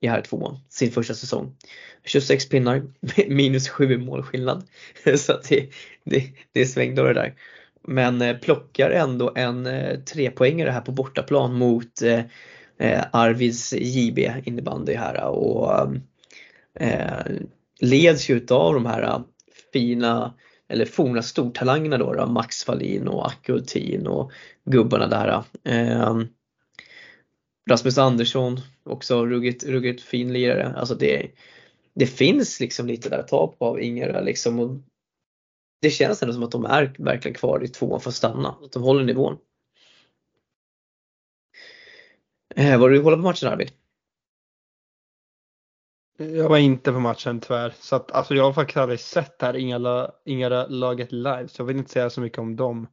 i 0.00 0.06
här 0.06 0.20
tvåan, 0.20 0.58
sin 0.68 0.90
första 0.90 1.14
säsong. 1.14 1.56
26 2.04 2.48
pinnar, 2.48 2.82
minus 3.28 3.68
7 3.68 3.92
i 3.92 3.98
målskillnad. 3.98 4.64
Så 5.16 5.32
att 5.32 5.48
det, 5.48 5.70
det, 6.04 6.24
det 6.52 6.60
är 6.60 6.64
svängdörrar 6.64 7.14
där. 7.14 7.34
Men 7.82 8.22
eh, 8.22 8.36
plockar 8.36 8.90
ändå 8.90 9.32
en 9.36 9.66
eh, 9.66 9.98
trepoängare 9.98 10.70
här 10.70 10.80
på 10.80 10.92
bortaplan 10.92 11.54
mot 11.54 12.02
eh, 12.02 12.20
eh 12.78 13.04
Arvids 13.12 13.72
JB 13.72 14.18
innebandy 14.44 14.94
här 14.94 15.24
och 15.24 15.72
eh, 16.80 16.90
eh, 16.90 17.26
leds 17.80 18.30
ju 18.30 18.36
utav 18.36 18.74
de 18.74 18.86
här 18.86 19.02
eh, 19.02 19.20
fina 19.72 20.34
eller 20.68 20.84
forna 20.84 21.22
stortalangerna 21.22 21.98
då, 21.98 22.14
då 22.14 22.26
Max 22.26 22.68
Wallin 22.68 23.08
och 23.08 23.26
Acke 23.26 23.52
Hultin 23.52 24.06
och 24.06 24.32
gubbarna 24.64 25.06
där. 25.06 25.44
Eh, 25.64 26.20
Rasmus 27.70 27.98
Andersson, 27.98 28.60
också 28.84 29.26
ruggigt, 29.26 29.64
ruggigt 29.64 30.02
fin 30.02 30.32
lirare. 30.32 30.74
Alltså 30.76 30.94
det, 30.94 31.30
det 31.94 32.06
finns 32.06 32.60
liksom 32.60 32.86
lite 32.86 33.08
där 33.08 33.18
att 33.18 33.28
ta 33.28 33.46
på 33.46 33.66
av 33.66 33.80
Ingera 33.80 34.20
liksom. 34.20 34.58
Och 34.58 34.76
det 35.82 35.90
känns 35.90 36.22
ändå 36.22 36.34
som 36.34 36.42
att 36.42 36.50
de 36.50 36.64
är 36.64 36.94
verkligen 36.98 37.34
kvar 37.34 37.64
i 37.64 37.68
tvåan 37.68 38.00
för 38.00 38.10
att 38.10 38.14
stanna. 38.14 38.48
Att 38.48 38.72
de 38.72 38.82
håller 38.82 39.04
nivån. 39.04 39.38
Eh, 42.56 42.80
var 42.80 42.90
du 42.90 43.02
håller 43.02 43.16
på 43.16 43.22
matchen 43.22 43.48
Arvid? 43.48 43.70
Jag 46.16 46.48
var 46.48 46.58
inte 46.58 46.92
på 46.92 47.00
matchen 47.00 47.40
tyvärr. 47.40 47.72
Så 47.80 47.96
att, 47.96 48.12
alltså 48.12 48.34
jag 48.34 48.44
har 48.44 48.52
faktiskt 48.52 48.76
aldrig 48.76 49.00
sett 49.00 49.42
här 49.42 49.56
Ingala, 49.56 50.10
Ingara 50.24 50.66
laget 50.66 51.12
live 51.12 51.48
så 51.48 51.60
jag 51.60 51.66
vill 51.66 51.76
inte 51.76 51.90
säga 51.90 52.10
så 52.10 52.20
mycket 52.20 52.38
om 52.38 52.56
dem. 52.56 52.86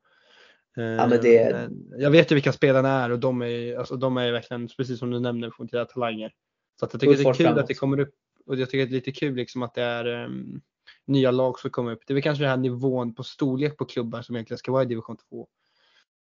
Ja, 0.76 1.08
men 1.08 1.20
det... 1.22 1.52
Eh, 1.52 1.68
jag 1.98 2.12
vet 2.12 2.32
ju 2.32 2.36
vilka 2.36 2.54
spelarna 2.54 2.90
är 2.90 3.10
och 3.10 3.20
de 3.20 3.42
är, 3.42 3.78
alltså, 3.78 3.96
de 3.96 4.18
är 4.18 4.32
verkligen, 4.32 4.68
precis 4.68 5.00
som 5.00 5.12
du 5.12 5.20
nämner, 5.20 5.50
funktionella 5.50 5.86
talanger. 5.86 6.32
Så 6.80 6.86
att 6.86 6.94
jag 6.94 7.02
tycker 7.02 7.14
det 7.14 7.30
är 7.30 7.34
kul 7.34 7.46
framåt. 7.46 7.60
att 7.60 7.68
det 7.68 7.74
kommer 7.74 8.00
upp 8.00 8.16
och 8.46 8.56
jag 8.56 8.70
tycker 8.70 8.86
det 8.86 8.92
är 8.92 8.96
lite 8.96 9.12
kul 9.12 9.36
liksom 9.36 9.64
att 9.64 9.74
det 9.74 9.82
är 9.82 10.26
um, 10.26 10.62
nya 11.06 11.32
lag 11.32 11.60
som 11.60 11.70
kommer 11.70 11.92
upp. 11.92 12.02
Det 12.08 12.14
är 12.14 12.16
väl 12.16 12.24
kanske 12.24 12.44
den 12.44 12.50
här 12.50 12.58
nivån 12.58 13.16
på 13.16 13.24
storlek 13.24 13.78
på 13.78 13.86
klubbar 13.86 14.22
som 14.22 14.36
egentligen 14.36 14.58
ska 14.58 14.72
vara 14.72 14.84
i 14.84 14.86
division 14.86 15.18
2. 15.30 15.48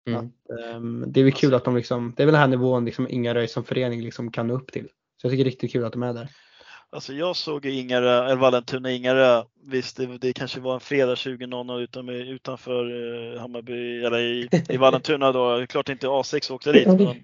Mm. 0.07 0.19
Att, 0.19 0.75
um, 0.75 1.05
det 1.07 1.19
är 1.19 1.23
väl 1.23 1.33
kul 1.33 1.53
att 1.53 1.65
de 1.65 1.75
liksom, 1.75 2.13
det 2.17 2.23
är 2.23 2.25
väl 2.25 2.33
den 2.33 2.41
här 2.41 2.47
nivån 2.47 2.85
liksom 2.85 3.07
Ingarö 3.09 3.47
som 3.47 3.63
förening 3.63 4.01
liksom 4.01 4.31
kan 4.31 4.47
nå 4.47 4.53
upp 4.53 4.71
till. 4.71 4.87
Så 5.21 5.25
jag 5.25 5.31
tycker 5.31 5.43
det 5.43 5.47
är 5.47 5.51
riktigt 5.51 5.71
kul 5.71 5.85
att 5.85 5.93
de 5.93 6.03
är 6.03 6.13
där. 6.13 6.29
Alltså 6.93 7.13
jag 7.13 7.35
såg 7.35 7.65
Ingarö, 7.65 8.25
eller 8.25 8.35
Vallentuna 8.35 8.91
Ingarö, 8.91 9.43
visst 9.63 9.97
det, 9.97 10.17
det 10.17 10.33
kanske 10.33 10.59
var 10.59 10.73
en 10.73 10.79
fredag 10.79 11.13
20.00 11.13 11.79
utan, 11.79 12.09
utanför 12.09 12.85
eh, 13.33 13.41
Hammarby, 13.41 14.03
eller 14.03 14.19
i, 14.19 14.49
i 14.69 14.77
Vallentuna 14.77 15.31
då. 15.31 15.67
Klart 15.67 15.89
inte 15.89 16.07
A6 16.07 16.51
åkte 16.51 16.71
dit. 16.71 16.87
Men 16.87 17.23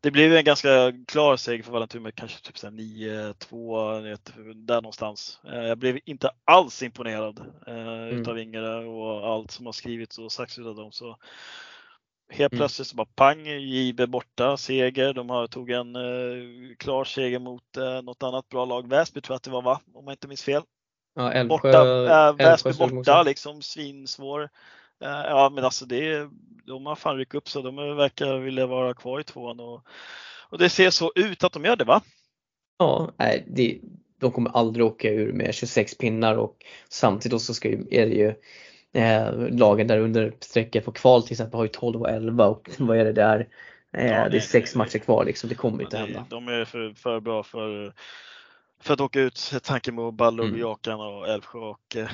det 0.00 0.10
blev 0.10 0.36
en 0.36 0.44
ganska 0.44 0.92
klar 1.06 1.36
seger 1.36 1.62
för 1.62 1.72
Vallentuna, 1.72 2.10
kanske 2.10 2.46
typ 2.46 2.56
9-2 2.56 4.18
där 4.54 4.74
någonstans. 4.74 5.40
Eh, 5.52 5.62
jag 5.62 5.78
blev 5.78 5.98
inte 6.04 6.30
alls 6.44 6.82
imponerad 6.82 7.40
eh, 7.66 7.74
mm. 7.74 8.20
utav 8.20 8.38
Ingarö 8.38 8.84
och 8.84 9.28
allt 9.28 9.50
som 9.50 9.66
har 9.66 9.72
skrivits 9.72 10.18
och 10.18 10.32
sagts 10.32 10.58
utav 10.58 10.76
dem. 10.76 10.92
Så 10.92 11.16
Helt 12.28 12.52
mm. 12.52 12.60
plötsligt 12.60 12.88
så 12.88 12.96
bara 12.96 13.06
pang, 13.14 13.46
JB 13.46 14.06
borta, 14.08 14.56
seger. 14.56 15.12
De 15.12 15.30
har, 15.30 15.46
tog 15.46 15.70
en 15.70 15.96
eh, 15.96 16.76
klar 16.78 17.04
seger 17.04 17.38
mot 17.38 17.76
eh, 17.76 18.02
något 18.02 18.22
annat 18.22 18.48
bra 18.48 18.64
lag. 18.64 18.88
Väsby 18.88 19.20
tror 19.20 19.34
jag 19.34 19.36
att 19.36 19.42
det 19.42 19.50
var 19.50 19.62
va? 19.62 19.80
Om 19.94 20.04
jag 20.04 20.12
inte 20.12 20.28
minns 20.28 20.42
fel. 20.42 20.62
Ja, 21.14 21.32
Älvsjö, 21.32 21.48
borta, 21.48 22.28
äh, 22.28 22.36
Väsby 22.36 22.72
borta 22.72 23.22
liksom, 23.22 23.62
svinsvår. 23.62 24.42
Uh, 25.04 25.08
ja 25.08 25.50
men 25.54 25.64
alltså 25.64 25.86
det, 25.86 26.28
de 26.66 26.86
har 26.86 26.94
fan 26.94 27.16
ryckt 27.16 27.34
upp 27.34 27.48
så 27.48 27.62
de 27.62 27.76
verkar 27.76 28.38
vilja 28.38 28.66
vara 28.66 28.94
kvar 28.94 29.20
i 29.20 29.24
tvåan 29.24 29.60
och, 29.60 29.82
och 30.48 30.58
det 30.58 30.68
ser 30.68 30.90
så 30.90 31.12
ut 31.14 31.44
att 31.44 31.52
de 31.52 31.64
gör 31.64 31.76
det 31.76 31.84
va? 31.84 32.02
Ja, 32.78 33.12
nej, 33.16 33.44
det, 33.46 33.80
de 34.20 34.32
kommer 34.32 34.50
aldrig 34.50 34.86
åka 34.86 35.10
ur 35.10 35.32
med 35.32 35.54
26 35.54 35.98
pinnar 35.98 36.36
och 36.36 36.56
samtidigt 36.88 37.42
så 37.42 37.54
ska 37.54 37.68
ju, 37.68 37.86
är 37.90 38.06
det 38.06 38.14
ju 38.14 38.34
Eh, 38.94 39.48
lagen 39.50 39.86
där 39.86 39.98
under 39.98 40.32
strecket 40.40 40.84
på 40.84 40.92
kval 40.92 41.22
till 41.22 41.32
exempel 41.32 41.58
har 41.58 41.64
ju 41.64 41.68
12 41.68 42.00
och 42.00 42.10
11 42.10 42.46
och 42.46 42.70
vad 42.78 42.98
är 42.98 43.04
det 43.04 43.12
där? 43.12 43.48
Eh, 43.96 44.06
ja, 44.06 44.28
det 44.28 44.36
är 44.36 44.40
sex 44.40 44.74
matcher 44.74 44.98
kvar 44.98 45.24
liksom, 45.24 45.48
det 45.48 45.54
kommer 45.54 45.82
inte 45.82 45.96
hända. 45.96 46.26
De 46.30 46.48
är 46.48 46.64
för, 46.64 46.94
för 46.94 47.20
bra 47.20 47.42
för, 47.42 47.92
för 48.80 48.94
att 48.94 49.00
åka 49.00 49.20
ut 49.20 49.52
Tankemo, 49.62 50.10
Ballo, 50.10 50.44
mm. 50.44 50.60
Jakan 50.60 51.00
och 51.00 51.28
Älvsjö 51.28 51.58
och 51.58 51.96
eh, 51.96 52.08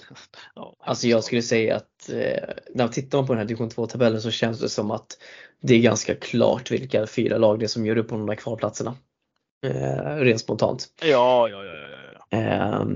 ja, 0.54 0.76
Alltså 0.80 1.06
jag 1.06 1.24
skulle 1.24 1.42
säga 1.42 1.76
att 1.76 2.10
eh, 2.10 2.54
när 2.74 2.84
man 2.84 2.90
tittar 2.90 3.22
på 3.22 3.32
den 3.32 3.38
här 3.38 3.44
division 3.44 3.70
2-tabellen 3.70 4.20
så 4.20 4.30
känns 4.30 4.60
det 4.60 4.68
som 4.68 4.90
att 4.90 5.18
det 5.62 5.74
är 5.74 5.80
ganska 5.80 6.14
klart 6.14 6.70
vilka 6.70 7.06
fyra 7.06 7.38
lag 7.38 7.58
det 7.58 7.64
är 7.64 7.68
som 7.68 7.86
gör 7.86 7.96
upp 7.96 8.08
på 8.08 8.14
de 8.14 8.26
där 8.26 8.34
kvalplatserna. 8.34 8.94
Eh, 9.66 10.16
rent 10.16 10.40
spontant. 10.40 10.86
Ja, 11.02 11.48
ja, 11.48 11.64
ja. 11.64 11.74
ja, 11.74 11.88
ja. 12.30 12.86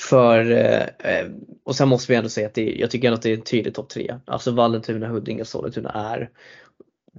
Eh, 0.00 0.08
för, 0.08 0.50
eh, 0.98 1.26
och 1.64 1.76
sen 1.76 1.88
måste 1.88 2.12
vi 2.12 2.16
ändå 2.16 2.28
säga 2.28 2.46
att 2.46 2.54
det, 2.54 2.74
jag 2.78 2.90
tycker 2.90 3.08
ändå 3.08 3.14
att 3.14 3.22
det 3.22 3.30
är 3.30 3.36
en 3.36 3.42
tydlig 3.42 3.74
topp 3.74 3.88
tre. 3.88 4.18
Alltså 4.24 4.50
Vallentuna, 4.50 5.08
Huddinge 5.08 5.40
och 5.40 5.48
Sollentuna 5.48 5.90
är 5.90 6.30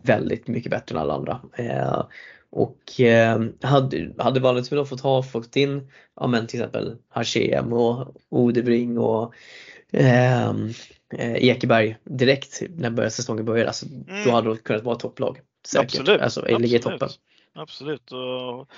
väldigt 0.04 0.48
mycket 0.48 0.72
bättre 0.72 0.96
än 0.96 1.02
alla 1.02 1.13
andra. 1.13 1.41
Eh, 1.58 2.04
och 2.50 3.02
eh, 3.02 3.41
hade, 3.62 4.13
hade 4.17 4.39
Vallentuna 4.39 4.86
fått 4.86 5.02
ha 5.02 5.24
fått 5.24 5.56
in 5.56 5.91
ja, 6.15 6.28
men 6.28 6.48
till 6.48 6.60
exempel 6.60 6.96
Harshem 7.10 7.74
och 7.74 8.15
Odebring 8.30 8.98
och 8.98 9.34
eh, 9.91 10.54
Ekeberg 11.17 11.98
direkt 12.04 12.62
när 12.70 13.10
säsongen 13.10 13.46
började, 13.46 13.70
alltså, 13.70 13.86
mm. 13.86 14.24
då 14.26 14.32
hade 14.32 14.50
det 14.50 14.58
kunnat 14.58 14.84
vara 14.84 14.96
topplag. 14.96 15.39
Säkert. 15.67 16.00
Absolut. 16.00 16.22
Alltså, 16.22 16.58
ligga 16.58 16.78
i 16.78 16.82
toppen. 16.82 17.10
Absolut. 17.54 18.12
Och 18.12 18.70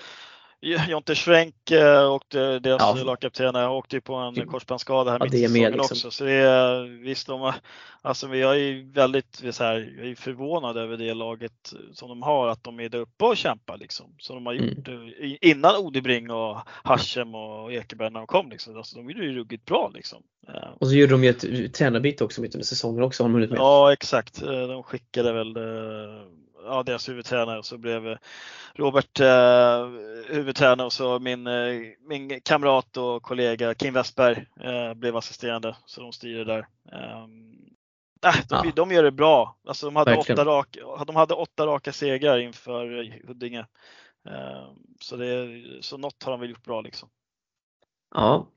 Jonte 0.64 1.16
Schwenk 1.16 1.72
eh, 1.72 2.14
och 2.14 2.26
deras 2.62 2.98
ja. 2.98 3.04
lagkapten 3.04 3.56
åkte 3.56 3.96
ju 3.96 4.02
på 4.02 4.16
en 4.16 4.48
korsbandsskada 4.48 5.12
här 5.12 5.20
ja, 5.20 5.26
mitt 5.26 5.34
i 5.34 5.48
säsongen 5.48 5.72
liksom. 5.72 5.96
också. 5.96 6.12
Så 6.12 6.24
det 6.24 6.32
är, 6.32 7.04
visst, 7.04 7.28
de, 7.28 7.54
alltså 8.02 8.36
jag 8.36 8.60
är 8.60 8.94
väldigt 8.94 9.44
så 9.52 9.64
här, 9.64 9.94
jag 9.98 10.08
är 10.08 10.16
förvånad 10.16 10.78
över 10.78 10.98
det 10.98 11.14
laget 11.14 11.74
som 11.94 12.10
de 12.10 12.22
har, 12.22 12.48
att 12.48 12.64
de 12.64 12.80
är 12.80 12.90
där 12.90 13.00
uppe 13.00 13.26
och 13.26 13.38
kämpar 13.38 13.78
liksom. 13.78 14.16
Som 14.18 14.36
de 14.36 14.46
har 14.46 14.54
gjort 14.54 14.88
mm. 14.88 15.38
innan 15.42 15.76
Odebring 15.76 16.32
och 16.32 16.58
Hashem 16.84 17.36
och 17.36 17.74
Ekeberg 17.74 18.10
när 18.10 18.20
de 18.20 18.28
kom. 18.28 18.50
Liksom. 18.50 18.78
Alltså, 18.78 18.96
de 18.96 19.10
gjorde 19.10 19.26
ju 19.26 19.36
ruggigt 19.36 19.66
bra 19.66 19.92
liksom. 19.94 20.24
Eh. 20.48 20.70
Och 20.80 20.88
så 20.88 20.96
gjorde 20.96 21.12
de 21.12 21.24
ju 21.24 21.30
ett 21.30 21.74
tränarbyte 21.74 22.24
också 22.24 22.42
mitt 22.42 22.56
under 22.56 22.66
säsongen 22.66 23.04
också. 23.04 23.24
Har 23.24 23.30
de 23.30 23.40
med. 23.40 23.58
Ja 23.58 23.94
exakt, 23.94 24.42
de 24.42 24.84
skickade 24.84 25.34
väl 25.34 25.58
ja, 26.66 26.84
deras 26.84 27.10
huvudtränare 27.10 27.58
och 27.58 27.66
så 27.66 27.78
blev 27.78 28.18
Robert 28.74 29.20
eh, 29.20 29.88
huvudtränare 30.28 30.86
och 30.86 30.94
så 30.94 31.20
min, 31.20 31.48
eh, 31.48 31.82
min 32.08 32.42
kamrat 32.42 32.98
och 32.98 33.24
kollega 33.24 33.74
Kim 33.74 33.94
Westberg 33.94 34.46
eh, 34.60 34.94
blev 34.94 35.18
assisterande 35.18 35.76
så 35.86 36.02
de 36.02 36.12
styr 36.12 36.46
där. 36.46 36.68
Eh, 36.92 37.28
de, 38.22 38.32
ja. 38.50 38.72
de 38.76 38.92
gör 38.92 39.04
det 39.04 39.12
bra. 39.12 39.58
Alltså, 39.68 39.86
de, 39.86 39.96
hade 39.96 40.18
åtta 40.18 40.46
rak, 40.46 40.78
de 41.08 41.16
hade 41.16 41.34
åtta 41.34 41.66
raka 41.66 41.92
segrar 41.92 42.38
inför 42.38 43.12
Huddinge. 43.28 43.66
Eh, 44.30 44.72
så, 45.02 45.18
det, 45.18 45.48
så 45.82 45.98
något 45.98 46.24
har 46.24 46.32
de 46.32 46.40
väl 46.40 46.50
gjort 46.50 46.66
bra 46.66 46.82
liksom. 46.82 47.10
Ja. 48.16 48.48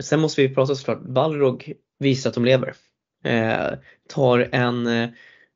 Sen 0.00 0.20
måste 0.20 0.42
vi 0.42 0.54
prata 0.54 0.74
såklart, 0.74 1.00
Balrog 1.00 1.72
visar 1.98 2.30
att 2.30 2.34
de 2.34 2.44
lever. 2.44 2.74
Eh, 3.24 3.72
tar 4.08 4.48
en 4.52 4.86
eh, 4.86 5.08
Eh, 5.08 5.10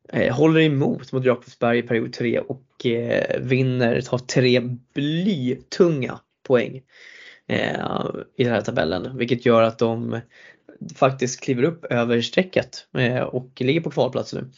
Eh, 0.08 0.34
håller 0.34 0.60
emot 0.60 1.12
mot 1.12 1.24
Jakobsberg 1.24 1.78
i 1.78 1.82
period 1.82 2.12
3 2.12 2.38
och 2.40 2.86
eh, 2.86 3.40
vinner, 3.40 4.00
tar 4.00 4.18
tre 4.18 4.60
blytunga 4.94 6.20
poäng 6.46 6.82
eh, 7.46 8.06
i 8.36 8.44
den 8.44 8.52
här 8.52 8.60
tabellen. 8.60 9.16
Vilket 9.16 9.46
gör 9.46 9.62
att 9.62 9.78
de 9.78 10.20
faktiskt 10.96 11.40
kliver 11.40 11.62
upp 11.62 11.84
över 11.84 12.20
strecket 12.20 12.86
eh, 12.98 13.22
och 13.22 13.50
ligger 13.56 13.80
på 13.80 13.90
kvalplats 13.90 14.34
nu. 14.34 14.50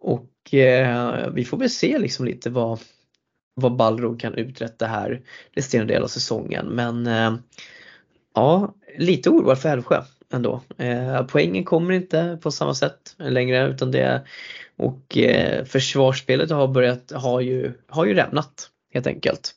Och 0.00 0.54
eh, 0.54 1.28
vi 1.32 1.44
får 1.44 1.56
väl 1.56 1.70
se 1.70 1.98
liksom 1.98 2.26
lite 2.26 2.50
vad, 2.50 2.78
vad 3.54 3.76
Balrog 3.76 4.20
kan 4.20 4.34
uträtta 4.34 4.86
här 4.86 5.22
resterande 5.52 5.94
del 5.94 6.02
av 6.02 6.08
säsongen. 6.08 6.66
Men 6.66 7.08
ja, 8.34 8.74
lite 8.98 9.30
oroad 9.30 9.58
för 9.58 9.68
Älvsjö 9.68 10.02
ändå. 10.34 10.60
Eh, 10.78 11.22
poängen 11.26 11.64
kommer 11.64 11.94
inte 11.94 12.38
på 12.42 12.50
samma 12.50 12.74
sätt 12.74 13.14
längre 13.18 13.68
utan 13.68 13.90
det 13.90 14.22
och 14.76 15.18
eh, 15.18 15.64
försvarsspelet 15.64 16.50
har 16.50 16.68
börjat, 16.68 17.12
har 17.14 17.40
ju, 17.40 17.72
har 17.88 18.04
ju 18.04 18.14
rämnat 18.14 18.70
helt 18.94 19.06
enkelt. 19.06 19.54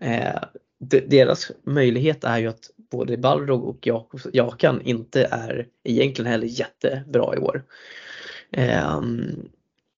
Eh, 0.00 0.42
de, 0.78 1.00
deras 1.00 1.50
möjlighet 1.64 2.24
är 2.24 2.38
ju 2.38 2.46
att 2.46 2.70
både 2.90 3.16
Balrog 3.16 3.64
och 3.64 3.86
Jak 3.86 4.06
Jakan 4.32 4.80
inte 4.82 5.24
är 5.24 5.66
egentligen 5.84 6.30
heller 6.30 6.46
jättebra 6.46 7.34
i 7.36 7.38
år. 7.38 7.64
Eh, 8.52 9.00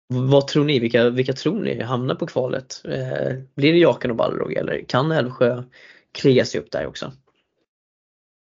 vad 0.07 0.47
tror 0.47 0.65
ni? 0.65 0.79
Vilka, 0.79 1.09
vilka 1.09 1.33
tror 1.33 1.63
ni 1.63 1.81
hamnar 1.81 2.15
på 2.15 2.27
kvalet? 2.27 2.81
Eh, 2.85 3.37
blir 3.55 3.73
det 3.73 3.79
Jakan 3.79 4.11
och 4.11 4.17
Balrog 4.17 4.53
eller 4.53 4.83
kan 4.87 5.11
Älvsjö 5.11 5.63
kriga 6.11 6.45
sig 6.45 6.61
upp 6.61 6.71
där 6.71 6.85
också? 6.85 7.11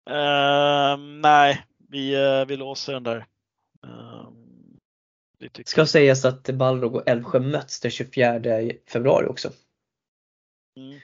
Uh, 0.09 0.97
nej, 0.97 1.65
vi, 1.89 2.17
uh, 2.17 2.45
vi 2.47 2.57
låser 2.57 2.93
den 2.93 3.03
där. 3.03 3.25
Uh, 3.85 4.29
det 5.39 5.67
Ska 5.67 5.85
sägas 5.85 6.25
att 6.25 6.49
Balrog 6.49 6.95
och 6.95 7.09
Älvsjö 7.09 7.39
möts 7.39 7.79
den 7.79 7.91
24 7.91 8.39
februari 8.87 9.27
också. 9.27 9.49
Mm. 10.77 10.99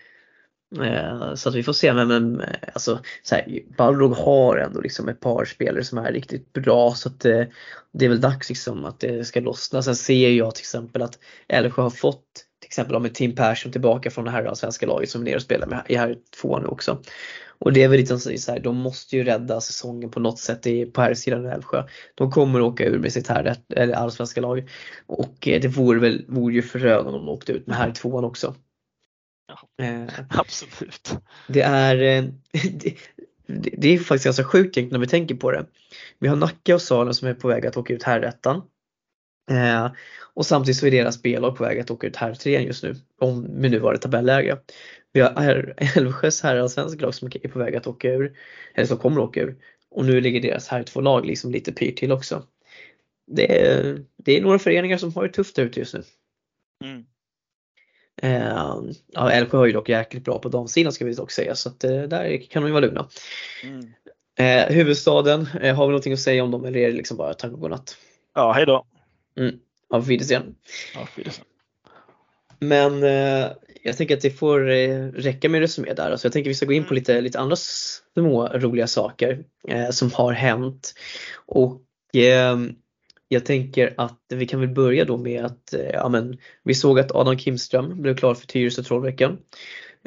Eh, 0.77 1.35
så 1.35 1.49
att 1.49 1.55
vi 1.55 1.63
får 1.63 1.73
se, 1.73 1.93
men, 1.93 2.07
men 2.07 2.45
alltså, 2.73 2.99
så 3.23 3.35
här, 3.35 3.59
Balrog 3.77 4.11
har 4.11 4.57
ändå 4.57 4.81
liksom 4.81 5.09
ett 5.09 5.19
par 5.19 5.45
spelare 5.45 5.83
som 5.83 5.97
är 5.97 6.11
riktigt 6.11 6.53
bra 6.53 6.93
så 6.95 7.09
att 7.09 7.19
det, 7.19 7.39
eh, 7.39 7.47
det 7.91 8.05
är 8.05 8.09
väl 8.09 8.21
dags 8.21 8.49
liksom 8.49 8.85
att 8.85 8.99
det 8.99 9.25
ska 9.25 9.39
lossna. 9.39 9.81
Sen 9.81 9.95
ser 9.95 10.29
jag 10.29 10.55
till 10.55 10.61
exempel 10.61 11.01
att 11.01 11.19
Älvsjö 11.47 11.81
har 11.81 11.89
fått 11.89 12.25
till 12.59 12.67
exempel 12.67 12.99
med 12.99 13.13
Tim 13.13 13.35
Persson 13.35 13.71
tillbaka 13.71 14.11
från 14.11 14.25
det 14.25 14.31
här 14.31 14.53
svenska 14.53 14.85
laget 14.85 15.09
som 15.09 15.21
är 15.21 15.25
nere 15.25 15.35
och 15.35 15.41
spelar 15.41 15.67
med 15.67 15.85
i 15.87 15.95
här 15.95 16.17
två 16.41 16.59
nu 16.59 16.67
också. 16.67 17.01
Och 17.59 17.73
det 17.73 17.83
är 17.83 17.87
väl 17.87 17.99
lite 17.99 18.19
så 18.19 18.51
här, 18.51 18.59
de 18.59 18.77
måste 18.77 19.17
ju 19.17 19.23
rädda 19.23 19.61
säsongen 19.61 20.11
på 20.11 20.19
något 20.19 20.39
sätt 20.39 20.67
på 20.93 21.01
här 21.01 21.13
sidan 21.13 21.45
Älvsjö. 21.45 21.83
De 22.15 22.31
kommer 22.31 22.61
åka 22.61 22.85
ur 22.85 22.99
med 22.99 23.13
sitt 23.13 23.27
här 23.27 23.55
eller 23.75 23.93
allsvenska 23.93 24.41
lag. 24.41 24.69
Och 25.05 25.47
eh, 25.47 25.61
det 25.61 25.67
vore 25.67 25.99
väl 25.99 26.25
vore 26.27 26.53
ju 26.53 26.61
förödande 26.61 27.19
om 27.19 27.25
de 27.25 27.29
åkte 27.29 27.51
ut 27.51 27.67
med 27.67 27.77
här 27.77 27.91
tvåan 27.91 28.23
också. 28.23 28.55
Ja, 29.47 29.85
Eh, 29.85 30.07
absolut. 30.29 31.15
Det 31.47 31.61
är, 31.61 31.95
eh, 31.95 32.23
det, 32.71 32.95
det 33.47 33.69
det 33.77 33.87
är 33.87 33.97
faktiskt 33.97 34.25
ganska 34.25 34.43
sjukt 34.43 34.77
egentligen 34.77 34.99
när 34.99 35.05
vi 35.05 35.11
tänker 35.11 35.35
på 35.35 35.51
det. 35.51 35.65
Vi 36.19 36.27
har 36.27 36.35
Nacka 36.35 36.75
och 36.75 36.81
Salen 36.81 37.13
som 37.13 37.27
är 37.27 37.33
på 37.33 37.47
väg 37.47 37.65
att 37.65 37.77
åka 37.77 37.93
ut 37.93 38.03
herrettan. 38.03 38.61
Eh, 39.51 39.91
och 40.33 40.45
samtidigt 40.45 40.77
så 40.77 40.87
är 40.87 40.91
deras 40.91 41.15
spellag 41.15 41.55
på 41.57 41.63
väg 41.63 41.79
att 41.79 41.91
åka 41.91 42.07
ut 42.07 42.15
herrtrean 42.15 42.63
just 42.63 42.83
nu, 42.83 42.95
om 43.19 43.41
med 43.41 43.71
nuvarande 43.71 44.01
tabelläge. 44.01 44.57
Vi 45.11 45.19
har 45.19 45.73
Älvsjös 45.97 46.41
herrallsvenska 46.41 47.01
lag 47.05 47.15
som 47.15 47.27
är 47.27 47.49
på 47.49 47.59
väg 47.59 47.75
att 47.75 47.87
åka 47.87 48.09
ur, 48.09 48.37
eller 48.73 48.87
som 48.87 48.97
kommer 48.97 49.21
att 49.21 49.29
åka 49.29 49.41
ur. 49.41 49.55
Och 49.91 50.05
nu 50.05 50.21
ligger 50.21 50.41
deras 50.41 50.67
här 50.67 50.83
två 50.83 51.01
lag 51.01 51.25
liksom 51.25 51.51
lite 51.51 51.71
pyrt 51.71 51.97
till 51.97 52.11
också. 52.11 52.43
Det 53.27 53.61
är, 53.61 54.05
det 54.17 54.37
är 54.37 54.41
några 54.41 54.59
föreningar 54.59 54.97
som 54.97 55.13
har 55.13 55.23
det 55.23 55.33
tufft 55.33 55.55
där 55.55 55.63
ute 55.63 55.79
just 55.79 55.93
nu. 55.93 56.03
Mm. 56.83 57.05
Eh, 58.21 58.83
ja, 59.07 59.31
Älvsjö 59.31 59.61
är 59.61 59.65
ju 59.65 59.71
dock 59.71 59.89
jäkligt 59.89 60.23
bra 60.23 60.39
på 60.39 60.49
damsidan 60.49 60.93
ska 60.93 61.05
vi 61.05 61.13
dock 61.13 61.31
säga 61.31 61.55
så 61.55 61.69
att 61.69 61.83
eh, 61.83 62.01
där 62.01 62.49
kan 62.49 62.61
de 62.61 62.67
ju 62.67 62.73
vara 62.73 62.85
lugna. 62.85 63.07
Mm. 63.63 63.93
Eh, 64.39 64.73
huvudstaden, 64.75 65.47
eh, 65.61 65.75
har 65.75 65.85
vi 65.85 65.91
någonting 65.91 66.13
att 66.13 66.19
säga 66.19 66.43
om 66.43 66.51
dem 66.51 66.65
eller 66.65 66.79
är 66.79 66.87
det 66.87 66.97
liksom 66.97 67.17
bara 67.17 67.33
tack 67.33 67.51
och 67.51 67.59
godnatt? 67.59 67.97
Ja, 68.35 68.51
hej 68.51 68.65
då. 68.65 68.85
Ja, 69.89 69.99
på 69.99 69.99
Wiedersehen. 69.99 70.55
Ja, 70.95 71.07
Wiedersehen. 71.15 71.45
Men 72.59 73.03
eh, 73.03 73.51
jag 73.83 73.97
tänker 73.97 74.15
att 74.15 74.21
det 74.21 74.29
får 74.31 74.69
eh, 74.69 75.05
räcka 75.05 75.49
med 75.49 75.61
resumé 75.61 75.93
där. 75.93 76.11
Alltså 76.11 76.25
jag 76.27 76.33
tänker 76.33 76.49
att 76.49 76.51
vi 76.51 76.55
ska 76.55 76.65
gå 76.65 76.73
in 76.73 76.85
på 76.85 76.93
lite, 76.93 77.21
lite 77.21 77.39
andra 77.39 77.55
små 77.55 78.47
roliga 78.47 78.87
saker 78.87 79.43
eh, 79.67 79.89
som 79.89 80.11
har 80.11 80.33
hänt. 80.33 80.93
Och 81.45 81.81
eh, 82.15 82.57
jag 83.27 83.45
tänker 83.45 83.93
att 83.97 84.19
vi 84.29 84.45
kan 84.45 84.59
väl 84.59 84.69
börja 84.69 85.05
då 85.05 85.17
med 85.17 85.45
att 85.45 85.73
eh, 85.73 85.89
ja, 85.93 86.09
men, 86.09 86.37
vi 86.63 86.75
såg 86.75 86.99
att 86.99 87.11
Adam 87.11 87.37
Kimström 87.37 88.01
blev 88.01 88.15
klar 88.15 88.33
för 88.33 88.47
Tyresö 88.47 88.83
Trollveckan. 88.83 89.37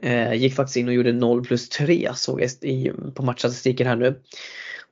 Eh, 0.03 0.35
gick 0.35 0.55
faktiskt 0.55 0.77
in 0.77 0.89
och 0.89 0.95
gjorde 0.95 1.13
0 1.13 1.45
plus 1.45 1.69
3 1.69 2.11
såg 2.15 2.41
jag 2.41 2.51
i, 2.61 2.93
på 3.15 3.23
matchstatistiken 3.23 3.87
här 3.87 3.97
nu. 3.97 4.21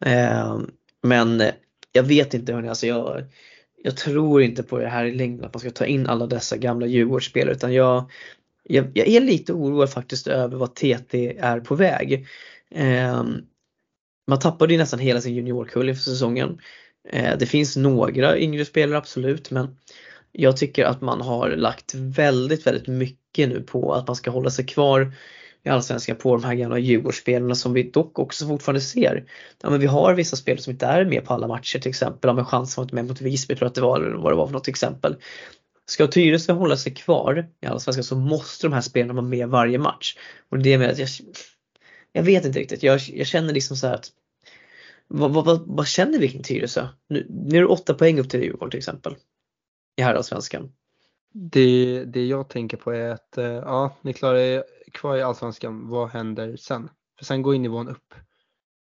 Eh, 0.05 0.59
men 1.03 1.43
jag 1.93 2.03
vet 2.03 2.35
inte 2.35 2.53
hörni, 2.53 2.69
alltså 2.69 2.87
jag, 2.87 3.25
jag 3.83 3.97
tror 3.97 4.43
inte 4.43 4.63
på 4.63 4.79
det 4.79 4.89
här 4.89 5.05
i 5.05 5.15
längden 5.15 5.45
att 5.45 5.55
man 5.55 5.61
ska 5.61 5.71
ta 5.71 5.87
in 5.87 6.07
alla 6.07 6.27
dessa 6.27 6.57
gamla 6.57 6.87
Djurgårdsspelare 6.87 7.55
utan 7.55 7.75
jag, 7.75 8.11
jag, 8.63 8.91
jag 8.95 9.09
är 9.09 9.21
lite 9.21 9.53
oroad 9.53 9.91
faktiskt 9.91 10.27
över 10.27 10.57
vad 10.57 10.75
TT 10.75 11.37
är 11.39 11.61
på 11.61 11.75
väg. 11.75 12.27
Eh, 12.71 13.25
man 14.29 14.39
tappade 14.39 14.73
ju 14.73 14.79
nästan 14.79 15.01
hela 15.01 15.21
sin 15.21 15.35
juniorkull 15.35 15.89
inför 15.89 16.03
säsongen. 16.03 16.59
Eh, 17.09 17.39
det 17.39 17.47
finns 17.47 17.77
några 17.77 18.39
yngre 18.39 18.65
spelare 18.65 18.99
absolut 18.99 19.51
men 19.51 19.77
jag 20.33 20.57
tycker 20.57 20.85
att 20.85 21.01
man 21.01 21.21
har 21.21 21.51
lagt 21.51 21.95
väldigt, 21.95 22.67
väldigt 22.67 22.87
mycket 22.87 23.49
nu 23.49 23.63
på 23.63 23.95
att 23.95 24.07
man 24.07 24.17
ska 24.17 24.31
hålla 24.31 24.51
sig 24.51 24.67
kvar 24.67 25.13
i 25.63 25.69
Allsvenskan 25.69 26.17
på 26.17 26.37
de 26.37 26.45
här 26.45 26.55
gamla 26.55 26.79
Djurgårdsspelarna 26.79 27.55
som 27.55 27.73
vi 27.73 27.83
dock 27.83 28.19
också 28.19 28.47
fortfarande 28.47 28.81
ser. 28.81 29.25
Ja, 29.63 29.71
men 29.71 29.81
vi 29.81 29.87
har 29.87 30.15
vissa 30.15 30.37
spelare 30.37 30.63
som 30.63 30.71
inte 30.71 30.87
är 30.87 31.05
med 31.05 31.25
på 31.25 31.35
alla 31.35 31.47
matcher 31.49 31.79
till 31.79 31.89
exempel. 31.89 32.29
Ja, 32.29 32.35
men 32.35 32.45
chansen 32.45 32.81
var 32.81 32.85
inte 32.85 32.95
med 32.95 33.05
mot 33.05 33.21
Visby 33.21 33.55
tror 33.57 33.67
jag 33.67 33.69
att 33.69 33.75
det 33.75 33.81
var, 33.81 34.01
eller 34.01 34.17
vad 34.17 34.33
det 34.33 34.37
var 34.37 34.47
för 34.47 34.53
något 34.53 34.69
exempel. 34.69 35.17
Ska 35.91 36.07
Tyresö 36.07 36.53
hålla 36.53 36.77
sig 36.77 36.95
kvar 36.95 37.49
i 37.61 37.67
Allsvenskan 37.67 38.05
så 38.05 38.17
måste 38.17 38.67
de 38.67 38.73
här 38.73 38.81
spelarna 38.81 39.13
vara 39.13 39.27
med 39.27 39.49
varje 39.49 39.79
match. 39.79 40.17
Och 40.49 40.59
det 40.59 40.79
med 40.79 40.91
att 40.91 40.99
jag, 40.99 41.09
jag 42.13 42.23
vet 42.23 42.45
inte 42.45 42.59
riktigt, 42.59 42.83
jag, 42.83 43.01
jag 43.01 43.27
känner 43.27 43.53
liksom 43.53 43.77
så 43.77 43.87
här 43.87 43.95
att 43.95 44.11
vad, 45.09 45.33
vad, 45.33 45.45
vad, 45.45 45.63
vad 45.67 45.87
känner 45.87 46.19
vi 46.19 46.29
kring 46.29 46.43
Tyresö? 46.43 46.89
Nu, 47.09 47.27
nu 47.31 47.57
är 47.57 47.61
det 47.61 47.67
åtta 47.67 47.95
poäng 47.95 48.21
upp 48.21 48.29
till 48.29 48.43
Djurgården 48.43 48.71
till 48.71 48.79
exempel. 48.79 49.17
I 49.97 50.03
herrallsvenskan. 50.03 50.73
Det, 51.33 52.05
det 52.05 52.27
jag 52.27 52.49
tänker 52.49 52.77
på 52.77 52.93
är 52.93 53.11
att 53.11 53.39
eh, 53.39 53.45
ja, 53.45 53.97
ni 54.03 54.13
klarar 54.13 54.39
er 54.39 54.65
kvar 54.93 55.17
i 55.17 55.23
Allsvenskan. 55.23 55.89
Vad 55.89 56.11
händer 56.11 56.57
sen? 56.57 56.91
För 57.19 57.25
sen 57.25 57.43
går 57.43 57.55
ju 57.55 57.61
nivån 57.61 57.89
upp. 57.89 58.15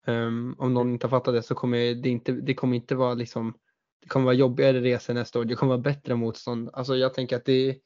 Um, 0.07 0.57
om 0.59 0.75
någon 0.75 0.93
inte 0.93 1.07
har 1.07 1.11
fattat 1.11 1.35
det 1.35 1.43
så 1.43 1.55
kommer 1.55 1.95
det 1.95 2.09
inte, 2.09 2.33
det 2.33 2.55
kommer 2.55 2.77
inte 2.77 2.95
vara 2.95 3.15
liksom 3.15 3.55
det 4.03 4.09
kommer 4.09 4.25
vara 4.25 4.35
jobbigare 4.35 4.81
resor 4.81 5.15
nästa 5.15 5.39
år. 5.39 5.45
Det 5.45 5.55
kommer 5.55 5.71
vara 5.71 5.83
bättre 5.83 6.15
motstånd. 6.15 6.71
Alltså 6.73 6.97
jag 6.97 7.15
tänker 7.15 7.37
att 7.37 7.45
det, 7.45 7.77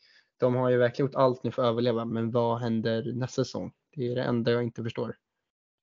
de 0.40 0.54
har 0.54 0.70
ju 0.70 0.76
verkligen 0.76 1.06
gjort 1.06 1.14
allt 1.16 1.44
nu 1.44 1.50
för 1.50 1.62
att 1.62 1.68
överleva. 1.68 2.04
Men 2.04 2.30
vad 2.30 2.58
händer 2.60 3.12
nästa 3.14 3.44
säsong? 3.44 3.72
Det 3.96 4.12
är 4.12 4.14
det 4.14 4.22
enda 4.22 4.50
jag 4.50 4.62
inte 4.62 4.82
förstår. 4.82 5.16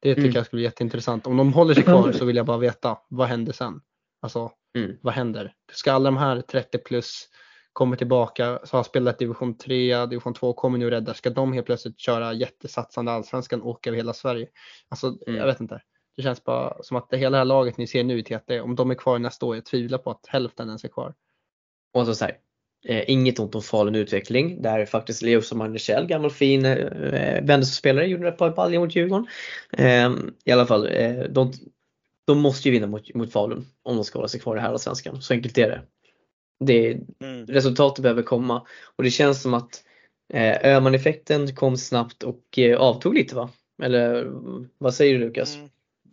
Det 0.01 0.09
tycker 0.15 0.21
Mm. 0.27 0.35
jag 0.35 0.45
skulle 0.45 0.57
bli 0.57 0.63
jätteintressant. 0.63 1.27
Om 1.27 1.37
de 1.37 1.53
håller 1.53 1.73
sig 1.73 1.83
kvar 1.83 2.11
så 2.11 2.25
vill 2.25 2.35
jag 2.35 2.45
bara 2.45 2.57
veta 2.57 2.97
vad 3.09 3.27
händer 3.27 3.53
sen? 3.53 3.81
Alltså 4.21 4.51
Mm. 4.77 4.97
vad 5.01 5.13
händer? 5.13 5.53
Ska 5.71 5.91
alla 5.93 6.05
de 6.11 6.17
här 6.17 6.41
30 6.41 6.77
plus 6.77 7.27
kommer 7.73 7.95
tillbaka, 7.95 8.59
så 8.63 8.77
har 8.77 8.83
spelat 8.83 9.19
division 9.19 9.57
3, 9.57 10.05
division 10.05 10.33
2, 10.33 10.53
kommer 10.53 10.77
nu 10.77 10.89
rädda. 10.89 11.13
Ska 11.13 11.29
de 11.29 11.53
helt 11.53 11.65
plötsligt 11.65 11.99
köra 11.99 12.33
jättesatsande 12.33 13.11
allsvenskan 13.11 13.61
och 13.61 13.69
åka 13.69 13.89
över 13.89 13.97
hela 13.97 14.13
Sverige? 14.13 14.47
Alltså 14.89 15.07
Mm. 15.27 15.39
jag 15.39 15.45
vet 15.45 15.59
inte. 15.61 15.81
Det 16.17 16.23
känns 16.23 16.43
bara 16.43 16.83
som 16.83 16.97
att 16.97 17.09
det 17.09 17.17
hela 17.17 17.29
det 17.29 17.37
här 17.37 17.45
laget 17.45 17.77
ni 17.77 17.87
ser 17.87 18.03
nu 18.03 18.19
i 18.19 18.23
TT, 18.23 18.59
om 18.59 18.75
de 18.75 18.91
är 18.91 18.95
kvar 18.95 19.19
nästa 19.19 19.45
år, 19.45 19.55
jag 19.55 19.65
tvivlar 19.65 19.97
på 19.97 20.11
att 20.11 20.27
hälften 20.27 20.67
ens 20.67 20.83
är 20.83 20.89
kvar. 20.89 21.13
Och 21.93 22.05
så, 22.05 22.15
så 22.15 22.25
här, 22.25 22.37
eh, 22.85 23.03
inget 23.07 23.39
ont 23.39 23.55
om 23.55 23.61
Falun 23.61 23.95
utveckling 23.95 24.61
där 24.61 24.85
faktiskt 24.85 25.21
Leos 25.21 25.51
och 25.51 25.57
Magnus 25.57 25.81
Kjell, 25.81 26.07
gammal 26.07 26.31
fin 26.31 26.65
eh, 26.65 27.43
Vendelsspelare, 27.43 28.07
gjorde 28.07 28.27
ett 28.27 28.37
par 28.37 28.49
baljor 28.49 28.79
mot 28.79 28.95
Djurgården. 28.95 29.27
Eh, 29.71 30.11
I 30.45 30.51
alla 30.51 30.65
fall, 30.65 30.87
eh, 30.87 31.19
de, 31.29 31.53
de 32.27 32.39
måste 32.39 32.69
ju 32.69 32.73
vinna 32.73 32.87
mot, 32.87 33.13
mot 33.13 33.31
Falun 33.31 33.65
om 33.83 33.95
de 33.95 34.03
ska 34.03 34.19
hålla 34.19 34.27
sig 34.27 34.39
kvar 34.39 34.57
i 34.57 34.59
herrallsvenskan. 34.59 35.21
Så 35.21 35.33
enkelt 35.33 35.57
är 35.57 35.69
det. 35.69 35.81
det. 36.65 36.99
Mm. 37.19 37.45
Resultatet 37.45 38.03
behöver 38.03 38.23
komma 38.23 38.67
och 38.95 39.03
det 39.03 39.11
känns 39.11 39.41
som 39.41 39.53
att 39.53 39.83
eh, 40.33 40.75
Öhman-effekten 40.75 41.55
kom 41.55 41.77
snabbt 41.77 42.23
och 42.23 42.59
eh, 42.59 42.77
avtog 42.77 43.15
lite 43.15 43.35
va? 43.35 43.49
Eller 43.83 44.31
vad 44.77 44.93
säger 44.93 45.13
du 45.13 45.19
Lukas? 45.19 45.55
Mm. 45.55 45.69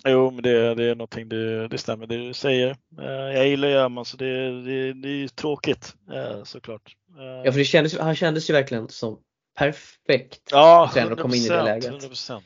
Jo, 0.08 0.30
men 0.30 0.42
det, 0.42 0.74
det 0.74 0.84
är 0.84 0.94
någonting, 0.94 1.28
det, 1.28 1.68
det 1.68 1.78
stämmer 1.78 2.06
det 2.06 2.16
du 2.26 2.34
säger. 2.34 2.76
Eh, 3.00 3.04
Jag 3.06 3.48
gillar 3.48 3.68
Öhman 3.68 4.04
så 4.04 4.16
det, 4.16 4.62
det, 4.62 4.92
det 4.92 5.08
är 5.08 5.16
ju 5.16 5.28
tråkigt 5.28 5.96
eh, 6.12 6.42
såklart. 6.44 6.96
Eh, 7.18 7.24
Ja 7.24 7.52
för 7.52 7.58
det 7.58 7.64
kändes, 7.64 7.98
han 7.98 8.16
kändes 8.16 8.50
ju 8.50 8.54
verkligen 8.54 8.88
som 8.88 9.18
perfekt. 9.58 10.40
Ja, 10.50 10.90
tränare 10.94 11.12
att 11.14 11.20
komma 11.20 11.36
in 11.36 11.42
i 11.42 11.48
det 11.48 11.54
100%, 11.60 11.64
läget. 11.64 11.92
100%. 11.92 12.40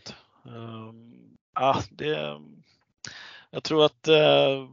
Um, 0.44 1.14
ja, 1.54 1.82
det, 1.90 2.40
jag 3.50 3.62
tror 3.62 3.84
att 3.84 4.08
eh, 4.08 4.68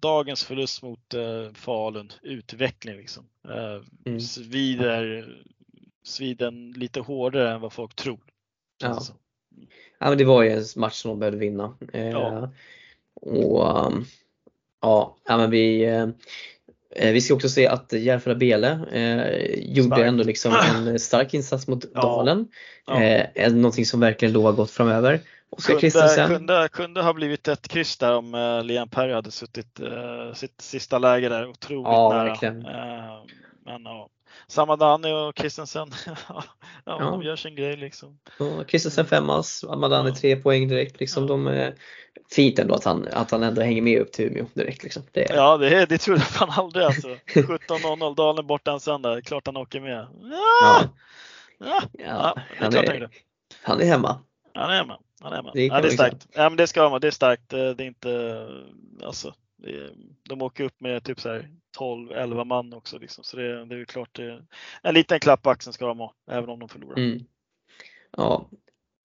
dagens 0.00 0.44
förlust 0.44 0.82
mot 0.82 1.14
eh, 1.14 1.52
Falun, 1.54 2.12
utveckling 2.22 2.96
liksom, 2.96 3.28
eh, 3.48 3.82
Mm. 4.06 4.20
svider, 4.20 5.28
svider 6.04 6.78
lite 6.78 7.00
hårdare 7.00 7.52
än 7.52 7.60
vad 7.60 7.72
folk 7.72 7.94
tror. 7.94 8.20
Ja. 8.78 9.00
som. 9.00 9.16
Ja 9.98 10.08
men 10.08 10.18
det 10.18 10.24
var 10.24 10.42
ju 10.42 10.50
en 10.50 10.64
match 10.76 10.94
som 10.94 11.08
de 11.08 11.18
behövde 11.18 11.38
vinna. 11.38 11.74
Eh, 11.92 12.08
Ja. 12.10 12.50
Och 13.20 13.86
um, 13.86 14.04
ja, 14.82 15.16
men 15.28 15.50
vi 15.50 15.84
eh, 15.84 16.06
eh, 16.96 17.12
vi 17.12 17.20
ska 17.20 17.34
också 17.34 17.48
se 17.48 17.66
att 17.68 17.92
Järfälla 17.92 18.34
Bele 18.36 18.78
eh, 18.92 19.54
gjorde 19.74 19.88
Starkt. 19.88 20.08
ändå 20.08 20.24
liksom 20.24 20.52
en 20.76 21.00
stark 21.00 21.34
insats 21.34 21.68
mot 21.68 21.84
Ja. 21.94 22.00
Dalen. 22.00 22.48
Ja. 22.86 23.02
Eh, 23.02 23.52
någonting 23.52 23.86
som 23.86 24.00
verkligen 24.00 24.32
lovar 24.34 24.52
gott 24.52 24.70
framöver. 24.70 25.20
Oskar 25.50 25.72
Kunde, 25.74 25.80
Christensen. 25.80 26.28
kunde, 26.28 26.68
kunde 26.72 27.02
ha 27.02 27.12
blivit 27.12 27.48
ett 27.48 27.68
kryss 27.68 27.96
där 27.96 28.16
om 28.16 28.34
uh, 28.34 28.64
Liam 28.64 28.88
Perry 28.88 29.12
hade 29.12 29.30
suttit 29.30 29.80
uh, 29.80 30.32
sitt 30.34 30.60
sista 30.60 30.98
läge 30.98 31.28
där 31.28 31.48
otroligt 31.48 31.84
Ja, 31.84 32.08
nära. 32.12 32.24
verkligen. 32.24 32.66
Eh, 32.66 33.22
men 33.64 33.82
ja, 33.84 34.08
samma 34.46 34.76
Danny 34.76 35.12
och 35.12 35.38
Christensen, 35.38 35.88
ja, 36.28 36.44
Ja. 36.84 36.98
de 36.98 37.22
gör 37.22 37.36
sin 37.36 37.54
grej 37.54 37.76
liksom. 37.76 38.18
Och 38.38 38.70
Christensen 38.70 39.06
femmas, 39.06 39.64
Amadani 39.64 40.08
Ja. 40.10 40.14
tre 40.14 40.36
poäng 40.36 40.68
direkt. 40.68 41.00
Liksom. 41.00 41.22
Ja. 41.22 41.28
De, 41.28 41.46
eh, 41.48 41.72
fint 42.34 42.58
ändå 42.58 42.74
att 42.74 42.84
han, 42.84 43.08
att 43.12 43.30
han 43.30 43.42
ändå 43.42 43.62
hänger 43.62 43.82
med 43.82 44.00
upp 44.00 44.12
till 44.12 44.24
Umeå 44.24 44.46
direkt. 44.54 44.82
Liksom. 44.82 45.02
Det, 45.12 45.26
Ja, 45.30 45.56
det, 45.56 45.86
det 45.86 45.98
trodde 45.98 46.24
man 46.40 46.50
aldrig 46.50 46.84
alltså. 46.86 47.08
17.00, 47.08 48.14
Dalen 48.14 48.46
borta 48.46 48.72
en 48.72 48.80
söndag, 48.80 49.22
klart 49.22 49.46
han 49.46 49.56
åker 49.56 49.80
med. 49.80 50.06
Ja, 50.22 50.30
ja, 50.62 50.82
ja, 51.58 51.82
ja, 51.92 52.34
ja, 52.36 52.42
det 52.58 52.58
är 52.58 52.62
han, 52.62 52.72
klart 52.72 52.86
han 52.86 52.94
är, 52.96 53.00
gjorde. 53.00 53.10
han 53.62 53.80
är 53.80 53.84
hemma. 53.84 54.20
Han 54.54 54.70
är. 54.70 54.98
Han 55.22 55.46
är. 55.46 55.52
Det 55.54 55.66
ja, 55.66 55.80
det 55.80 55.88
är 55.88 55.92
starkt. 55.92 56.26
Ja, 56.34 56.48
men 56.50 56.56
det 56.56 56.66
ska 56.66 56.88
man. 56.90 57.00
Det 57.00 57.06
är 57.06 57.10
starkt. 57.10 57.52
Eh, 57.52 57.58
Det 57.70 57.84
är 57.84 57.86
inte, 57.86 58.46
alltså, 59.04 59.34
det 59.56 59.70
är, 59.70 59.90
de 60.28 60.42
åker 60.42 60.64
upp 60.64 60.80
med 60.80 61.04
typ 61.04 61.20
så 61.20 61.28
här 61.28 61.48
12-11 61.78 62.44
man 62.44 62.72
också. 62.72 62.98
Liksom. 62.98 63.24
Så 63.24 63.36
det, 63.36 63.64
det 63.64 63.74
är 63.74 63.78
ju 63.78 63.84
klart, 63.84 64.16
det, 64.16 64.42
en 64.82 64.94
liten 64.94 65.20
klapp 65.20 65.42
på 65.42 65.50
axeln 65.50 65.72
ska 65.72 65.86
de 65.86 65.98
ha, 65.98 66.14
även 66.30 66.50
om 66.50 66.58
de 66.58 66.68
förlorar. 66.68 66.98
Mm. 66.98 67.24
Ja, 68.16 68.48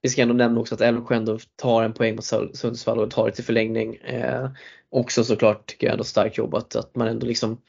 vi 0.01 0.09
ska 0.09 0.21
ändå 0.21 0.33
nämna 0.33 0.59
också 0.59 0.75
att 0.75 0.81
Älvsjö 0.81 1.15
ändå 1.15 1.39
tar 1.55 1.83
en 1.83 1.93
poäng 1.93 2.15
mot 2.15 2.25
Sundsvall 2.53 2.99
och 2.99 3.11
tar 3.11 3.25
det 3.25 3.31
till 3.31 3.43
förlängning. 3.43 3.95
Eh, 3.95 4.49
också 4.89 5.23
såklart 5.23 5.65
tycker 5.65 5.87
jag 5.87 5.91
ändå 5.91 6.03
starkt 6.03 6.37
jobbat 6.37 6.75
att 6.75 6.95
man 6.95 7.07
ändå 7.07 7.27
liksom 7.27 7.61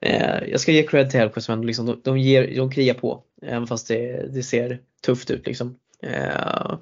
eh, 0.00 0.48
Jag 0.48 0.60
ska 0.60 0.72
ge 0.72 0.82
cred 0.82 1.10
till 1.10 1.20
Älvsjö 1.20 1.40
som 1.40 1.52
ändå 1.52 1.66
liksom, 1.66 1.86
de, 1.86 2.00
de, 2.04 2.18
ger, 2.18 2.56
de 2.56 2.70
krigar 2.70 2.94
på 2.94 3.22
även 3.42 3.66
fast 3.66 3.88
det, 3.88 4.34
det 4.34 4.42
ser 4.42 4.80
tufft 5.06 5.30
ut 5.30 5.46
liksom. 5.46 5.78
Eh, 6.02 6.78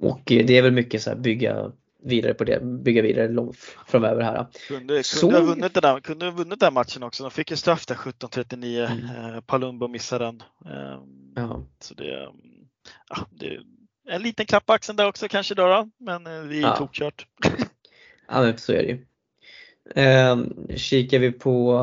och 0.00 0.22
det 0.24 0.58
är 0.58 0.62
väl 0.62 0.72
mycket 0.72 1.02
så 1.02 1.10
här 1.10 1.16
bygga 1.16 1.72
vidare 2.04 2.34
på 2.34 2.44
det, 2.44 2.60
bygga 2.64 3.02
vidare 3.02 3.28
långt 3.28 3.56
framöver 3.86 4.22
här. 4.22 4.46
Kunde, 4.68 5.02
Så- 5.02 5.20
kunde, 5.20 5.38
ha 5.38 5.46
vunnit 5.46 5.74
den 5.74 5.82
där, 5.82 6.00
kunde 6.00 6.24
ha 6.24 6.32
vunnit 6.32 6.60
den 6.60 6.74
matchen 6.74 7.02
också. 7.02 7.22
De 7.22 7.30
fick 7.30 7.50
ju 7.50 7.56
straff 7.56 7.86
där 7.86 7.94
17-39. 7.94 8.86
Mm. 8.86 9.34
Eh, 9.34 9.40
Palumbo 9.40 9.88
missade 9.88 10.24
den. 10.24 10.42
Eh, 10.66 10.98
Ja. 11.36 11.66
Så 11.80 11.94
det, 11.94 12.28
ja, 13.08 13.26
det, 13.30 13.60
en 14.08 14.22
liten 14.22 14.46
klapp 14.46 14.66
på 14.66 14.72
axeln 14.72 14.96
där 14.96 15.08
också 15.08 15.28
kanske 15.28 15.54
då, 15.54 15.66
då 15.66 15.88
men 15.98 16.24
det 16.24 16.30
är 16.30 16.60
ja. 16.60 16.76
tokkört. 16.76 17.26
ja 18.28 18.40
men 18.40 18.58
så 18.58 18.72
är 18.72 18.82
det 18.82 18.88
ju. 18.88 19.04
Eh, 20.02 20.36
kikar 20.76 21.18
vi 21.18 21.32
på 21.32 21.78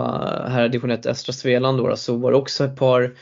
här 0.48 0.70
division 0.70 0.92
1 0.92 1.06
Östra 1.06 1.34
Svealand 1.34 1.78
då, 1.78 1.96
så 1.96 2.16
var 2.16 2.32
det 2.32 2.38
också 2.38 2.64
ett 2.66 2.76
par 2.76 3.16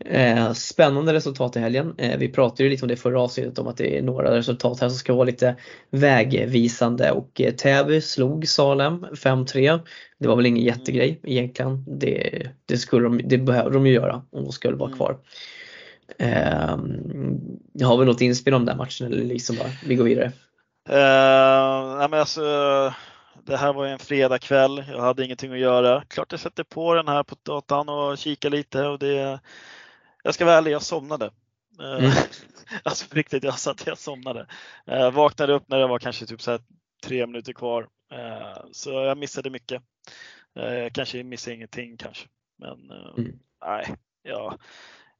Eh, 0.00 0.52
spännande 0.52 1.12
resultat 1.12 1.56
i 1.56 1.60
helgen. 1.60 1.94
Eh, 1.98 2.18
vi 2.18 2.28
pratade 2.28 2.62
ju 2.62 2.70
lite 2.70 2.84
om 2.84 2.88
det 2.88 2.96
förra 2.96 3.20
avsnittet 3.20 3.58
om 3.58 3.66
att 3.66 3.76
det 3.76 3.98
är 3.98 4.02
några 4.02 4.36
resultat 4.36 4.80
här 4.80 4.88
som 4.88 4.98
ska 4.98 5.14
vara 5.14 5.24
lite 5.24 5.56
vägvisande 5.90 7.10
och 7.10 7.40
eh, 7.40 7.54
Täby 7.54 8.00
slog 8.00 8.48
Salem 8.48 9.06
5-3. 9.12 9.80
Det 10.18 10.28
var 10.28 10.36
väl 10.36 10.46
ingen 10.46 10.64
jättegrej 10.64 11.20
egentligen. 11.22 11.84
Det, 11.98 12.46
det, 12.66 12.76
skulle 12.76 13.04
de, 13.04 13.20
det 13.24 13.38
behöver 13.38 13.70
de 13.70 13.86
ju 13.86 13.92
göra 13.92 14.22
om 14.30 14.44
de 14.44 14.52
skulle 14.52 14.76
vara 14.76 14.88
mm. 14.88 14.98
kvar. 14.98 15.18
Eh, 16.18 17.86
har 17.86 17.98
vi 17.98 18.04
något 18.04 18.20
inspel 18.20 18.54
om 18.54 18.64
den 18.64 18.76
matchen 18.76 19.06
eller 19.06 19.24
liksom 19.24 19.56
bara 19.56 19.68
vi 19.86 19.94
går 19.94 20.04
vidare? 20.04 20.32
Uh, 20.90 21.98
nej 21.98 22.08
men 22.10 22.20
alltså, 22.20 22.40
det 23.44 23.56
här 23.56 23.72
var 23.72 23.86
en 23.86 23.98
fredagkväll, 23.98 24.84
jag 24.92 25.00
hade 25.00 25.24
ingenting 25.24 25.52
att 25.52 25.58
göra. 25.58 26.02
Klart 26.08 26.32
jag 26.32 26.40
sätter 26.40 26.64
på 26.64 26.94
den 26.94 27.08
här 27.08 27.22
på 27.22 27.36
datan 27.42 27.88
och 27.88 28.18
kikar 28.18 28.50
lite 28.50 28.82
och 28.82 28.98
det 28.98 29.40
jag 30.24 30.34
ska 30.34 30.44
vara 30.44 30.56
ärlig, 30.56 30.70
jag 30.70 30.82
somnade. 30.82 31.30
Eh, 31.80 32.04
mm. 32.04 32.10
alltså 32.82 33.08
på 33.08 33.16
riktigt, 33.16 33.44
jag 33.44 33.58
satt 33.58 33.86
jag 33.86 33.98
somnade. 33.98 34.46
Jag 34.84 35.06
eh, 35.06 35.10
vaknade 35.10 35.52
upp 35.52 35.68
när 35.68 35.78
det 35.78 35.86
var 35.86 35.98
kanske 35.98 36.26
typ 36.26 36.42
så 36.42 36.50
här 36.50 36.60
tre 37.04 37.26
minuter 37.26 37.52
kvar. 37.52 37.88
Eh, 38.12 38.64
så 38.72 38.90
jag 38.90 39.18
missade 39.18 39.50
mycket. 39.50 39.82
Jag 40.52 40.92
kanske 40.92 41.22
missade 41.22 41.56
ingenting 41.56 41.96
kanske. 41.96 42.28
Men 42.58 42.90
mm. 42.90 43.38
nej, 43.66 43.94
ja, 44.22 44.58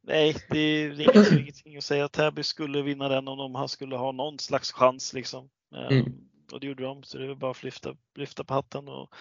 nej, 0.03 0.37
det 0.51 0.59
är 0.59 1.01
ingenting, 1.01 1.41
ingenting 1.41 1.77
att 1.77 1.85
säga. 1.85 2.09
Täby 2.09 2.43
skulle 2.43 2.83
vinna 2.83 3.09
den 3.09 3.29
om 3.29 3.53
de 3.53 3.69
skulle 3.69 3.97
ha 3.97 4.13
någon 4.13 4.39
slags 4.39 4.73
chans 4.73 5.13
liksom. 5.13 5.51
Mm. 5.91 6.13
Och 6.53 6.61
det 6.61 6.67
gjorde 6.67 6.83
de, 6.83 7.03
så 7.03 7.19
det 7.19 7.31
är 7.31 7.35
bara 7.35 7.51
att 7.51 7.63
lyfta, 7.63 7.97
lyfta 8.15 8.45
på 8.45 8.55
hatten 8.55 8.89
och 8.89 9.15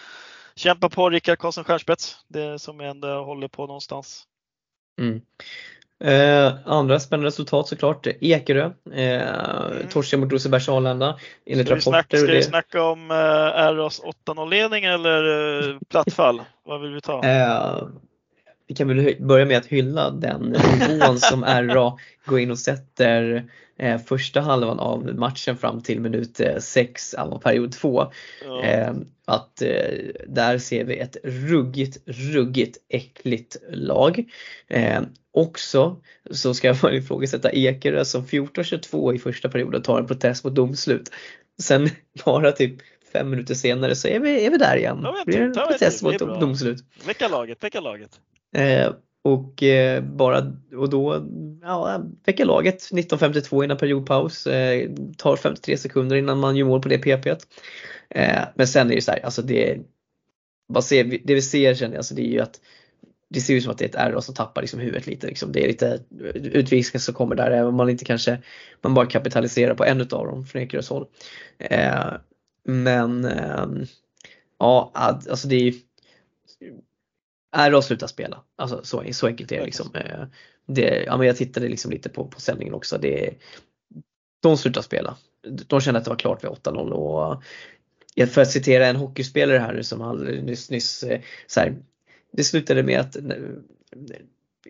kämpa 0.54 0.88
på 0.88 1.10
Rickard 1.10 1.38
Karlsson 1.38 1.64
Stjernspets. 1.64 2.16
Det 2.28 2.58
som 2.58 2.80
jag 2.80 2.90
ändå 2.90 3.24
håller 3.24 3.48
på 3.48 3.66
någonstans. 3.66 4.26
Mm. 5.00 5.20
Eh, 6.04 6.54
andra 6.64 7.00
spännande 7.00 7.26
resultat 7.26 7.68
såklart. 7.68 8.06
Ekerö, 8.20 8.70
eh, 8.92 9.22
mm. 9.22 9.88
torska 9.90 10.18
mot 10.18 10.32
Rosebergs 10.32 10.68
Arlanda. 10.68 11.18
Enligt 11.46 11.66
ska, 11.66 11.74
rapporter. 11.76 12.16
ska 12.16 12.32
vi 12.32 12.42
snacka 12.42 12.82
om 12.82 13.10
eh, 13.10 13.14
RAs 13.74 14.02
8-0 14.26 14.50
ledning 14.50 14.84
eller 14.84 15.70
eh, 15.70 15.78
plattfall? 15.90 16.42
Vad 16.64 16.80
vill 16.80 16.94
vi 16.94 17.00
ta? 17.00 17.24
Eh, 17.24 17.88
vi 18.66 18.74
kan 18.74 18.88
väl 18.88 19.16
börja 19.20 19.44
med 19.44 19.58
att 19.58 19.66
hylla 19.66 20.10
den 20.10 20.56
nivån 20.88 21.18
som 21.18 21.44
RA 21.48 21.98
går 22.24 22.40
in 22.40 22.50
och 22.50 22.58
sätter 22.58 23.44
eh, 23.78 23.98
första 23.98 24.40
halvan 24.40 24.78
av 24.78 25.14
matchen 25.14 25.56
fram 25.56 25.82
till 25.82 26.00
minut 26.00 26.40
6 26.58 27.14
av 27.14 27.38
period 27.38 27.72
2. 27.72 28.12
Ja. 28.44 28.62
Eh, 28.62 28.92
att 29.24 29.62
eh, 29.62 29.68
där 30.26 30.58
ser 30.58 30.84
vi 30.84 30.98
ett 30.98 31.16
ruggigt, 31.24 31.98
ruggigt 32.06 32.78
äckligt 32.88 33.56
lag. 33.70 34.24
Eh, 34.68 35.02
också 35.32 35.96
så 36.30 36.54
ska 36.54 36.74
man 36.82 36.94
ifrågasätta 36.94 37.52
Ekerö 37.52 38.04
som 38.04 38.24
14-22 38.24 39.14
i 39.14 39.18
första 39.18 39.48
perioden 39.48 39.82
tar 39.82 39.98
en 39.98 40.06
protest 40.06 40.44
mot 40.44 40.54
domslut. 40.54 41.10
Sen 41.62 41.88
bara 42.24 42.52
typ 42.52 42.74
fem 43.12 43.30
minuter 43.30 43.54
senare 43.54 43.94
så 43.94 44.08
är 44.08 44.20
vi, 44.20 44.46
är 44.46 44.50
vi 44.50 44.56
där 44.56 44.76
igen. 44.76 45.00
Ja, 45.02 45.22
det 45.26 45.36
en 45.36 45.52
protest 45.52 46.02
mot 46.02 46.18
domslut. 46.18 46.84
Väcka 47.06 47.28
laget, 47.28 47.64
väcka 47.64 47.80
laget. 47.80 48.20
Eh, 48.54 48.92
och 49.22 49.62
eh, 49.62 50.02
bara, 50.02 50.52
och 50.76 50.90
då 50.90 51.26
ja, 51.62 52.02
väcker 52.24 52.44
laget 52.44 52.90
19.52 52.90 53.64
innan 53.64 53.76
periodpaus. 53.76 54.46
Eh, 54.46 54.90
tar 55.16 55.36
53 55.36 55.76
sekunder 55.76 56.16
innan 56.16 56.38
man 56.38 56.56
gör 56.56 56.66
mål 56.66 56.82
på 56.82 56.88
det 56.88 56.98
PP. 56.98 57.26
Eh, 58.10 58.42
men 58.54 58.68
sen 58.68 58.90
är 58.90 58.94
det 58.94 59.02
så 59.02 59.10
här, 59.10 59.24
alltså 59.24 59.42
det, 59.42 59.78
vad 60.66 60.84
ser 60.84 61.04
vi, 61.04 61.22
det 61.24 61.34
vi 61.34 61.42
ser 61.42 61.74
känner 61.74 61.94
jag, 61.94 61.98
alltså 61.98 62.14
det 62.14 62.22
är 62.22 62.30
ju 62.30 62.40
att 62.40 62.60
det 63.28 63.40
ser 63.40 63.54
ut 63.54 63.62
som 63.62 63.72
att 63.72 63.78
det 63.78 63.94
är 63.94 64.06
ett 64.06 64.14
RA 64.14 64.20
som 64.20 64.34
tappar 64.34 64.62
liksom 64.62 64.80
huvudet 64.80 65.06
lite. 65.06 65.26
Liksom. 65.26 65.52
Det 65.52 65.64
är 65.64 65.68
lite 65.68 66.00
utvisningar 66.34 67.00
som 67.00 67.14
kommer 67.14 67.34
där, 67.34 67.50
även 67.50 67.66
om 67.66 67.74
man 67.74 67.90
inte 67.90 68.04
kanske, 68.04 68.38
man 68.80 68.94
bara 68.94 69.06
kapitaliserar 69.06 69.74
på 69.74 69.84
en 69.84 70.00
utav 70.00 70.26
dem 70.26 70.46
från 70.46 70.62
Ekerös 70.62 70.88
håll. 70.88 71.06
Eh, 71.58 72.12
men 72.64 73.24
eh, 73.24 73.66
ja, 74.58 74.90
alltså 74.94 75.48
det 75.48 75.68
är 75.68 75.74
ju 77.56 77.70
RA 77.70 77.82
slutar 77.82 78.06
spela. 78.06 78.44
Alltså 78.56 78.80
så, 78.84 79.04
så 79.12 79.26
enkelt 79.26 79.52
är 79.52 79.58
det 79.58 79.64
liksom. 79.64 79.94
Eh, 79.94 80.24
det, 80.66 81.04
ja, 81.06 81.16
men 81.16 81.26
jag 81.26 81.36
tittade 81.36 81.68
liksom 81.68 81.90
lite 81.90 82.08
på, 82.08 82.28
på 82.28 82.40
sändningen 82.40 82.74
också. 82.74 82.98
Det, 82.98 83.34
de 84.42 84.56
slutar 84.56 84.82
spela. 84.82 85.16
De 85.66 85.80
kände 85.80 85.98
att 85.98 86.04
det 86.04 86.10
var 86.10 86.18
klart 86.18 86.44
vid 86.44 86.50
8-0 86.50 86.90
och 86.90 87.42
för 88.28 88.42
att 88.42 88.50
citera 88.50 88.86
en 88.86 88.96
hockeyspelare 88.96 89.58
här 89.58 89.82
som 89.82 90.00
han 90.00 90.16
nyss, 90.24 90.70
nyss 90.70 91.02
eh, 91.02 91.20
så 91.46 91.60
här, 91.60 91.76
det 92.32 92.44
slutade 92.44 92.82
med 92.82 93.00
att 93.00 93.16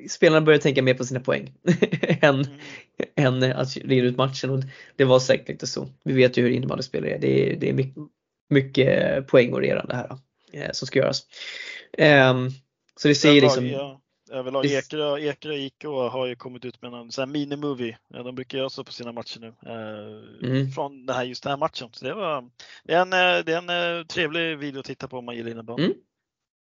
spelarna 0.09 0.41
började 0.41 0.63
tänka 0.63 0.83
mer 0.83 0.95
på 0.95 1.05
sina 1.05 1.21
poäng 1.21 1.53
än, 2.03 2.35
mm. 2.35 3.43
än 3.43 3.53
att 3.53 3.77
reda 3.77 4.07
ut 4.07 4.17
matchen 4.17 4.51
och 4.51 4.63
det 4.97 5.05
var 5.05 5.19
säkert 5.19 5.49
inte 5.49 5.67
så. 5.67 5.89
Vi 6.05 6.13
vet 6.13 6.37
ju 6.37 6.43
hur 6.43 6.51
innebandyspelare 6.51 7.15
är. 7.15 7.19
Det 7.19 7.53
är, 7.53 7.57
det 7.57 7.69
är 7.69 7.73
mycket, 7.73 8.03
mycket 8.51 9.27
poäng 9.27 9.53
och 9.53 9.61
rerande 9.61 9.97
här 9.97 10.19
eh, 10.53 10.71
som 10.73 10.87
ska 10.87 10.99
göras. 10.99 11.27
Um, 11.99 12.51
så 13.05 13.09
det 13.09 13.15
säger 13.15 13.43
liksom 13.43 13.67
ja. 13.67 14.01
Överlag 14.31 14.67
Ekerö, 14.67 15.19
Ekerö 15.19 15.55
IK 15.55 15.85
har 15.85 16.27
ju 16.27 16.37
kommit 16.37 16.65
ut 16.65 16.83
med 16.83 16.93
en 16.93 17.13
sån 17.13 17.29
här 17.29 17.33
mini-movie. 17.33 17.97
De 18.09 18.35
brukar 18.35 18.59
göra 18.59 18.71
så 18.71 18.85
på 18.85 18.93
sina 18.93 19.13
matcher 19.13 19.41
nu. 19.41 19.47
Eh, 19.47 20.51
mm. 20.51 20.71
Från 20.71 21.07
det 21.07 21.13
här, 21.13 21.25
just 21.25 21.43
den 21.43 21.51
här 21.51 21.57
matchen. 21.57 21.89
Så 21.93 22.05
det, 22.05 22.15
var, 22.15 22.51
det, 22.85 22.95
är 22.95 23.01
en, 23.03 23.11
det 23.11 23.53
är 23.53 23.71
en 23.71 23.99
eh, 23.99 24.07
trevlig 24.07 24.59
video 24.59 24.81
att 24.81 24.87
titta 24.87 25.09
på 25.09 25.19
om 25.19 25.25
man 25.25 25.37
gillar 25.37 25.51
innebandy. 25.51 25.85
Mm. 25.85 25.97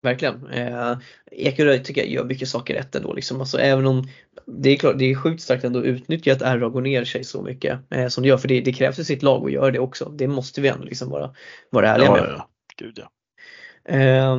Verkligen. 0.02 0.46
Eh, 0.46 0.98
Ekerö 1.30 1.78
tycker 1.78 2.00
jag 2.00 2.10
gör 2.10 2.24
mycket 2.24 2.48
saker 2.48 2.74
rätt 2.74 2.94
ändå. 2.94 3.12
Liksom. 3.12 3.40
Alltså, 3.40 3.58
även 3.58 3.86
om 3.86 4.08
det 4.46 4.70
är, 4.70 4.76
klart, 4.76 4.98
det 4.98 5.10
är 5.10 5.14
sjukt 5.14 5.42
starkt 5.42 5.64
ändå 5.64 5.78
att 5.78 5.84
utnyttja 5.84 6.32
att 6.32 6.42
RA 6.42 6.68
går 6.68 6.80
ner 6.80 7.04
sig 7.04 7.24
så 7.24 7.42
mycket 7.42 7.78
eh, 7.90 8.08
som 8.08 8.22
det 8.22 8.28
gör. 8.28 8.38
För 8.38 8.48
det, 8.48 8.60
det 8.60 8.72
krävs 8.72 8.98
i 8.98 9.04
sitt 9.04 9.22
lag 9.22 9.46
att 9.46 9.52
göra 9.52 9.70
det 9.70 9.78
också. 9.78 10.08
Det 10.08 10.28
måste 10.28 10.60
vi 10.60 10.68
ändå 10.68 10.84
liksom 10.84 11.10
vara, 11.10 11.34
vara 11.70 11.88
ärliga 11.88 12.06
ja, 12.06 12.12
med. 12.12 12.24
Ja, 12.24 12.34
ja. 12.38 12.48
Gud, 12.76 12.98
ja. 12.98 13.10
Eh, 13.94 14.38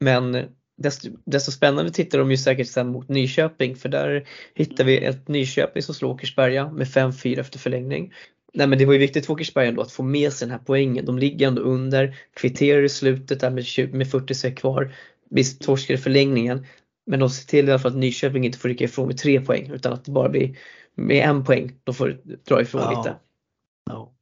men 0.00 0.48
desto, 0.76 1.08
desto 1.24 1.52
spännande 1.52 1.92
tittar 1.92 2.18
de 2.18 2.30
ju 2.30 2.36
säkert 2.36 2.68
sen 2.68 2.88
mot 2.88 3.08
Nyköping 3.08 3.76
för 3.76 3.88
där 3.88 4.28
hittar 4.54 4.84
vi 4.84 5.04
ett 5.04 5.28
Nyköping 5.28 5.82
som 5.82 5.94
slår 5.94 6.10
Åkersberga 6.10 6.70
med 6.70 6.86
5-4 6.86 7.40
efter 7.40 7.58
förlängning. 7.58 8.12
Nej 8.52 8.66
men 8.66 8.78
det 8.78 8.86
var 8.86 8.92
ju 8.92 8.98
viktigt 8.98 9.26
för 9.26 9.32
Åkersberga 9.32 9.68
ändå 9.68 9.82
att 9.82 9.92
få 9.92 10.02
med 10.02 10.32
sig 10.32 10.48
den 10.48 10.58
här 10.58 10.64
poängen. 10.66 11.04
De 11.04 11.18
ligger 11.18 11.48
ändå 11.48 11.62
under, 11.62 12.16
kvitterar 12.34 12.82
i 12.82 12.88
slutet 12.88 13.40
där 13.40 13.50
med, 13.50 13.64
20, 13.64 13.96
med 13.96 14.10
40 14.10 14.34
sek 14.34 14.58
kvar. 14.58 14.94
Visst 15.30 15.62
torskar 15.62 15.96
förlängningen 15.96 16.66
men 17.06 17.20
de 17.20 17.30
ser 17.30 17.46
till 17.46 17.68
i 17.68 17.70
alla 17.70 17.78
fall 17.78 17.90
att 17.90 17.96
Nyköping 17.98 18.46
inte 18.46 18.58
får 18.58 18.68
rycka 18.68 18.84
ifrån 18.84 19.06
med 19.06 19.18
tre 19.18 19.40
poäng 19.40 19.70
utan 19.70 19.92
att 19.92 20.04
det 20.04 20.10
bara 20.10 20.28
blir 20.28 20.58
med 20.94 21.28
en 21.28 21.44
poäng. 21.44 21.72
De 21.84 21.94
får 21.94 22.18
dra 22.48 22.62
ifrån 22.62 22.82
ja. 22.82 22.98
lite. 22.98 23.16
Ja. 23.84 24.12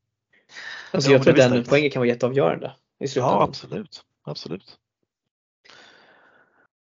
Alltså 0.91 1.11
ja, 1.11 1.17
jag 1.17 1.23
tror 1.23 1.41
att 1.41 1.51
den 1.51 1.65
poängen 1.65 1.91
kan 1.91 2.01
vara 2.01 2.09
jätteavgörande. 2.09 2.73
I 3.01 3.07
ja 3.17 3.43
absolut. 3.43 4.05
absolut. 4.23 4.79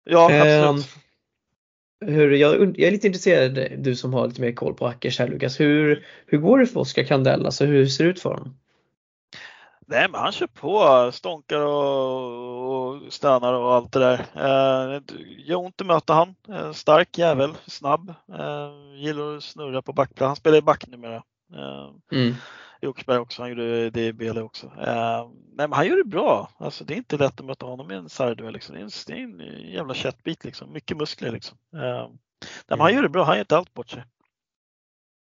Ja, 0.03 0.31
ehm, 0.31 0.67
absolut. 0.67 0.95
hur, 2.05 2.31
jag, 2.31 2.55
jag, 2.55 2.79
är 2.79 2.91
lite 2.91 3.07
intresserad, 3.07 3.83
du 3.83 3.95
som 3.95 4.13
har 4.13 4.27
lite 4.27 4.41
mer 4.41 4.51
koll 4.51 4.73
på 4.73 4.87
Ackers 4.87 5.19
här 5.19 5.27
Lukas. 5.27 5.59
Hur, 5.59 6.05
hur 6.25 6.37
går 6.37 6.59
det 6.59 6.67
för 6.67 6.79
Oskar 6.79 7.03
Kandell? 7.03 7.45
Alltså 7.45 7.65
hur 7.65 7.87
ser 7.87 8.03
det 8.03 8.09
ut 8.09 8.19
för 8.19 8.29
honom? 8.29 8.57
Nej, 9.87 10.07
men 10.09 10.21
han 10.21 10.31
kör 10.31 10.47
på, 10.47 11.11
stånkar 11.13 11.59
och, 11.59 12.95
och 12.95 13.13
stannar 13.13 13.53
och 13.53 13.73
allt 13.73 13.91
det 13.91 13.99
där. 13.99 14.19
Eh, 14.35 15.01
gör 15.37 15.57
ont 15.57 15.81
att 15.81 15.87
möta 15.87 16.13
han. 16.13 16.35
Eh, 16.49 16.71
stark 16.71 17.17
jävel, 17.17 17.53
snabb. 17.67 18.09
Eh, 18.09 18.71
gillar 18.95 19.37
att 19.37 19.43
snurra 19.43 19.81
på 19.81 19.93
backplan. 19.93 20.27
Han 20.27 20.35
spelar 20.35 20.57
i 20.57 20.61
back 20.61 20.87
numera. 20.87 21.23
Eh, 21.55 21.89
mm. 22.11 22.35
Jokersberg 22.83 23.17
också, 23.17 23.41
han 23.41 23.49
gjorde 23.49 23.89
det 23.89 24.05
i 24.05 24.13
Bele 24.13 24.41
också. 24.41 24.67
Uh, 24.67 25.29
nej, 25.55 25.67
men 25.67 25.73
han 25.73 25.87
gör 25.87 25.97
det 25.97 26.03
bra. 26.03 26.49
Alltså, 26.57 26.83
det 26.83 26.93
är 26.93 26.97
inte 26.97 27.17
lätt 27.17 27.39
att 27.39 27.45
möta 27.45 27.65
honom 27.65 27.91
i 27.91 27.95
en 27.95 28.09
sargduell. 28.09 28.53
Liksom. 28.53 28.75
Det, 28.75 28.81
är 28.81 28.83
en, 28.83 29.37
det 29.37 29.43
är 29.43 29.53
en 29.53 29.71
jävla 29.71 29.93
köttbit, 29.93 30.43
liksom. 30.43 30.73
mycket 30.73 30.97
muskler. 30.97 31.31
Liksom. 31.31 31.57
Uh, 31.75 31.81
nej, 31.81 32.09
men 32.67 32.79
han 32.79 32.93
gör 32.93 33.01
det 33.01 33.09
bra, 33.09 33.23
han 33.23 33.35
gör 33.35 33.41
inte 33.41 33.57
allt 33.57 33.73
bort 33.73 33.89
sig. 33.89 34.03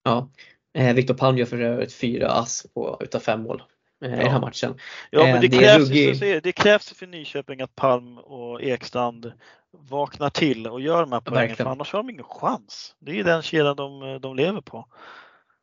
Ja, 0.03 0.29
eh, 0.73 0.95
Viktor 0.95 1.13
Palm 1.13 1.37
gör 1.37 1.45
för 1.45 1.61
övrigt 1.61 1.93
fyra 1.93 2.31
ass 2.31 2.65
på, 2.73 2.97
utav 3.01 3.19
fem 3.19 3.41
mål 3.41 3.63
eh, 4.03 4.13
i 4.13 4.17
den 4.17 4.31
här 4.31 4.41
matchen. 4.41 4.79
Ja, 5.11 5.23
men 5.23 5.41
det, 5.41 5.47
det 5.47 5.57
krävs, 5.57 5.89
ruggig... 5.89 6.43
det 6.43 6.51
krävs 6.51 6.93
för 6.93 7.07
Nyköping 7.07 7.61
att 7.61 7.75
Palm 7.75 8.17
och 8.17 8.61
Ekstrand 8.61 9.31
vaknar 9.71 10.29
till 10.29 10.67
och 10.67 10.81
gör 10.81 11.01
de 11.01 11.11
här 11.11 11.19
poängen, 11.19 11.55
för 11.55 11.65
annars 11.65 11.93
har 11.93 11.99
de 11.99 12.09
ingen 12.09 12.23
chans. 12.23 12.95
Det 12.99 13.19
är 13.19 13.23
den 13.23 13.41
kedjan 13.41 13.75
de, 13.75 14.19
de 14.21 14.35
lever 14.35 14.61
på. 14.61 14.87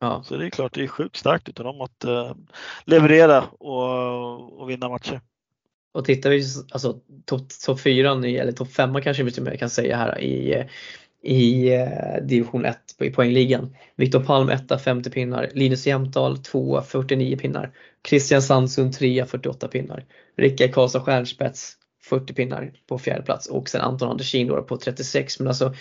Ja. 0.00 0.22
Så 0.22 0.36
det 0.36 0.46
är 0.46 0.50
klart, 0.50 0.74
det 0.74 0.82
är 0.82 0.88
sjukt 0.88 1.16
starkt 1.16 1.48
utav 1.48 1.64
dem 1.64 1.80
att 1.80 2.04
uh, 2.04 2.32
leverera 2.84 3.44
och, 3.44 4.60
och 4.60 4.70
vinna 4.70 4.88
matcher. 4.88 5.20
Och 5.94 6.04
tittar 6.04 6.30
vi 6.30 6.42
alltså 6.70 7.00
topp 7.24 7.42
top 7.66 7.80
4 7.80 8.10
eller 8.10 8.52
topp 8.52 8.72
5 8.72 9.00
kanske 9.02 9.22
vi 9.22 9.32
till 9.32 9.42
och 9.42 9.48
med 9.48 9.58
kan 9.58 9.70
säga 9.70 9.96
här 9.96 10.20
i, 10.20 10.64
i 11.22 11.74
eh, 11.74 12.22
division 12.22 12.64
1 12.64 12.78
i 13.00 13.10
poängligan. 13.10 13.76
Viktor 13.96 14.20
Palm 14.20 14.48
1 14.48 14.82
50 14.84 15.10
pinnar, 15.10 15.50
Linus 15.54 15.86
Jämtdal 15.86 16.38
2 16.38 16.82
49 16.82 17.36
pinnar, 17.36 17.70
Christian 18.08 18.42
Sandsund 18.42 18.94
3 18.94 19.24
48 19.26 19.68
pinnar, 19.68 20.04
Rickard 20.36 20.74
Karlsson 20.74 21.04
Stjärnspets 21.04 21.72
40 22.04 22.34
pinnar 22.34 22.72
på 22.86 22.98
fjärde 22.98 23.22
plats 23.22 23.46
och 23.46 23.68
sen 23.68 23.80
Anton 23.80 24.10
Andersin 24.10 24.48
på 24.48 24.76
36 24.76 25.38
men 25.38 25.48
alltså 25.48 25.74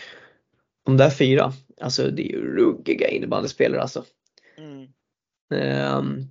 de 0.85 0.97
där 0.97 1.09
fyra, 1.09 1.53
alltså 1.81 2.11
det 2.11 2.21
är 2.21 2.31
ju 2.31 2.55
ruggiga 2.55 3.07
innebandyspelare 3.07 3.81
alltså. 3.81 4.05
Mm. 4.57 4.87
Um, 5.97 6.27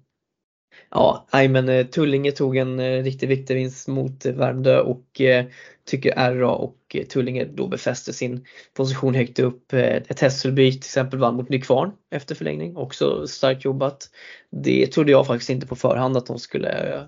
ja, 0.91 1.29
nej 1.33 1.49
men 1.49 1.69
eh, 1.69 1.87
Tullinge 1.87 2.33
tog 2.33 2.57
en 2.57 2.81
eh, 2.81 3.03
riktigt 3.03 3.29
viktig 3.29 3.55
vinst 3.55 3.89
mot 3.89 4.27
eh, 4.27 4.35
Värmdö 4.35 4.81
och 4.81 5.21
eh, 5.21 5.47
tycker 5.85 6.35
RA 6.35 6.51
och 6.51 6.97
Tullinge 7.09 7.45
då 7.45 7.69
befäster 7.69 8.13
sin 8.13 8.45
position 8.75 9.15
högt 9.15 9.39
upp. 9.39 9.73
Ett 9.73 10.21
Hässelby 10.21 10.73
till 10.73 10.79
exempel 10.79 11.19
vann 11.19 11.37
mot 11.37 11.49
Nykvarn 11.49 11.93
efter 12.11 12.35
förlängning, 12.35 12.77
också 12.77 13.27
starkt 13.27 13.65
jobbat. 13.65 14.11
Det 14.51 14.87
trodde 14.87 15.11
jag 15.11 15.27
faktiskt 15.27 15.51
inte 15.51 15.67
på 15.67 15.77
förhand 15.77 16.17
att 16.17 16.27
de 16.27 16.39
skulle, 16.39 17.03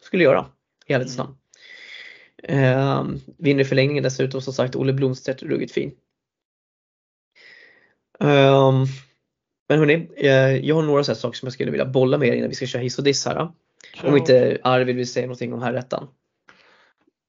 skulle 0.00 0.24
göra, 0.24 0.46
i 0.86 0.92
ärlighetens 0.92 1.18
namn. 1.18 1.34
Um, 2.48 3.20
vinner 3.38 3.64
förlängningen 3.64 4.02
dessutom 4.02 4.42
som 4.42 4.52
sagt 4.52 4.76
Olle 4.76 4.92
Blomstedt 4.92 5.42
ruggigt 5.42 5.72
fin. 5.72 5.92
Um, 8.20 8.86
men 9.68 9.78
hörni, 9.78 10.10
eh, 10.16 10.56
jag 10.56 10.74
har 10.74 10.82
några 10.82 11.04
saker 11.04 11.38
som 11.38 11.46
jag 11.46 11.52
skulle 11.52 11.70
vilja 11.70 11.86
bolla 11.86 12.18
med 12.18 12.28
er 12.28 12.32
innan 12.32 12.48
vi 12.48 12.54
ska 12.54 12.66
köra 12.66 12.82
hiss 12.82 12.98
och 12.98 13.04
diss 13.04 13.26
här. 13.26 13.52
Om 14.04 14.16
inte 14.16 14.58
Arvid 14.62 14.96
vill 14.96 15.12
säga 15.12 15.26
någonting 15.26 15.52
om 15.52 15.62
herrettan. 15.62 16.08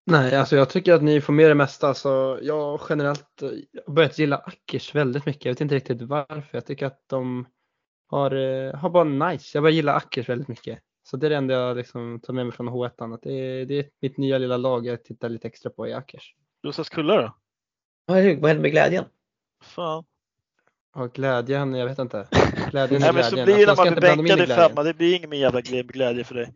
Nej, 0.06 0.36
alltså 0.36 0.56
jag 0.56 0.70
tycker 0.70 0.94
att 0.94 1.04
ni 1.04 1.22
får 1.22 1.34
med 1.34 1.52
det 1.52 1.56
mesta. 1.56 1.94
Så 1.94 2.40
jag 2.42 2.56
har 2.56 2.82
generellt 2.90 3.42
börjat 3.88 4.20
gilla 4.20 4.38
Ackers 4.38 4.96
väldigt 4.96 5.26
mycket. 5.26 5.46
Jag 5.46 5.52
vet 5.52 5.62
inte 5.62 5.76
riktigt 5.76 6.02
varför. 6.02 6.50
Jag 6.52 6.66
tycker 6.66 6.86
att 6.86 7.04
de 7.08 7.48
har, 8.08 8.32
eh, 8.32 8.76
har 8.76 8.90
bara 8.90 9.04
nice. 9.04 9.58
Jag 9.58 9.64
börjar 9.64 9.76
gilla 9.76 9.94
Ackers 9.94 10.30
väldigt 10.30 10.48
mycket. 10.48 10.80
Så 11.04 11.18
det 11.18 11.28
är 11.28 11.30
det 11.30 11.36
enda 11.36 11.54
jag 11.54 11.78
liksom 11.78 12.20
tar 12.20 12.34
med 12.34 12.46
mig 12.46 12.56
från 12.56 12.70
H1. 12.70 13.14
Att 13.14 13.22
det, 13.22 13.34
är, 13.34 13.66
det 13.66 13.80
är 13.80 13.86
mitt 14.02 14.18
nya 14.18 14.38
lilla 14.38 14.58
lag 14.58 14.86
jag 14.86 15.04
tittar 15.04 15.30
lite 15.30 15.48
extra 15.48 15.70
på 15.70 15.88
i 15.88 15.94
Ackers. 15.94 16.36
Josefs 16.64 16.90
Kulla 16.90 17.22
då? 17.22 17.36
Vad 18.08 18.18
hände 18.18 18.62
med 18.62 18.72
glädjen? 18.72 19.06
Fan. 19.64 20.04
Och 20.96 21.14
glädjen, 21.14 21.76
jag 21.76 21.86
vet 21.86 22.00
inte. 22.00 22.28
Glädjen 22.72 23.02
Nej 23.02 23.14
men 23.14 23.24
så 23.24 23.36
blir 23.36 23.46
det 23.46 23.70
Alltså, 23.70 23.84
när 23.84 23.86
man 23.86 23.88
inte 23.88 24.02
blir 24.02 24.36
bänkad 24.38 24.50
i 24.50 24.54
femma. 24.70 24.84
Det 24.84 24.94
blir 24.94 25.16
ingen 25.16 25.30
mer 25.30 25.38
jävla 25.38 25.60
glä- 25.62 25.84
glädje 25.92 26.24
för 26.24 26.36
dig. 26.36 26.54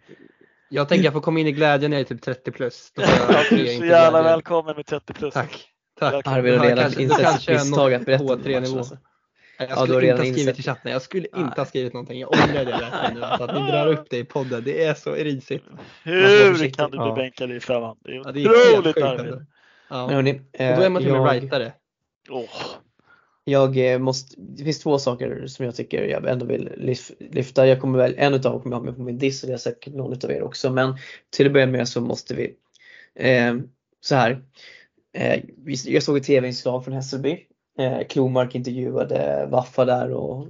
Jag 0.69 0.89
tänker 0.89 1.03
jag 1.05 1.13
får 1.13 1.21
komma 1.21 1.39
in 1.39 1.47
i 1.47 1.51
glädjen 1.51 1.91
när 1.91 1.97
jag 1.97 2.01
är 2.11 2.15
typ 2.15 2.21
30 2.21 2.51
plus. 2.51 2.91
Då 2.95 3.01
får 3.01 3.33
Ja, 3.35 3.43
du 3.49 3.55
är 3.61 3.65
så 3.65 3.85
jävla 3.85 4.09
glädjen. 4.09 4.23
välkommen 4.23 4.75
med 4.75 4.85
30 4.85 5.13
plus. 5.13 5.33
Tack. 5.33 5.65
Tack. 5.99 6.27
Arvid 6.27 6.57
har 6.57 6.65
redan 6.65 6.99
insett 6.99 7.47
misstag 7.49 7.93
att 7.93 8.05
berätta 8.05 8.23
om 8.23 8.29
H3 8.29 8.37
matchen. 8.37 8.63
nivå. 8.63 8.77
Alltså. 8.77 8.97
Jag 9.59 9.69
Ja, 9.69 9.75
skulle 9.75 9.87
du 9.87 9.93
har 9.93 10.01
inte 10.01 10.07
redan 10.07 10.17
ha 10.19 10.23
skrivit 10.25 10.37
insett 10.39 10.59
i 10.59 10.63
chatten. 10.63 10.91
Jag 10.91 11.01
skulle 11.01 11.27
Nej. 11.33 11.41
inte 11.41 11.61
ha 11.61 11.65
skrivit 11.65 11.93
någonting. 11.93 12.19
Jag 12.19 12.31
ångrar 12.31 12.65
det 12.65 12.71
verkligen 12.71 13.13
nu. 13.13 13.23
Alltså, 13.23 13.43
att 13.43 13.55
ni 13.65 13.67
drar 13.71 13.87
upp 13.87 14.05
det 14.09 14.17
i 14.17 14.23
podden. 14.23 14.63
Det 14.63 14.83
är 14.83 14.93
så 14.93 15.13
risigt. 15.13 15.63
Hur 16.03 16.69
kan 16.73 16.91
du 16.91 16.97
bli 16.97 17.07
Ja. 17.07 17.15
bänkad 17.15 17.51
i 17.51 17.59
femman? 17.59 17.97
Det 18.03 18.11
är 18.11 18.15
Ja, 18.15 18.31
det 18.31 18.43
är 18.43 18.47
helt 18.73 18.77
otroligt 18.79 18.95
sjukt. 18.95 19.05
Arvid. 19.07 19.45
Ja. 19.89 20.05
Men 20.07 20.15
hörni, 20.15 20.33
Och 20.33 20.43
då 20.57 20.63
är 20.83 20.89
man 20.89 21.01
till 21.01 21.11
och 21.11 21.23
med 21.23 21.35
jag, 21.35 21.41
rightare 21.43 21.73
jag 23.43 23.93
eh, 23.93 23.99
måste, 23.99 24.35
det 24.37 24.63
finns 24.63 24.79
två 24.79 24.99
saker 24.99 25.47
som 25.47 25.65
jag 25.65 25.75
tycker 25.75 26.03
jag 26.03 26.29
ändå 26.29 26.45
vill 26.45 26.69
lyfta. 27.19 27.67
Jag 27.67 27.81
kommer 27.81 27.97
väl, 27.97 28.15
en 28.17 28.33
utav 28.33 28.51
dem 28.51 28.61
kommer 28.61 28.75
jag 28.75 28.79
ha 28.79 28.85
med 28.85 28.95
på 28.95 29.01
min 29.01 29.17
diss 29.17 29.43
och 29.43 29.47
det 29.47 29.53
är 29.53 29.57
säkert 29.57 29.93
någon 29.93 30.13
utav 30.13 30.31
er 30.31 30.43
också. 30.43 30.69
Men 30.69 30.95
till 31.29 31.45
att 31.45 31.53
börja 31.53 31.67
med 31.67 31.87
så 31.87 32.01
måste 32.01 32.35
vi, 32.35 32.55
eh, 33.15 33.55
så 34.01 34.15
här. 34.15 34.43
Eh, 35.13 35.43
jag 35.85 36.03
såg 36.03 36.17
ett 36.17 36.23
tv-inslag 36.23 36.85
från 36.85 36.93
Hässelby. 36.93 37.39
Eh, 37.79 38.07
Klomark 38.09 38.55
intervjuade 38.55 39.47
Waffa 39.51 39.85
där 39.85 40.11
och 40.11 40.47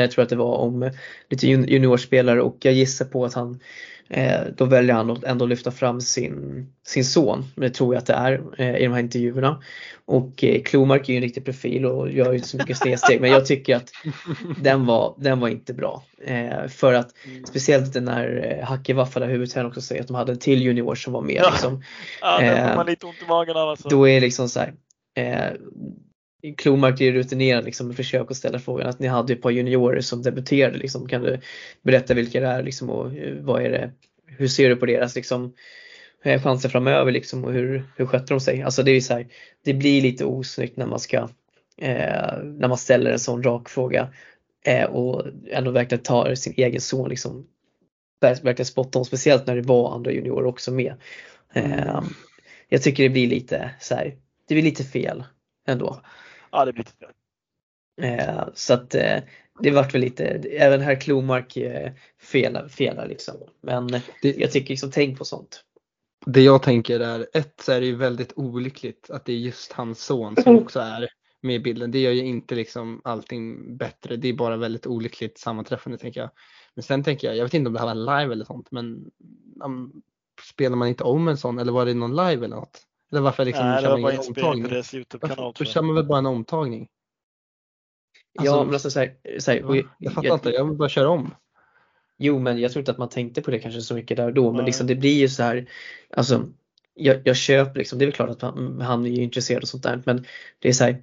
jag 0.00 0.10
tror 0.10 0.22
att 0.22 0.28
det 0.28 0.36
var 0.36 0.56
om 0.56 0.90
lite 1.30 1.46
jun- 1.46 1.66
juniorspelare 1.68 2.42
och 2.42 2.56
jag 2.60 2.74
gissar 2.74 3.04
på 3.04 3.24
att 3.24 3.34
han 3.34 3.60
eh, 4.08 4.40
då 4.56 4.64
väljer 4.64 4.94
han 4.94 5.10
att 5.10 5.24
ändå 5.24 5.46
lyfta 5.46 5.70
fram 5.70 6.00
sin, 6.00 6.66
sin 6.86 7.04
son. 7.04 7.44
Det 7.56 7.70
tror 7.70 7.94
jag 7.94 8.00
att 8.00 8.06
det 8.06 8.12
är 8.12 8.42
eh, 8.58 8.76
i 8.76 8.84
de 8.84 8.92
här 8.92 9.00
intervjuerna. 9.00 9.62
Och 10.06 10.44
eh, 10.44 10.62
Klomark 10.62 11.08
är 11.08 11.12
ju 11.12 11.16
en 11.16 11.22
riktig 11.22 11.44
profil 11.44 11.86
och 11.86 12.10
gör 12.12 12.30
ju 12.30 12.36
inte 12.36 12.48
så 12.48 12.56
mycket 12.56 12.76
snedsteg 12.76 13.20
men 13.20 13.30
jag 13.30 13.46
tycker 13.46 13.76
att 13.76 13.90
den 14.60 14.86
var, 14.86 15.14
den 15.18 15.40
var 15.40 15.48
inte 15.48 15.74
bra. 15.74 16.02
Eh, 16.26 16.68
för 16.68 16.92
att 16.92 17.08
speciellt 17.48 17.94
när 17.94 18.56
eh, 18.60 18.66
Hacke 18.66 18.94
Waffa 18.94 19.20
där 19.20 19.28
huvudtränaren 19.28 19.68
också 19.68 19.80
säger 19.80 20.00
att 20.00 20.08
de 20.08 20.14
hade 20.16 20.32
en 20.32 20.38
till 20.38 20.62
junior 20.62 20.94
som 20.94 21.12
var 21.12 21.22
med. 21.22 21.40
Ja. 21.44 21.50
Liksom. 21.50 21.82
Ja, 22.20 22.40
det 22.40 22.50
får 22.50 22.70
Eh, 22.70 22.76
man 22.76 22.86
lite 22.86 23.06
ont 23.06 23.22
i 23.22 23.28
magen 23.28 23.56
av 23.56 23.68
alltså. 23.68 23.88
Då 23.88 24.08
är 24.08 24.14
det 24.14 24.20
liksom 24.20 24.48
så 24.48 24.60
här. 24.60 24.74
Klomark 26.52 27.00
är 27.00 27.12
rutinerad 27.12 27.64
liksom 27.64 27.90
och 27.90 27.96
försöker 27.96 28.30
att 28.30 28.36
ställa 28.36 28.58
frågan 28.58 28.88
att 28.88 28.98
ni 28.98 29.06
hade 29.06 29.32
ett 29.32 29.42
par 29.42 29.50
juniorer 29.50 30.00
som 30.00 30.22
debuterade 30.22 30.78
liksom. 30.78 31.08
Kan 31.08 31.22
du 31.22 31.40
berätta 31.82 32.14
vilka 32.14 32.40
det 32.40 32.46
är 32.46 32.62
liksom 32.62 32.90
och 32.90 33.14
eh, 33.16 33.34
vad 33.40 33.62
är 33.62 33.70
det, 33.70 33.90
hur 34.26 34.48
ser 34.48 34.68
du 34.68 34.76
på 34.76 34.86
deras 34.86 35.16
liksom 35.16 35.54
eh, 36.24 36.42
chanser 36.42 36.68
framöver 36.68 37.12
liksom 37.12 37.44
och 37.44 37.52
hur, 37.52 37.84
hur 37.96 38.06
skötte 38.06 38.34
de 38.34 38.40
sig? 38.40 38.62
Alltså 38.62 38.82
det 38.82 38.90
är 38.90 39.00
så 39.00 39.14
här, 39.14 39.26
det 39.64 39.74
blir 39.74 40.02
lite 40.02 40.24
osnyggt 40.24 40.76
när 40.76 40.86
man 40.86 41.00
ska 41.00 41.28
eh, 41.78 42.38
när 42.42 42.68
man 42.68 42.78
ställer 42.78 43.10
en 43.10 43.18
sån 43.18 43.42
rak 43.42 43.68
fråga 43.68 44.08
eh, 44.66 44.84
och 44.84 45.26
ändå 45.50 45.70
verkligen 45.70 46.02
tar 46.02 46.34
sin 46.34 46.54
egen 46.56 46.80
son 46.80 47.08
liksom 47.08 47.46
ver- 48.20 48.44
verkligen 48.44 48.66
spot 48.66 48.96
on, 48.96 49.04
speciellt 49.04 49.46
när 49.46 49.56
det 49.56 49.62
var 49.62 49.94
andra 49.94 50.12
juniorer 50.12 50.46
också 50.46 50.72
med. 50.72 50.94
Eh, 51.52 52.02
jag 52.68 52.82
tycker 52.82 53.02
det 53.02 53.08
blir 53.08 53.26
lite 53.28 53.70
så 53.80 53.94
här, 53.94 54.14
det 54.48 54.54
blir 54.54 54.64
lite 54.64 54.84
fel 54.84 55.24
ändå. 55.66 56.00
Ja, 56.54 56.64
det 56.64 56.72
blir 56.72 56.84
lite. 56.84 57.12
Eh, 58.02 58.44
så 58.54 58.74
att 58.74 58.94
eh, 58.94 59.18
det 59.60 59.70
vart 59.70 59.94
väl 59.94 60.00
lite, 60.00 60.24
även 60.50 60.80
herr 60.80 61.00
Klomark 61.00 61.56
eh, 61.56 61.92
felar, 62.22 62.68
felar 62.68 63.08
liksom. 63.08 63.34
Men 63.60 63.86
Det- 64.22 64.36
jag 64.36 64.50
tycker 64.52 64.68
liksom 64.70 64.90
tänk 64.90 65.18
på 65.18 65.24
sånt. 65.24 65.64
Det 66.26 66.40
jag 66.42 66.62
tänker 66.62 67.00
är, 67.00 67.26
ett 67.32 67.60
så 67.60 67.72
är 67.72 67.80
det 67.80 67.86
ju 67.86 67.96
väldigt 67.96 68.32
olyckligt 68.36 69.10
att 69.10 69.24
det 69.24 69.32
är 69.32 69.36
just 69.36 69.72
hans 69.72 70.04
son 70.04 70.36
som 70.36 70.56
också 70.62 70.80
är 70.80 71.08
med 71.42 71.54
i 71.56 71.58
bilden. 71.58 71.90
Det 71.90 71.98
gör 71.98 72.12
ju 72.12 72.24
inte 72.24 72.54
liksom 72.54 73.00
allting 73.04 73.76
bättre. 73.76 74.16
Det 74.16 74.28
är 74.28 74.32
bara 74.34 74.56
väldigt 74.56 74.86
olyckligt 74.86 75.38
sammanträffande 75.38 75.98
tänker 75.98 76.20
jag. 76.20 76.30
Men 76.74 76.82
sen 76.82 77.04
tänker 77.04 77.26
jag, 77.28 77.36
jag 77.36 77.44
vet 77.44 77.54
inte 77.54 77.68
om 77.68 77.72
det 77.74 77.80
här 77.80 77.94
var 77.94 78.20
live 78.20 78.32
eller 78.32 78.44
sånt, 78.44 78.70
men 78.70 79.10
um, 79.64 80.02
spelar 80.54 80.76
man 80.76 80.88
inte 80.88 81.04
om 81.04 81.28
en 81.28 81.36
sån 81.36 81.58
eller 81.58 81.72
var 81.72 81.86
det 81.86 81.94
någon 81.94 82.16
live 82.16 82.44
eller 82.44 82.56
något? 82.56 82.82
Eller 83.14 83.22
varför 83.22 83.44
liksom 83.44 83.66
Nej, 83.66 83.82
det 83.82 83.88
var 83.88 83.94
man 83.94 84.02
bara 84.02 84.12
inspelning 84.12 84.34
på 84.34 84.48
omtagning? 84.48 84.70
deras 84.70 84.94
Youtube-kanal. 84.94 85.54
Då 85.58 85.64
kör 85.64 85.72
jag. 85.78 85.84
man 85.84 85.94
väl 85.94 86.04
bara 86.04 86.18
en 86.18 86.26
omtagning? 86.26 86.88
ja 88.32 88.40
Alltså, 88.42 88.64
men 88.64 88.74
alltså 88.74 88.90
så 88.90 88.98
här, 89.00 89.16
så 89.38 89.50
här, 89.50 89.64
och 89.64 89.76
Va? 89.76 89.82
Jag 89.98 90.12
fattar 90.12 90.34
inte, 90.34 90.50
jag 90.50 90.64
vill 90.64 90.76
bara 90.76 90.88
köra 90.88 91.08
om. 91.08 91.34
Jo 92.18 92.38
men 92.38 92.58
jag 92.58 92.72
tror 92.72 92.80
inte 92.80 92.90
att 92.90 92.98
man 92.98 93.08
tänkte 93.08 93.42
på 93.42 93.50
det 93.50 93.58
kanske 93.58 93.80
så 93.80 93.94
mycket 93.94 94.16
där 94.16 94.26
och 94.26 94.34
då 94.34 94.44
men 94.44 94.56
Nej. 94.56 94.66
liksom 94.66 94.86
det 94.86 94.94
blir 94.94 95.18
ju 95.18 95.28
så 95.28 95.42
här 95.42 95.70
Alltså 96.10 96.46
jag, 96.94 97.20
jag 97.24 97.36
köper 97.36 97.78
liksom, 97.78 97.98
det 97.98 98.04
är 98.04 98.06
väl 98.06 98.14
klart 98.14 98.30
att 98.30 98.42
man, 98.42 98.80
han 98.80 99.06
är 99.06 99.10
ju 99.10 99.22
intresserad 99.22 99.62
och 99.62 99.68
sånt 99.68 99.82
där 99.82 100.02
men 100.06 100.24
det 100.58 100.68
är 100.68 100.72
så 100.72 100.84
här 100.84 101.02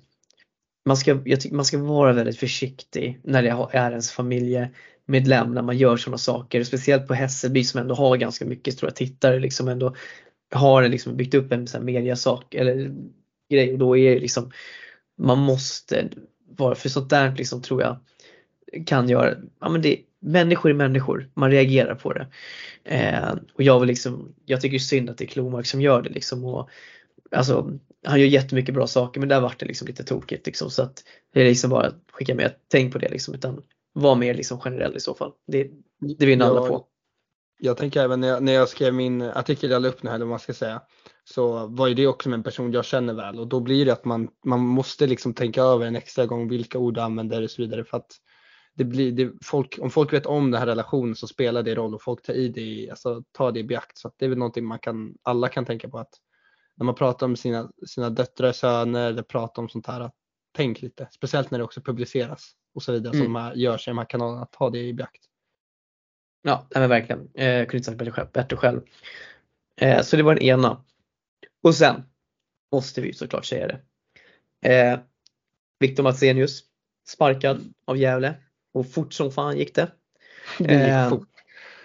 man 0.86 0.98
ska, 0.98 1.20
jag 1.26 1.42
tycker 1.42 1.56
man 1.56 1.66
ska 1.66 1.78
vara 1.78 2.14
väldigt 2.14 2.40
försiktig 2.40 3.20
när 3.24 3.44
det 3.44 3.50
är 3.72 3.90
ens 3.90 4.12
familjemedlem 4.12 5.54
när 5.54 5.62
man 5.62 5.78
gör 5.78 5.98
sådana 5.98 6.18
saker. 6.18 6.64
Speciellt 6.64 7.08
på 7.08 7.14
Hässelby 7.14 7.64
som 7.64 7.82
ändå 7.82 7.96
har 7.96 8.18
ganska 8.18 8.46
mycket 8.46 8.82
jag, 8.82 8.96
tittare 8.96 9.40
liksom 9.40 9.68
ändå 9.68 9.96
har 10.52 10.90
liksom 10.90 11.18
byggt 11.18 11.34
upp 11.34 11.52
en 11.52 11.68
sån 11.68 11.86
mediasak 11.86 12.54
eller 12.54 12.92
grej 13.50 13.74
och 13.74 13.80
då 13.80 13.98
är 13.98 14.14
det 14.16 14.20
liksom 14.20 14.52
man 15.18 15.40
måste 15.40 16.10
vara, 16.58 16.76
för 16.76 16.90
sånt 16.90 17.10
där 17.10 17.36
liksom 17.38 17.62
tror 17.62 17.82
jag 17.82 17.98
kan 18.86 19.10
göra, 19.10 19.36
ja 19.60 19.70
men 19.70 19.82
det, 19.82 20.00
människor 20.20 20.70
är 20.70 20.76
människor, 20.76 21.30
man 21.34 21.52
reagerar 21.52 21.96
på 21.96 22.14
det. 22.14 22.28
Eh, 22.84 23.34
och 23.54 23.64
jag 23.64 23.80
vill 23.80 23.88
liksom, 23.88 24.36
jag 24.46 24.62
tycker 24.62 24.80
synd 24.80 25.10
att 25.10 25.18
det 25.18 25.26
är 25.26 25.28
Klomark 25.28 25.66
som 25.66 25.82
gör 25.82 26.02
det 26.02 26.10
liksom 26.10 26.46
och 26.46 26.70
alltså 27.32 27.72
han 28.06 28.20
gör 28.20 28.28
jättemycket 28.28 28.76
bra 28.76 28.88
saker 28.88 29.20
men 29.20 29.30
där 29.30 29.42
vart 29.42 29.60
det 29.60 29.66
liksom 29.66 29.88
lite 29.88 30.04
tokigt 30.04 30.46
liksom 30.46 30.70
så 30.70 30.84
att 30.84 31.04
det 31.34 31.42
är 31.42 31.46
liksom 31.46 31.70
bara 31.70 31.88
att 31.88 31.96
skicka 32.12 32.36
med, 32.36 32.54
tänk 32.68 32.94
på 32.94 33.00
det 33.00 33.10
liksom 33.10 33.34
utan 33.34 33.62
var 33.94 34.16
mer 34.16 34.34
liksom 34.34 34.60
generell 34.60 34.96
i 34.96 35.00
så 35.00 35.14
fall. 35.14 35.32
Det, 35.48 35.72
det 36.18 36.26
vinner 36.26 36.46
alla 36.46 36.68
på. 36.68 36.86
Jag 37.64 37.78
tänker 37.78 38.02
även 38.04 38.20
när 38.20 38.28
jag, 38.28 38.44
när 38.44 38.54
jag 38.54 38.70
skrev 38.70 38.94
min 38.94 39.22
artikel 39.22 39.72
jag 39.72 39.82
la 39.82 39.88
upp 39.88 40.04
nu 40.04 40.10
här, 40.10 40.16
eller 40.16 40.26
vad 40.26 40.30
man 40.30 40.40
ska 40.40 40.54
säga, 40.54 40.82
så 41.24 41.68
var 41.68 41.88
ju 41.88 41.94
det 41.94 42.08
också 42.08 42.30
med 42.30 42.38
en 42.38 42.44
person 42.44 42.72
jag 42.72 42.86
känner 42.86 43.14
väl 43.14 43.40
och 43.40 43.48
då 43.48 43.60
blir 43.60 43.86
det 43.86 43.94
att 43.94 44.06
man, 44.06 44.30
man 44.46 44.60
måste 44.60 45.08
liksom 45.08 45.34
tänka 45.34 45.62
över 45.62 45.86
en 45.86 45.96
extra 45.96 46.26
gång 46.26 46.50
vilka 46.50 46.80
ord 46.80 46.94
du 46.94 47.02
använder 47.02 47.44
och 47.44 47.52
så 47.52 47.62
vidare 47.62 47.84
för 47.84 47.98
att 47.98 48.12
det 48.76 48.84
blir, 48.84 49.12
det, 49.12 49.32
folk, 49.44 49.80
om 49.82 49.90
folk 49.90 50.14
vet 50.14 50.26
om 50.26 50.52
den 50.52 50.60
här 50.60 50.68
relationen 50.68 51.16
så 51.16 51.28
spelar 51.28 51.64
det 51.64 51.76
roll 51.76 51.96
och 51.96 52.02
folk 52.04 52.22
tar 52.22 52.34
i 52.34 52.48
det, 52.50 52.90
alltså 52.90 53.24
tar 53.32 53.52
det 53.52 53.60
i 53.60 53.64
beakt. 53.64 53.98
Så 53.98 54.08
att 54.08 54.14
det 54.18 54.26
är 54.26 54.30
väl 54.30 54.38
någonting 54.38 54.66
man 54.66 54.80
kan, 54.80 55.14
alla 55.24 55.50
kan 55.50 55.66
tänka 55.66 55.90
på 55.90 56.00
att 56.00 56.14
när 56.78 56.86
man 56.86 56.96
pratar 56.96 57.26
om 57.26 57.36
sina, 57.36 57.72
sina 57.88 58.10
döttrar, 58.10 58.52
söner 58.52 59.10
eller 59.10 59.24
pratar 59.24 59.62
om 59.62 59.70
sånt 59.70 59.88
här, 59.88 60.02
att 60.02 60.16
tänk 60.56 60.82
lite, 60.82 61.08
speciellt 61.12 61.52
när 61.52 61.58
det 61.58 61.64
också 61.64 61.82
publiceras 61.82 62.52
och 62.76 62.84
så 62.84 62.92
vidare 62.92 63.14
Mm. 63.16 63.26
som 63.26 63.34
de 63.34 63.40
här, 63.40 63.56
görs 63.56 63.88
i 63.88 63.92
de 63.92 63.98
här 63.98 64.06
kanalerna, 64.06 64.46
ta 64.46 64.70
det 64.70 64.80
i 64.80 64.94
beakt. 64.94 65.31
Ja, 66.44 66.68
nej 66.70 66.82
men 66.82 66.90
verkligen. 66.90 67.30
Eh, 67.34 67.66
kunde 67.66 67.78
inte 67.78 67.84
sagt 67.84 67.98
bättre 67.98 68.12
själv. 68.12 68.28
Bättre 68.34 68.58
själv. 68.58 68.82
Eh, 69.76 70.02
så 70.02 70.16
det 70.18 70.24
var 70.24 70.36
den 70.36 70.44
ena. 70.44 70.84
Och 71.64 71.76
sen 71.76 72.04
måste 72.72 73.02
vi 73.02 73.14
såklart 73.14 73.46
säga 73.46 73.68
det. 73.68 73.80
Eh, 74.74 75.00
Viktor 75.80 76.04
Matzenius 76.04 76.64
sparkad 77.08 77.74
av 77.86 77.98
Gävle 77.98 78.34
och 78.74 78.92
fort 78.92 79.14
som 79.14 79.32
fan 79.32 79.58
gick 79.58 79.76
det. 79.76 79.92
Det 80.58 80.74
gick 80.74 80.82
Eh, 80.82 81.10
fort. 81.10 81.28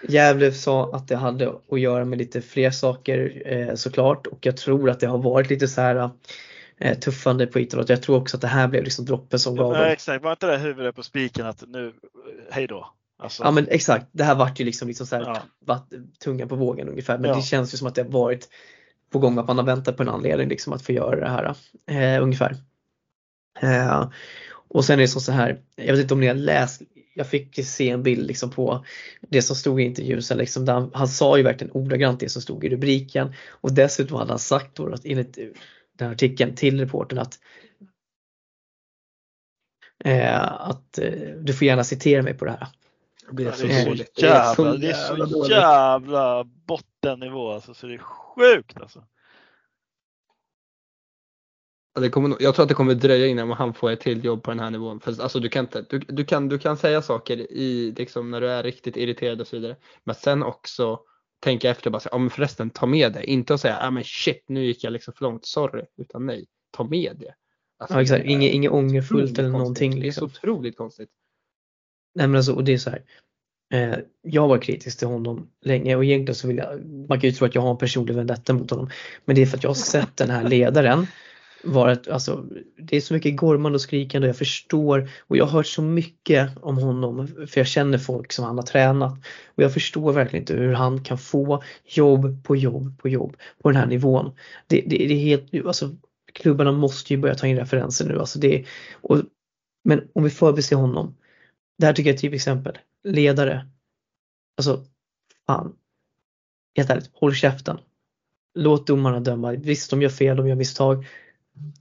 Gävle 0.09 0.53
sa 0.53 0.95
att 0.95 1.09
det 1.09 1.17
hade 1.17 1.53
att 1.71 1.81
göra 1.81 2.05
med 2.05 2.19
lite 2.19 2.41
fler 2.43 2.71
saker 2.71 3.43
eh, 3.47 3.75
såklart 3.75 4.27
och 4.27 4.47
jag 4.47 4.57
tror 4.57 4.91
att 4.91 5.01
det 5.01 5.07
har 5.07 5.19
varit 5.19 5.51
lite 5.51 5.69
så 5.69 5.81
här 5.81 6.11
eh, 6.79 6.99
tuffande 6.99 7.47
på 7.47 7.61
Italot. 7.61 7.89
Jag 7.89 8.03
tror 8.03 8.17
också 8.21 8.37
att 8.37 8.41
det 8.41 8.47
här 8.49 8.69
blev 8.69 8.85
liksom 8.85 9.05
droppen 9.05 9.39
som 9.39 9.57
gav 9.57 9.73
Ja, 9.75 9.83
dem. 9.83 9.91
exakt, 9.93 10.25
var 10.25 10.31
inte 10.31 10.47
det 10.47 10.59
huvudet 10.59 10.95
på 10.97 11.03
spiken 11.03 11.47
att 11.47 11.65
nu, 11.69 11.93
hej 12.51 12.67
då? 12.67 12.93
Alltså, 13.19 13.43
Ja 13.45 13.51
men 13.51 13.69
exakt, 13.69 14.07
det 14.13 14.25
här 14.25 14.35
vart 14.35 14.61
ju 14.61 14.65
liksom, 14.65 14.89
liksom 14.89 15.07
så 15.07 15.17
här, 15.17 15.43
Ja. 15.67 15.87
tungan 16.25 16.49
på 16.49 16.57
vågen 16.57 16.89
ungefär. 16.89 17.19
Men 17.19 17.31
Ja. 17.31 17.37
det 17.37 17.43
känns 17.43 17.75
ju 17.75 17.79
som 17.79 17.87
att 17.87 17.95
det 17.95 18.03
har 18.03 18.11
varit 18.11 18.49
på 19.11 19.19
gång 19.19 19.39
att 19.39 19.47
man 19.47 19.59
har 19.59 19.65
väntat 19.65 19.97
på 19.97 20.03
en 20.03 20.09
anledning 20.09 20.49
liksom 20.49 20.73
att 20.73 20.83
få 20.83 20.93
göra 20.93 21.21
det 21.21 21.29
här 21.29 21.57
eh, 22.17 22.23
ungefär. 22.23 22.57
Eh, 23.61 24.11
och 24.69 24.85
sen 24.85 24.99
är 24.99 25.03
det 25.03 25.09
som 25.09 25.21
så 25.21 25.33
här, 25.33 25.61
jag 25.77 25.93
vet 25.93 26.03
inte 26.03 26.15
om 26.15 26.21
ni 26.21 26.27
har 26.27 26.35
läst, 26.35 26.83
jag 27.15 27.27
fick 27.31 27.67
se 27.67 27.91
en 27.91 28.03
bild 28.03 28.27
liksom 28.27 28.51
på 28.51 28.85
det 29.21 29.43
som 29.43 29.57
stod 29.57 29.81
i 29.81 29.85
intervjun. 29.85 30.23
Sen 30.23 30.39
liksom, 30.39 30.65
där 30.65 30.73
han, 30.73 30.91
han 30.95 31.09
sa 31.09 31.37
ju 31.37 31.43
verkligen 31.43 31.73
ordagrant 31.73 32.21
det 32.21 32.29
som 32.29 32.43
stod 32.43 32.65
i 32.65 32.69
rubriken 32.69 33.35
och 33.49 33.73
dessutom 33.73 34.19
hade 34.19 34.33
han 34.33 34.39
sagt 34.39 34.77
då 34.77 34.93
att 34.93 35.05
enligt 35.05 35.35
den 35.97 36.09
här 36.09 36.11
artikeln 36.15 36.55
till 36.55 36.81
reportern 36.81 37.19
att 37.19 37.39
eh, 40.05 40.43
att 40.43 40.99
eh, 40.99 41.11
du 41.41 41.53
får 41.53 41.67
gärna 41.67 41.85
citera 41.85 42.23
mig 42.23 42.35
på 42.35 42.45
det 42.45 42.51
här. 42.51 42.69
Det 43.29 43.35
blir 43.35 43.53
så 43.53 43.67
det 43.67 43.73
är 43.73 43.83
så 43.83 43.89
dåligt. 43.89 44.23
jävla, 44.23 44.77
det 44.77 44.91
är 44.91 44.95
så 44.95 45.15
dåligt. 45.17 45.51
jävla 45.51 46.45
bottennivå 46.45 47.51
alltså, 47.51 47.75
så 47.75 47.87
det 47.87 47.95
är 47.95 47.99
sjukt 47.99 48.81
alltså. 48.81 49.05
Det 52.01 52.11
kommer, 52.11 52.37
jag 52.41 52.55
tror 52.55 52.63
att 52.63 52.69
det 52.69 52.75
kommer 52.75 52.95
dröja 52.95 53.27
innan 53.27 53.51
han 53.51 53.75
får 53.75 53.91
ett 53.91 54.01
till 54.01 54.25
jobb 54.25 54.43
på 54.43 54.51
den 54.51 54.61
här 54.61 54.71
nivån. 54.71 55.01
För 55.01 55.23
alltså, 55.23 55.41
du, 55.41 55.49
kan 55.49 55.65
inte, 55.65 55.85
du, 55.91 55.99
du, 55.99 56.25
kan, 56.25 56.49
du 56.49 56.59
kan 56.59 56.77
säga 56.77 57.03
saker 57.03 57.37
i, 57.53 57.95
liksom, 57.97 58.31
när 58.31 58.41
du 58.41 58.51
är 58.51 58.63
riktigt 58.63 58.97
irriterad 58.97 59.41
och 59.41 59.47
så 59.47 59.57
vidare. 59.57 59.77
Men 60.05 60.15
sen 60.15 60.43
också 60.43 61.01
tänka 61.41 61.71
efter 61.71 61.91
bara 61.91 62.01
säga, 62.01 62.11
ja 62.13 62.19
men 62.19 62.31
förresten 62.31 62.71
ta 62.71 62.87
med 62.87 63.13
det. 63.13 63.25
Inte 63.25 63.55
att 63.55 63.61
säga, 63.61 63.79
ja 63.81 63.91
men 63.91 64.05
shit 64.05 64.45
nu 64.49 64.65
gick 64.65 64.85
jag 64.85 64.93
liksom 64.93 65.15
för 65.15 65.25
långt, 65.25 65.47
sorry. 65.47 65.85
Utan 65.97 66.27
nej, 66.27 66.47
ta 66.71 66.85
med 66.85 67.17
det. 67.21 67.35
Alltså, 67.79 67.95
Ja, 67.97 68.03
exakt. 68.03 68.23
det 68.23 68.29
är 68.29 68.33
Inget, 68.33 68.53
inget 68.55 68.73
ångerfullt 68.73 69.39
eller 69.39 69.49
någonting. 69.49 69.91
Det 70.01 70.07
är 70.07 70.13
så 70.13 70.25
Liksom. 70.25 70.51
otroligt 70.51 70.77
konstigt. 70.77 71.11
Nej 72.17 72.27
men 72.27 72.37
alltså, 72.37 72.53
och 72.53 72.65
det 72.65 72.73
är 72.73 72.79
så 72.79 72.91
här. 72.91 73.03
Eh, 73.75 73.99
jag 74.23 74.49
var 74.49 74.59
kritisk 74.59 74.99
till 74.99 75.09
honom 75.09 75.49
länge 75.65 75.97
och 75.97 76.05
egentligen 76.05 76.35
så 76.35 76.49
vill 76.49 76.57
jag, 76.57 76.87
man 77.09 77.21
kan 77.21 77.31
ju 77.31 77.37
tro 77.37 77.47
att 77.47 77.55
jag 77.55 77.63
har 77.63 77.71
en 77.71 77.79
personlig 77.79 78.15
vendetta 78.15 78.53
mot 78.53 78.71
honom. 78.71 78.91
Men 79.25 79.37
det 79.37 79.43
är 79.43 79.47
för 79.47 79.57
att 79.57 79.63
jag 79.63 79.71
har 79.71 79.75
sett 79.75 80.17
den 80.17 80.31
här 80.31 80.49
ledaren 80.49 81.07
vara 81.65 81.93
ett, 81.93 82.09
alltså, 82.09 82.45
det 82.79 82.97
är 82.97 83.01
så 83.01 83.15
mycket 83.15 83.37
gormande 83.37 83.77
och 83.77 83.81
skrikande 83.81 84.27
och 84.27 84.29
jag 84.29 84.37
förstår 84.37 85.11
och 85.21 85.37
jag 85.37 85.45
har 85.45 85.53
hört 85.53 85.67
så 85.67 85.83
mycket 85.83 86.51
om 86.61 86.79
honom 86.79 87.27
för 87.27 87.61
jag 87.61 87.67
känner 87.67 87.99
folk 87.99 88.33
som 88.33 88.45
han 88.45 88.57
har 88.57 88.63
tränat 88.63 89.13
och 89.55 89.63
jag 89.63 89.75
förstår 89.75 90.13
verkligen 90.13 90.43
inte 90.43 90.55
hur 90.55 90.73
han 90.73 91.05
kan 91.05 91.19
få 91.19 91.63
jobb 91.85 92.45
på 92.45 92.57
jobb 92.57 92.99
på 92.99 93.09
jobb 93.09 93.37
på 93.63 93.71
den 93.71 93.81
här 93.81 93.87
nivån. 93.87 94.35
Det, 94.67 94.81
det, 94.87 94.97
det 94.97 95.15
är 95.15 95.19
helt, 95.19 95.67
alltså 95.67 95.91
klubbarna 96.33 96.73
måste 96.73 97.13
ju 97.13 97.21
börja 97.21 97.35
ta 97.35 97.47
in 97.47 97.57
referenser 97.57 98.09
nu. 98.09 98.19
Alltså 98.19 98.39
det, 98.39 98.65
och, 98.95 99.23
men 99.85 100.03
om 100.13 100.25
vi 100.25 100.31
förbiser 100.31 100.77
honom. 100.77 101.15
Det 101.79 101.87
här 101.87 101.93
tycker 101.93 102.11
jag 102.11 102.15
är 102.15 102.17
ett 102.17 102.21
typexempel. 102.21 102.79
Ledare. 103.05 103.67
Alltså, 104.57 104.85
fan. 105.47 105.77
Helt 106.77 106.91
ärligt, 106.91 107.11
håll 107.13 107.35
käften. 107.35 107.79
Låt 108.55 108.87
domarna 108.87 109.21
döma. 109.21 109.53
Visst, 109.53 109.91
de 109.91 110.03
gör 110.03 110.09
fel, 110.09 110.37
de 110.37 110.49
gör 110.49 110.57
misstag. 110.57 111.07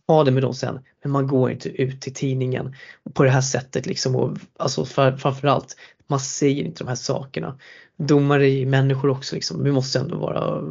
Ha 0.08 0.24
det 0.24 0.32
med 0.32 0.44
dem 0.44 0.54
sen. 0.54 0.80
Men 1.04 1.12
man 1.12 1.28
går 1.28 1.52
inte 1.52 1.70
ut 1.70 2.02
till 2.02 2.14
tidningen 2.14 2.76
på 3.14 3.24
det 3.24 3.30
här 3.30 3.42
sättet 3.42 3.86
liksom. 3.86 4.16
Och, 4.16 4.38
alltså 4.58 4.86
för, 4.86 5.18
framförallt, 5.18 5.76
man 6.08 6.20
säger 6.20 6.64
inte 6.64 6.84
de 6.84 6.88
här 6.88 6.96
sakerna. 6.96 7.60
Domare 7.98 8.50
är 8.50 8.66
människor 8.66 9.10
också 9.10 9.36
liksom. 9.36 9.64
Vi 9.64 9.72
måste 9.72 10.00
ändå 10.00 10.18
vara 10.18 10.62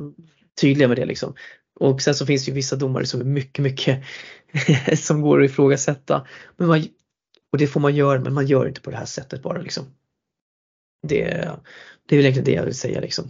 tydliga 0.61 0.89
med 0.89 0.97
det 0.97 1.05
liksom. 1.05 1.35
Och 1.81 2.03
sen 2.03 2.14
så 2.14 2.27
finns 2.27 2.45
det 2.45 2.49
ju 2.49 2.55
vissa 2.55 2.77
domare 2.77 3.07
som 3.07 3.20
är 3.20 3.25
mycket, 3.25 3.62
mycket 3.62 4.05
som 4.99 5.20
går 5.20 5.43
att 5.43 5.51
ifrågasätta. 5.51 6.27
Men 6.57 6.68
man, 6.68 6.85
och 7.55 7.59
det 7.59 7.67
får 7.67 7.81
man 7.81 7.95
göra, 7.95 8.21
men 8.21 8.35
man 8.35 8.47
gör 8.47 8.69
inte 8.69 8.81
på 8.81 8.91
det 8.91 8.97
här 8.97 9.05
sättet 9.05 9.43
bara 9.43 9.61
liksom. 9.61 9.85
Det, 11.03 11.25
det 12.07 12.15
är 12.15 12.17
väl 12.17 12.21
egentligen 12.21 12.45
det 12.45 12.53
jag 12.53 12.65
vill 12.65 12.79
säga 12.79 13.01
liksom. 13.01 13.25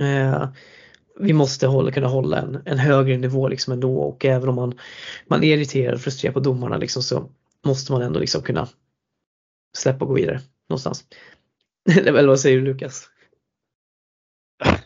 Eh, 0.00 0.48
vi 1.18 1.32
måste 1.32 1.66
hålla, 1.66 1.92
kunna 1.92 2.06
hålla 2.06 2.38
en, 2.38 2.62
en 2.64 2.78
högre 2.78 3.16
nivå 3.16 3.48
liksom 3.48 3.72
ändå 3.72 3.98
och 3.98 4.24
även 4.24 4.48
om 4.48 4.54
man, 4.54 4.78
man 5.26 5.44
är 5.44 5.56
irriterad 5.56 5.94
och 5.94 6.00
frustrerad 6.00 6.34
på 6.34 6.40
domarna 6.40 6.76
liksom 6.76 7.02
så 7.02 7.30
måste 7.64 7.92
man 7.92 8.02
ändå 8.02 8.20
liksom 8.20 8.42
kunna 8.42 8.68
släppa 9.76 10.04
och 10.04 10.08
gå 10.08 10.14
vidare 10.14 10.40
någonstans. 10.68 11.04
Eller 11.98 12.26
vad 12.26 12.40
säger 12.40 12.56
du 12.56 12.64
Lukas? 12.64 13.10
Ja, 14.64 14.78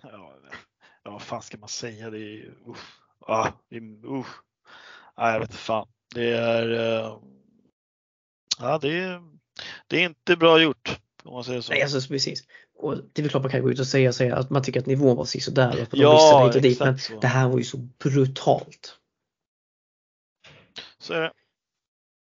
ja, 1.05 1.11
vad 1.11 1.22
fan 1.22 1.43
ska 1.43 1.59
man 1.59 1.68
säga? 1.68 2.11
Det 2.11 2.18
är 2.18 2.55
uff. 2.66 2.99
Ah, 3.20 3.49
det 3.70 3.76
är, 3.76 4.18
uff. 4.20 4.41
Jag 5.16 5.41
vet 5.41 5.49
inte 5.49 5.62
fan. 5.62 5.89
Det 6.14 6.33
är, 6.33 6.70
uh 6.70 7.39
ja, 8.61 8.78
det 8.78 8.98
är, 8.98 9.22
det 9.86 9.96
är 9.96 10.04
inte 10.04 10.36
bra 10.36 10.62
gjort 10.62 11.00
om 11.24 11.32
man 11.34 11.44
säger 11.44 11.61
så. 11.61 11.72
Nej, 11.72 11.82
alltså 11.82 12.08
precis. 12.08 12.44
Och 12.78 12.96
det 12.96 13.20
är 13.20 13.22
väl 13.22 13.30
klart 13.30 13.42
man 13.42 13.50
kan 13.52 13.62
gå 13.62 13.70
ut 13.70 13.80
och 13.80 13.86
säga, 13.86 14.12
säga 14.12 14.36
att 14.36 14.50
man 14.50 14.62
tycker 14.62 14.80
att 14.80 14.86
nivån 14.86 15.16
var 15.16 15.24
sådär 15.24 15.68
och 15.76 15.82
att 15.82 15.90
de 15.90 15.96
Ja, 16.00 16.46
hit 16.46 16.56
och 16.56 16.62
dit. 16.62 16.80
Men 16.80 16.98
så. 16.98 17.20
det 17.20 17.26
här 17.26 17.48
var 17.48 17.58
ju 17.58 17.64
så 17.64 17.76
brutalt. 17.76 18.96
Så 20.98 21.14
är 21.14 21.20
det. 21.20 21.32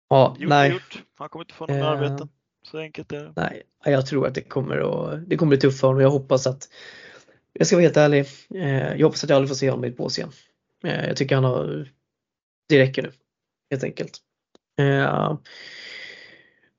Ja, 0.10 0.36
Gjort 0.40 0.50
nej, 0.50 0.72
gjort. 0.72 1.04
Han 1.18 1.30
kommer 1.30 1.46
inte 1.46 1.54
få 1.54 1.66
några 1.66 1.82
Eh. 1.82 1.88
arbeten. 1.88 2.30
Så 2.66 2.78
enkelt 2.78 3.12
är 3.12 3.24
det. 3.24 3.34
nej, 3.36 3.64
jag 3.86 4.06
tror 4.06 4.28
att 4.28 4.36
det 4.36 4.42
kommer 4.42 4.78
att, 4.78 5.30
det 5.30 5.38
kommer 5.38 5.50
bli 5.50 5.58
tufft 5.58 5.80
för 5.80 5.88
honom. 5.88 6.02
Jag 6.02 6.10
hoppas 6.10 6.48
att, 6.48 6.70
jag 7.54 7.68
ska 7.68 7.76
vara 7.76 7.84
helt 7.84 7.98
ärlig, 7.98 8.26
eh, 8.56 8.96
jag 8.96 9.08
hoppas 9.08 9.24
att 9.24 9.30
jag 9.30 9.36
aldrig 9.38 9.50
får 9.50 9.56
se 9.56 9.70
honom 9.70 9.86
i 9.86 9.88
ett 9.88 9.98
bås 9.98 10.18
igen. 10.18 10.32
Eh, 10.84 11.08
jag 11.08 11.18
tycker 11.18 11.36
han 11.36 11.44
har, 11.44 11.90
det 12.70 12.80
räcker 12.80 13.02
nu. 13.04 13.12
Helt 13.72 13.84
enkelt. 13.84 14.18
Eh, 14.80 15.38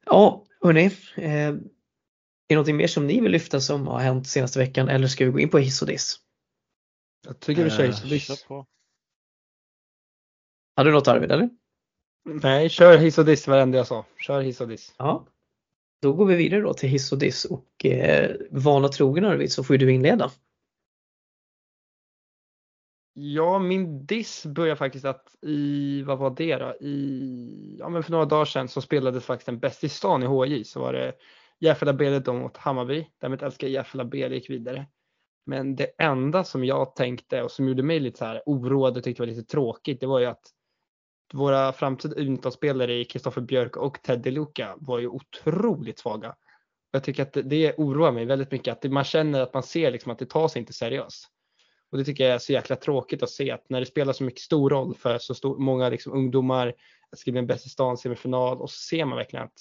ja, 0.06 0.44
hörni. 0.60 0.84
Eh, 1.16 1.48
är 2.48 2.48
det 2.48 2.54
någonting 2.54 2.76
mer 2.76 2.86
som 2.86 3.06
ni 3.06 3.20
vill 3.20 3.32
lyfta 3.32 3.60
som 3.60 3.86
har 3.86 3.98
hänt 3.98 4.26
senaste 4.26 4.58
veckan 4.58 4.88
eller 4.88 5.06
ska 5.06 5.24
vi 5.24 5.30
gå 5.30 5.40
in 5.40 5.48
på 5.48 5.58
hiss 5.58 5.82
och 5.82 5.88
diss? 5.88 6.16
Jag 7.26 7.40
tycker 7.40 7.64
vi 7.64 7.70
kör 7.70 7.84
Eh, 7.84 7.90
hiss 7.90 8.26
kör 8.26 8.48
på. 8.48 8.66
Hade 10.76 10.90
du 10.90 10.94
något 10.94 11.08
Arvid 11.08 11.32
eller? 11.32 11.50
Nej, 12.24 12.68
kör 12.68 12.98
hiss 12.98 13.18
och 13.18 13.24
diss 13.24 13.48
varenda 13.48 13.78
jag 13.78 13.86
sa. 13.86 14.04
Kör 14.18 14.40
hiss 14.40 14.60
och 14.60 14.68
diss. 14.68 14.94
Ja. 14.98 15.26
Då 16.02 16.12
går 16.12 16.26
vi 16.26 16.36
vidare 16.36 16.60
då 16.60 16.74
till 16.74 16.88
hiss 16.88 17.12
och 17.12 17.18
diss 17.18 17.44
och 17.44 17.84
eh, 17.84 18.36
vana 18.50 18.88
trogen 18.88 19.24
Arvid 19.24 19.52
så 19.52 19.64
får 19.64 19.74
ju 19.76 19.86
du 19.86 19.92
inleda. 19.92 20.30
Ja, 23.16 23.58
min 23.58 24.06
diss 24.06 24.46
börjar 24.46 24.76
faktiskt 24.76 25.04
att 25.04 25.36
i, 25.42 26.02
vad 26.02 26.18
var 26.18 26.30
det 26.30 26.56
då? 26.56 26.74
I, 26.80 27.76
ja 27.78 27.88
men 27.88 28.02
för 28.02 28.10
några 28.10 28.24
dagar 28.24 28.44
sedan 28.44 28.68
så 28.68 28.80
spelades 28.80 29.24
faktiskt 29.24 29.48
en 29.48 29.58
Bäst 29.58 29.84
i 29.84 29.88
stan 29.88 30.22
i 30.22 30.26
HJ 30.26 30.64
så 30.64 30.80
var 30.80 30.92
det 30.92 31.12
Järfälla 31.60 31.92
BL 31.92 32.18
då 32.24 32.32
mot 32.32 32.56
Hammarby. 32.56 33.06
Därmed 33.20 33.42
älskar 33.42 33.68
Järfälla 33.68 34.04
BL 34.04 34.32
gick 34.32 34.50
vidare. 34.50 34.86
Men 35.46 35.76
det 35.76 35.90
enda 35.98 36.44
som 36.44 36.64
jag 36.64 36.96
tänkte 36.96 37.42
och 37.42 37.50
som 37.50 37.68
gjorde 37.68 37.82
mig 37.82 38.00
lite 38.00 38.18
så 38.18 38.24
här 38.24 38.42
oroad 38.46 38.96
och 38.96 39.04
tyckte 39.04 39.22
var 39.22 39.26
lite 39.26 39.44
tråkigt 39.44 40.00
det 40.00 40.06
var 40.06 40.18
ju 40.18 40.26
att 40.26 40.50
våra 41.32 41.72
framtida 41.72 42.16
U19-spelare 42.16 42.94
i 42.94 43.04
Kristoffer 43.04 43.40
Björk 43.40 43.76
och 43.76 44.02
Teddy 44.02 44.30
Luka 44.30 44.76
var 44.78 44.98
ju 44.98 45.08
otroligt 45.08 45.98
svaga. 45.98 46.36
Jag 46.90 47.04
tycker 47.04 47.22
att 47.22 47.32
det, 47.32 47.42
det 47.42 47.74
oroar 47.78 48.12
mig 48.12 48.24
väldigt 48.24 48.50
mycket 48.50 48.84
att 48.84 48.92
man 48.92 49.04
känner 49.04 49.40
att 49.40 49.54
man 49.54 49.62
ser 49.62 49.90
liksom 49.90 50.12
att 50.12 50.18
det 50.18 50.30
tas 50.30 50.56
inte 50.56 50.72
seriöst. 50.72 51.33
Och 51.94 51.98
det 51.98 52.04
tycker 52.04 52.24
jag 52.24 52.34
är 52.34 52.38
så 52.38 52.52
jäkla 52.52 52.76
tråkigt 52.76 53.22
att 53.22 53.30
se 53.30 53.50
att 53.50 53.70
när 53.70 53.80
det 53.80 53.86
spelar 53.86 54.12
så 54.12 54.24
mycket 54.24 54.40
stor 54.40 54.70
roll 54.70 54.94
för 54.94 55.18
så 55.18 55.34
stor, 55.34 55.58
många 55.58 55.88
liksom 55.88 56.12
ungdomar, 56.12 56.74
att 57.10 57.18
skriva 57.18 57.38
en 57.38 57.46
bäst 57.46 57.66
i 57.66 57.68
stan 57.68 57.98
semifinal 57.98 58.60
och 58.60 58.70
så 58.70 58.78
ser 58.78 59.04
man 59.04 59.18
verkligen 59.18 59.44
att 59.44 59.58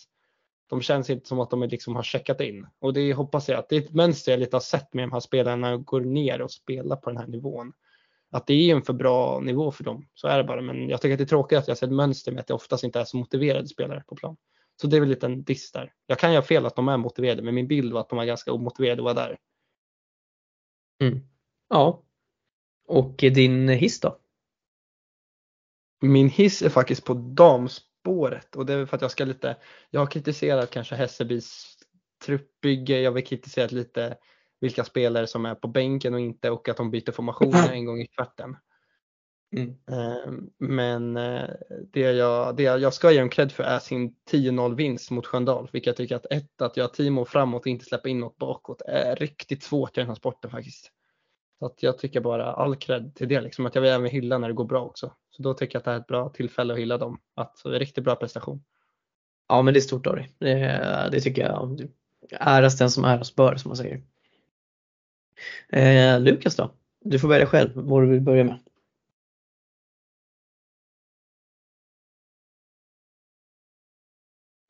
de 0.69 0.81
känns 0.81 1.09
inte 1.09 1.27
som 1.27 1.39
att 1.39 1.49
de 1.49 1.63
liksom 1.63 1.95
har 1.95 2.03
checkat 2.03 2.41
in. 2.41 2.67
Och 2.79 2.93
det 2.93 3.13
hoppas 3.13 3.49
jag 3.49 3.59
att 3.59 3.69
det 3.69 3.75
är 3.75 3.81
ett 3.81 3.93
mönster 3.93 4.31
jag 4.31 4.39
lite 4.39 4.55
har 4.55 4.61
sett 4.61 4.93
med 4.93 5.03
de 5.03 5.11
här 5.11 5.19
spelarna 5.19 5.77
går 5.77 6.01
ner 6.01 6.41
och 6.41 6.51
spelar 6.51 6.95
på 6.95 7.09
den 7.09 7.19
här 7.19 7.27
nivån. 7.27 7.73
Att 8.31 8.47
det 8.47 8.53
är 8.53 8.75
en 8.75 8.81
för 8.81 8.93
bra 8.93 9.39
nivå 9.39 9.71
för 9.71 9.83
dem, 9.83 10.07
så 10.13 10.27
är 10.27 10.37
det 10.37 10.43
bara. 10.43 10.61
Men 10.61 10.89
jag 10.89 11.01
tycker 11.01 11.13
att 11.13 11.17
det 11.17 11.23
är 11.23 11.25
tråkigt 11.25 11.57
att 11.57 11.67
jag 11.67 11.77
ser 11.77 11.87
ett 11.87 11.93
mönster 11.93 12.31
med 12.31 12.39
att 12.41 12.47
det 12.47 12.53
oftast 12.53 12.83
inte 12.83 12.99
är 12.99 13.05
så 13.05 13.17
motiverade 13.17 13.67
spelare 13.67 14.03
på 14.07 14.15
plan. 14.15 14.37
Så 14.81 14.87
det 14.87 14.95
är 14.95 14.99
väl 14.99 15.09
lite 15.09 15.25
en 15.25 15.43
diss 15.43 15.71
där. 15.71 15.93
Jag 16.07 16.19
kan 16.19 16.33
göra 16.33 16.43
fel 16.43 16.65
att 16.65 16.75
de 16.75 16.87
är 16.87 16.97
motiverade, 16.97 17.41
men 17.41 17.55
min 17.55 17.67
bild 17.67 17.93
var 17.93 18.01
att 18.01 18.09
de 18.09 18.17
var 18.17 18.25
ganska 18.25 18.53
omotiverade 18.53 19.01
att 19.01 19.03
vara 19.03 19.27
där. 19.27 19.37
Mm. 21.01 21.19
Ja. 21.69 22.03
Och 22.87 23.15
din 23.17 23.69
hiss 23.69 23.99
då? 23.99 24.17
Min 26.01 26.29
hiss 26.29 26.61
är 26.61 26.69
faktiskt 26.69 27.05
på 27.05 27.13
damspåret 27.13 28.55
och 28.55 28.65
det 28.65 28.73
är 28.73 28.85
för 28.85 28.95
att 28.95 29.01
jag 29.01 29.11
ska 29.11 29.25
lite, 29.25 29.57
jag 29.89 30.01
har 30.01 30.07
kritiserat 30.07 30.69
kanske 30.69 30.95
Hässelbys 30.95 31.77
truppbygge, 32.25 33.01
jag 33.01 33.11
har 33.11 33.21
kritiserat 33.21 33.71
lite 33.71 34.17
vilka 34.59 34.83
spelare 34.83 35.27
som 35.27 35.45
är 35.45 35.55
på 35.55 35.67
bänken 35.67 36.13
och 36.13 36.19
inte 36.19 36.49
och 36.49 36.69
att 36.69 36.77
de 36.77 36.91
byter 36.91 37.11
formationer 37.11 37.71
en 37.71 37.85
gång 37.85 38.01
i 38.01 38.07
kvarten. 38.07 38.55
Mm. 39.55 39.75
Ehm, 39.91 40.49
Men 40.57 41.17
eh, 41.17 41.49
det 41.93 41.99
jag, 41.99 42.55
det 42.55 42.63
jag 42.63 42.93
ska 42.93 43.11
ge 43.11 43.19
dem 43.19 43.29
cred 43.29 43.51
för 43.51 43.63
är 43.63 43.79
sin 43.79 44.15
10-0 44.31 44.75
vinst 44.75 45.11
mot 45.11 45.25
Sköndal. 45.25 45.69
Vilket 45.71 45.87
jag 45.87 45.95
tycker 45.95 46.15
att 46.15 46.25
ett, 46.25 46.61
att 46.61 46.77
jag 46.77 46.93
Timo 46.93 47.25
framåt 47.25 47.61
och 47.61 47.67
inte 47.67 47.85
släppa 47.85 48.09
in 48.09 48.19
något 48.19 48.37
bakåt 48.37 48.81
är 48.81 49.15
riktigt 49.15 49.63
svårt 49.63 49.97
i 49.97 50.01
den 50.01 50.07
här 50.07 50.15
sporten 50.15 50.51
faktiskt. 50.51 50.91
Så 51.63 51.67
att 51.67 51.83
jag 51.83 51.97
tycker 51.97 52.21
bara 52.21 52.53
all 52.53 52.75
cred 52.75 53.15
till 53.15 53.27
det 53.27 53.41
liksom. 53.41 53.65
Att 53.65 53.75
jag 53.75 53.81
vill 53.81 53.91
även 53.91 54.07
hylla 54.07 54.37
när 54.37 54.47
det 54.47 54.53
går 54.53 54.65
bra 54.65 54.85
också. 54.85 55.13
Så 55.29 55.43
då 55.43 55.53
tycker 55.53 55.75
jag 55.75 55.79
att 55.79 55.85
det 55.85 55.91
här 55.91 55.97
är 55.97 56.01
ett 56.01 56.07
bra 56.07 56.29
tillfälle 56.29 56.73
att 56.73 56.79
hylla 56.79 56.97
dem. 56.97 57.19
Att 57.35 57.57
så, 57.57 57.69
riktigt 57.69 58.03
bra 58.03 58.15
prestation. 58.15 58.63
Ja 59.47 59.61
men 59.61 59.73
det 59.73 59.79
är 59.79 59.81
stort 59.81 60.07
av 60.07 60.15
dig. 60.15 60.33
Det, 60.37 61.09
det 61.11 61.21
tycker 61.21 61.41
jag. 61.41 61.87
Äras 62.31 62.77
den 62.77 62.89
som 62.89 63.05
äras 63.05 63.35
bör 63.35 63.55
som 63.55 63.69
man 63.69 63.77
säger. 63.77 64.01
Eh, 65.69 66.19
Lukas 66.19 66.55
då? 66.55 66.71
Du 67.01 67.19
får 67.19 67.27
välja 67.27 67.47
själv 67.47 67.71
vad 67.75 68.03
du 68.03 68.09
vill 68.09 68.21
börja 68.21 68.43
med. 68.43 68.59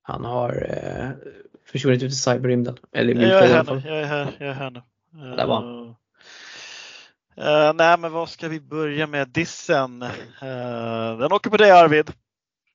Han 0.02 0.26
har 0.26 0.68
eh, 0.70 1.10
försvunnit 1.66 2.04
ut 2.04 2.12
i 2.12 2.16
cyberrymden. 2.16 2.78
Eller 2.92 3.16
i 3.16 3.30
Jag 3.30 3.44
är 3.44 3.50
i 3.50 3.54
alla 3.54 3.80
här. 3.80 3.90
Jag 3.90 4.02
är 4.02 4.06
här. 4.06 4.36
Jag 4.40 4.50
är 4.50 4.54
här 4.54 4.72
nu. 4.72 4.82
Där 5.36 5.48
var 5.48 5.56
han. 5.56 5.96
Eh, 7.38 7.74
nej, 7.74 7.98
men 7.98 8.12
vad 8.12 8.30
ska 8.30 8.48
vi 8.48 8.60
börja 8.60 9.08
med? 9.08 9.28
Dissen. 9.30 10.02
Eh, 10.02 11.18
den 11.20 11.32
åker 11.32 11.50
på 11.50 11.58
dig 11.58 11.72
Arvid. 11.72 12.10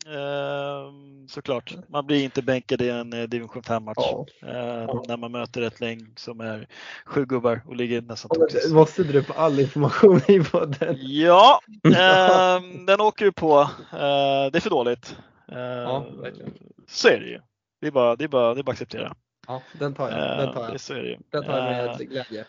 Eh, 0.07 0.93
såklart. 1.29 1.75
Man 1.89 2.07
blir 2.07 2.25
inte 2.25 2.43
bänkad 2.43 2.83
i 2.83 2.89
en 2.91 3.11
division 3.11 3.63
5 3.63 3.85
match. 3.85 3.97
Ja. 3.99 4.27
Eh, 4.43 5.03
när 5.09 5.17
man 5.17 5.33
möter 5.33 5.63
ett 5.63 5.81
gäng 5.81 6.13
som 6.17 6.41
är 6.41 6.67
sju 7.07 7.25
gubbar 7.27 7.63
och 7.67 7.77
ligger 7.77 8.03
nästan 8.03 8.29
toxiskt. 8.29 8.73
Måste 8.73 9.03
du 9.03 9.23
på 9.23 9.33
all 9.33 9.61
information 9.61 10.21
i 10.29 10.41
podden? 10.41 10.97
Ja, 11.01 11.61
eh, 11.85 12.63
den 12.87 13.01
åker 13.01 13.25
ju 13.25 13.33
på. 13.33 13.71
Det 13.91 14.57
är 14.57 14.61
för 14.61 14.71
dåligt. 14.71 15.17
Ja, 15.47 16.07
verkligen. 16.23 16.53
så 16.89 17.09
är 17.09 17.21
det 17.21 17.27
ju. 17.27 17.41
Det 17.81 17.87
är 17.87 17.91
bara, 17.91 18.17
det 18.17 18.25
är 18.25 18.29
bara, 18.29 18.55
det 18.55 18.61
är 18.61 18.63
bara 18.63 18.73
att 18.73 18.77
acceptera. 18.77 19.15
Ja, 19.47 19.63
den 19.79 19.95
tar 19.95 20.11
jag. 20.11 20.39
Den 20.39 20.55
tar 20.55 20.69
jag. 20.69 20.81
så 20.81 20.95
är 20.95 21.03
det 21.03 21.09
ju. 21.09 21.17
Den 21.33 21.45
tar 21.45 21.59
jag 21.59 21.99
med 21.99 22.09
glädje. 22.09 22.45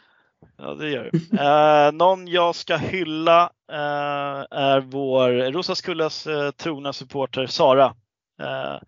Ja, 0.57 0.73
det 0.73 0.89
gör 0.89 1.09
det. 1.11 1.37
Eh, 1.43 1.91
någon 1.91 2.27
jag 2.27 2.55
ska 2.55 2.75
hylla 2.77 3.51
eh, 3.71 4.45
är 4.51 4.79
vår 4.79 5.51
Rosaskullas 5.51 6.27
eh, 6.27 6.51
trogna 6.51 6.93
supporter 6.93 7.45
Sara. 7.45 7.95
Eh, 8.41 8.79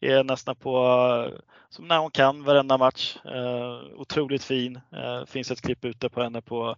är 0.00 0.24
nästan 0.24 0.56
på, 0.56 1.30
som 1.68 1.88
när 1.88 1.98
hon 1.98 2.10
kan, 2.10 2.44
varenda 2.44 2.78
match. 2.78 3.16
Eh, 3.24 3.80
otroligt 3.96 4.44
fin. 4.44 4.80
Eh, 4.92 5.24
finns 5.24 5.50
ett 5.50 5.62
klipp 5.62 5.84
ute 5.84 6.08
på 6.08 6.22
henne 6.22 6.42
på 6.42 6.76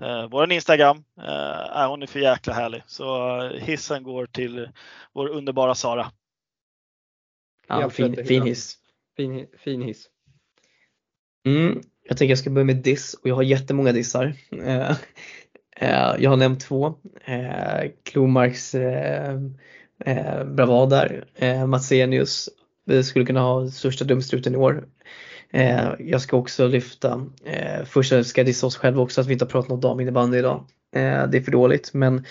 eh, 0.00 0.28
vår 0.28 0.52
Instagram. 0.52 1.04
Eh, 1.22 1.88
hon 1.88 2.02
är 2.02 2.06
för 2.06 2.20
jäkla 2.20 2.52
härlig. 2.52 2.82
Så 2.86 3.40
eh, 3.42 3.50
hissen 3.50 4.02
går 4.02 4.26
till 4.26 4.68
vår 5.12 5.28
underbara 5.28 5.74
Sara. 5.74 6.12
Ja, 7.68 7.90
fin, 7.90 8.26
fin 8.26 8.42
hiss. 8.42 8.78
Fin, 9.16 9.46
fin 9.58 9.82
hiss. 9.82 10.10
Mm, 11.46 11.80
jag 12.08 12.16
tänker 12.16 12.30
jag 12.30 12.38
ska 12.38 12.50
börja 12.50 12.64
med 12.64 12.76
diss 12.76 13.14
och 13.14 13.28
jag 13.28 13.34
har 13.34 13.42
jättemånga 13.42 13.92
dissar. 13.92 14.34
Eh, 14.64 14.90
eh, 15.76 16.14
jag 16.18 16.30
har 16.30 16.36
nämnt 16.36 16.60
två. 16.60 16.94
Eh, 17.24 17.90
Klomarks 18.02 18.74
eh, 18.74 19.34
eh, 20.04 20.44
bravad 20.44 20.90
där. 20.90 21.24
Eh, 21.34 21.66
Matsenius 21.66 22.48
skulle 23.04 23.24
kunna 23.24 23.40
ha 23.40 23.68
största 23.68 24.04
dumstruten 24.04 24.54
i 24.54 24.56
år. 24.56 24.88
Eh, 25.50 25.88
jag 25.98 26.20
ska 26.20 26.36
också 26.36 26.66
lyfta, 26.66 27.26
eh, 27.44 27.84
först 27.84 28.26
ska 28.26 28.40
jag 28.40 28.46
dissa 28.46 28.66
oss 28.66 28.76
själva 28.76 29.02
också 29.02 29.20
att 29.20 29.26
vi 29.26 29.32
inte 29.32 29.44
har 29.44 29.50
pratat 29.50 29.70
om 29.70 29.80
daminnebandy 29.80 30.38
idag. 30.38 30.64
Eh, 30.96 31.28
det 31.28 31.38
är 31.38 31.42
för 31.42 31.52
dåligt 31.52 31.94
men 31.94 32.24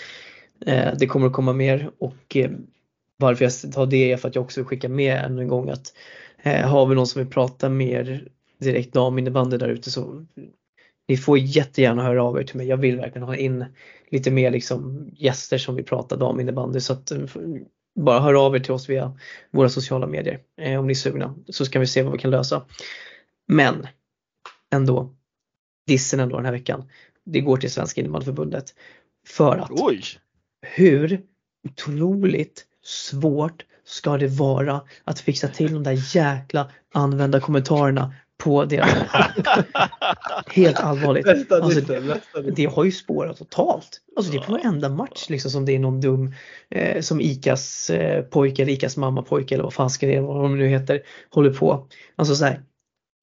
eh, 0.66 0.90
det 0.98 1.06
kommer 1.06 1.26
att 1.26 1.32
komma 1.32 1.52
mer 1.52 1.90
och 1.98 2.36
eh, 2.36 2.50
varför 3.16 3.44
jag 3.44 3.72
tar 3.72 3.86
det 3.86 4.12
är 4.12 4.16
för 4.16 4.28
att 4.28 4.34
jag 4.34 4.44
också 4.44 4.60
vill 4.60 4.66
skicka 4.66 4.88
med 4.88 5.24
ännu 5.24 5.42
en 5.42 5.48
gång 5.48 5.70
att 5.70 5.92
eh, 6.42 6.68
har 6.68 6.86
vi 6.86 6.94
någon 6.94 7.06
som 7.06 7.22
vill 7.22 7.30
prata 7.30 7.68
mer 7.68 8.28
direkt 8.58 8.92
daminnebandy 8.92 9.56
där 9.56 9.68
ute 9.68 9.90
så 9.90 10.26
ni 11.08 11.16
får 11.16 11.38
jättegärna 11.38 12.02
höra 12.02 12.22
av 12.22 12.38
er 12.38 12.42
till 12.42 12.56
mig. 12.56 12.66
Jag 12.66 12.76
vill 12.76 12.96
verkligen 12.96 13.28
ha 13.28 13.36
in 13.36 13.64
lite 14.10 14.30
mer 14.30 14.50
liksom 14.50 15.10
gäster 15.16 15.58
som 15.58 15.74
vill 15.74 15.84
prata 15.84 16.16
daminnebandy 16.16 16.80
så 16.80 16.92
att 16.92 17.10
eh, 17.10 17.18
bara 18.00 18.20
hör 18.20 18.46
av 18.46 18.56
er 18.56 18.60
till 18.60 18.72
oss 18.72 18.88
via 18.88 19.18
våra 19.50 19.68
sociala 19.68 20.06
medier 20.06 20.40
eh, 20.60 20.78
om 20.78 20.86
ni 20.86 20.92
är 20.92 20.94
sugna 20.94 21.34
så 21.48 21.64
ska 21.64 21.78
vi 21.78 21.86
se 21.86 22.02
vad 22.02 22.12
vi 22.12 22.18
kan 22.18 22.30
lösa. 22.30 22.64
Men 23.48 23.86
ändå, 24.72 25.14
dissen 25.86 26.20
ändå 26.20 26.36
den 26.36 26.44
här 26.44 26.52
veckan. 26.52 26.90
Det 27.24 27.40
går 27.40 27.56
till 27.56 27.70
Svenska 27.70 28.00
innebandyförbundet. 28.00 28.74
För 29.26 29.56
att 29.56 29.70
Oj! 29.70 30.02
hur 30.62 31.22
otroligt 31.68 32.66
svårt 32.82 33.64
ska 33.84 34.16
det 34.16 34.28
vara 34.28 34.80
att 35.04 35.20
fixa 35.20 35.48
till 35.48 35.72
de 35.72 35.82
där 35.82 36.16
jäkla 36.16 36.70
använda 36.94 37.40
kommentarerna 37.40 38.14
på 38.46 38.64
deras 38.64 38.88
Helt 40.46 40.80
allvarligt. 40.80 41.52
Alltså, 41.52 41.80
dissen. 41.80 42.20
det 42.56 42.64
har 42.64 42.84
ju 42.84 42.92
spårat 42.92 43.36
totalt. 43.36 44.00
Alltså 44.16 44.32
det 44.32 44.38
är 44.38 44.42
på 44.42 44.52
varenda 44.52 44.88
match 44.88 45.26
liksom 45.28 45.50
som 45.50 45.64
det 45.64 45.74
är 45.74 45.78
någon 45.78 46.00
dum 46.00 46.34
eh, 46.70 47.00
som 47.00 47.20
Icas 47.20 47.90
eh, 47.90 48.22
pojke 48.22 48.62
eller 48.62 48.72
Icas 48.72 48.96
mamma 48.96 49.22
pojke 49.22 49.54
eller 49.54 49.64
vad 49.64 49.74
fan 49.74 49.90
ska 49.90 50.06
det 50.06 50.20
vad 50.20 50.42
de 50.42 50.58
nu 50.58 50.68
heter 50.68 51.02
håller 51.30 51.50
på. 51.50 51.86
Alltså 52.16 52.34
så 52.34 52.44
här, 52.44 52.62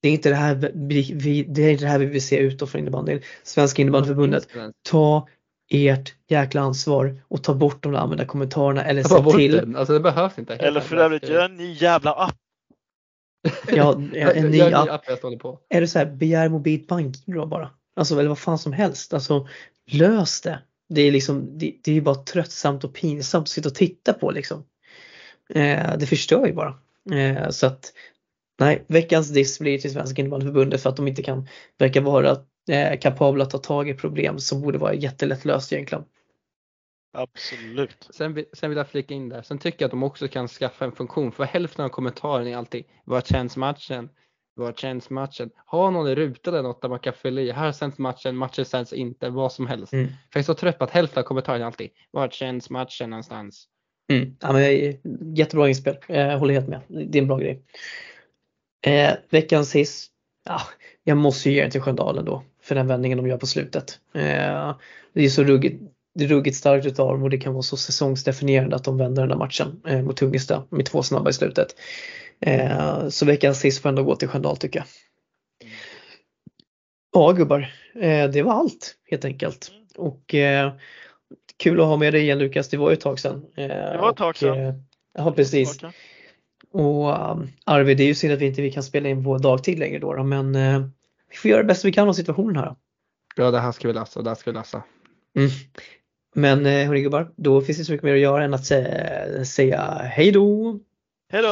det 0.02 0.08
är 0.08 0.12
inte 0.12 0.28
det 0.28 0.34
här 0.34 0.70
vi, 0.74 1.12
vi, 1.14 1.42
det 1.42 1.62
är 1.62 1.70
inte 1.70 1.84
det 1.84 1.90
här 1.90 1.98
vi 1.98 2.06
vill 2.06 2.26
se 2.26 2.38
utåt 2.38 2.70
från 2.70 2.80
innebandyn. 2.80 3.20
Svenska 3.42 3.82
innebandyförbundet, 3.82 4.48
ta 4.88 5.28
ert 5.70 6.14
jäkla 6.28 6.60
ansvar 6.60 7.22
och 7.28 7.42
ta 7.42 7.54
bort 7.54 7.82
de 7.82 7.92
där 7.92 7.98
använda 7.98 8.24
kommentarerna 8.24 8.84
eller 8.84 9.02
se 9.02 9.36
till. 9.36 9.52
den. 9.52 9.76
Alltså 9.76 9.92
det 9.92 10.00
behövs 10.00 10.38
inte. 10.38 10.54
Eller 10.54 10.80
för 10.80 10.96
övrigt, 10.96 11.28
gör 11.28 11.44
en 11.44 11.56
ny 11.56 11.72
jävla 11.72 12.12
app. 12.12 12.34
Ja, 13.68 13.92
en 14.14 14.50
ny 14.50 14.60
app. 14.60 14.86
ny 14.86 14.90
app 14.90 15.04
jag 15.08 15.18
står 15.18 15.36
på. 15.36 15.60
Är 15.68 15.80
det 15.80 15.88
så 15.88 15.98
här, 15.98 16.06
begär 16.06 16.48
mobilt 16.48 16.86
bankgiro 16.88 17.46
bara? 17.46 17.70
Alltså 17.96 18.18
eller 18.18 18.28
vad 18.28 18.38
fan 18.38 18.58
som 18.58 18.72
helst. 18.72 19.14
Alltså 19.14 19.48
lös 19.90 20.40
det. 20.40 20.58
Det 20.88 21.00
är 21.00 21.12
liksom, 21.12 21.58
det, 21.58 21.76
det 21.84 21.90
är 21.90 21.94
ju 21.94 22.00
bara 22.00 22.14
tröttsamt 22.14 22.84
och 22.84 22.94
pinsamt 22.94 23.42
att 23.42 23.48
sitta 23.48 23.68
och 23.68 23.74
titta 23.74 24.12
på 24.12 24.30
liksom. 24.30 24.64
Eh, 25.54 25.96
det 25.98 26.06
förstör 26.06 26.46
ju 26.46 26.52
bara. 26.52 26.78
Eh, 27.12 27.50
så 27.50 27.66
att 27.66 27.92
nej, 28.58 28.84
veckans 28.86 29.28
diss 29.28 29.58
blir 29.58 29.78
till 29.78 29.92
Svenska 29.92 30.22
innebandyförbundet 30.22 30.82
för 30.82 30.90
att 30.90 30.96
de 30.96 31.08
inte 31.08 31.22
kan 31.22 31.48
verka 31.78 32.00
vara 32.00 32.36
eh, 32.70 32.98
kapabla 32.98 33.44
att 33.44 33.50
ta 33.50 33.58
tag 33.58 33.88
i 33.88 33.94
problem 33.94 34.38
som 34.38 34.60
borde 34.60 34.78
vara 34.78 34.94
jättelätt 34.94 35.44
löst 35.44 35.72
egentligen. 35.72 36.04
Absolut. 37.14 38.08
Sen, 38.10 38.34
vill- 38.34 38.46
sen 38.52 38.70
vill 38.70 38.76
jag 38.76 38.88
flika 38.88 39.14
in 39.14 39.28
där. 39.28 39.42
Sen 39.42 39.58
tycker 39.58 39.82
jag 39.82 39.86
att 39.86 39.90
de 39.90 40.02
också 40.02 40.28
kan 40.28 40.48
skaffa 40.48 40.84
en 40.84 40.92
funktion. 40.92 41.32
För 41.32 41.44
hälften 41.44 41.84
av 41.84 41.88
kommentaren 41.88 42.46
är 42.46 42.56
alltid 42.56 42.84
Vad 43.04 43.26
känns 43.26 43.56
matchen? 43.56 44.08
Vad 44.56 44.78
känns 44.78 45.10
matchen? 45.10 45.50
Ha 45.66 45.90
någon 45.90 46.08
i 46.08 46.14
rutan 46.14 46.54
eller 46.54 46.62
något 46.62 46.82
där 46.82 46.88
man 46.88 46.98
kan 46.98 47.12
fylla 47.12 47.40
i. 47.40 47.50
Här 47.50 47.72
sänds 47.72 47.98
matchen, 47.98 48.36
matchen 48.36 48.64
sänds 48.64 48.92
inte, 48.92 49.30
vad 49.30 49.52
som 49.52 49.66
helst. 49.66 49.92
Mm. 49.92 50.06
För 50.06 50.14
jag 50.32 50.40
är 50.40 50.44
så 50.44 50.54
trött 50.54 50.78
på 50.78 50.84
att 50.84 50.90
hälften 50.90 51.20
av 51.20 51.24
kommentaren 51.26 51.62
är 51.62 51.66
alltid 51.66 51.90
Var 52.10 52.28
känns 52.28 52.70
matchen 52.70 53.10
någonstans? 53.10 53.68
Mm. 54.12 54.36
Ja, 54.40 54.52
men, 54.52 55.34
jättebra 55.36 55.68
inspel, 55.68 55.96
eh, 56.08 56.20
jag 56.20 56.38
håller 56.38 56.54
helt 56.54 56.68
med. 56.68 56.80
Det 56.88 57.18
är 57.18 57.22
en 57.22 57.28
bra 57.28 57.38
grej. 57.38 57.62
Eh, 58.86 59.12
veckans 59.30 59.74
hiss, 59.74 60.10
ja, 60.44 60.60
jag 61.04 61.16
måste 61.16 61.48
ju 61.50 61.54
ge 61.54 61.62
den 61.62 61.70
till 61.70 61.80
Sköndalen 61.80 62.24
då 62.24 62.42
för 62.62 62.74
den 62.74 62.86
vändningen 62.86 63.18
de 63.18 63.26
gör 63.26 63.38
på 63.38 63.46
slutet. 63.46 64.00
Eh, 64.14 64.76
det 65.12 65.24
är 65.24 65.28
så 65.28 65.44
ruggigt, 65.44 65.82
det 66.14 66.24
är 66.24 66.28
ruggigt 66.28 66.56
starkt 66.56 66.86
utav 66.86 67.08
dem 67.12 67.22
och 67.22 67.30
det 67.30 67.38
kan 67.38 67.52
vara 67.52 67.62
så 67.62 67.76
säsongsdefinierande 67.76 68.76
att 68.76 68.84
de 68.84 68.98
vänder 68.98 69.22
den 69.22 69.28
där 69.28 69.36
matchen 69.36 69.80
eh, 69.86 70.02
mot 70.02 70.16
Tungesta 70.16 70.64
med 70.70 70.86
två 70.86 71.02
snabba 71.02 71.30
i 71.30 71.32
slutet. 71.32 71.68
Eh, 72.40 73.08
så 73.08 73.26
veckans 73.26 73.64
hiss 73.64 73.80
får 73.80 73.88
ändå 73.88 74.02
gå 74.02 74.16
till 74.16 74.28
Sköndal 74.28 74.56
tycker 74.56 74.78
jag. 74.78 74.86
Ja 77.12 77.32
gubbar, 77.32 77.72
eh, 77.94 78.28
det 78.30 78.42
var 78.42 78.52
allt 78.52 78.94
helt 79.10 79.24
enkelt. 79.24 79.70
Och 79.96 80.34
eh, 80.34 80.72
kul 81.56 81.80
att 81.80 81.86
ha 81.86 81.96
med 81.96 82.12
dig 82.14 82.22
igen 82.22 82.38
Lukas, 82.38 82.68
det 82.68 82.76
var 82.76 82.90
ju 82.90 82.94
ett 82.94 83.00
tag 83.00 83.18
sedan. 83.20 83.44
Eh, 83.56 83.66
Det 83.68 83.98
var 84.00 84.10
ett 84.10 84.16
tag 84.16 84.28
och, 84.30 84.36
sedan. 84.36 84.58
eh, 84.66 84.74
Ja 85.18 85.32
precis. 85.32 85.80
Och 86.70 87.30
um, 87.30 87.48
Arvid, 87.64 87.96
det 87.96 88.02
är 88.02 88.06
ju 88.06 88.14
synd 88.14 88.32
att 88.32 88.40
vi 88.40 88.46
inte 88.46 88.62
vi 88.62 88.72
kan 88.72 88.82
spela 88.82 89.08
in 89.08 89.24
på 89.24 89.38
dagtid 89.38 89.78
längre 89.78 89.98
då, 89.98 90.14
då 90.14 90.22
men 90.24 90.54
eh, 90.54 90.86
vi 91.30 91.36
får 91.36 91.50
göra 91.50 91.62
det 91.62 91.66
bästa 91.68 91.88
vi 91.88 91.92
kan 91.92 92.08
av 92.08 92.12
situationen 92.12 92.56
här. 92.56 92.76
Ja 93.36 93.50
det 93.50 93.58
här 93.60 93.72
ska 93.72 93.88
vi 93.88 93.94
läsa 93.94 94.20
och 94.20 94.24
det 94.24 94.30
här 94.30 94.34
ska 94.34 94.50
vi 94.50 94.56
läsa. 94.56 94.82
Mm. 95.36 95.50
Men 96.34 96.66
eh, 96.66 96.86
hörni 96.86 97.00
gubbar, 97.00 97.30
då 97.36 97.60
finns 97.60 97.78
det 97.78 97.84
så 97.84 97.92
mycket 97.92 98.04
mer 98.04 98.14
att 98.14 98.20
göra 98.20 98.44
än 98.44 98.54
att 98.54 98.60
sä- 98.64 99.44
säga 99.44 99.80
hej 100.04 100.32
då! 100.32 100.78
Hej 101.32 101.42
då! 101.42 101.48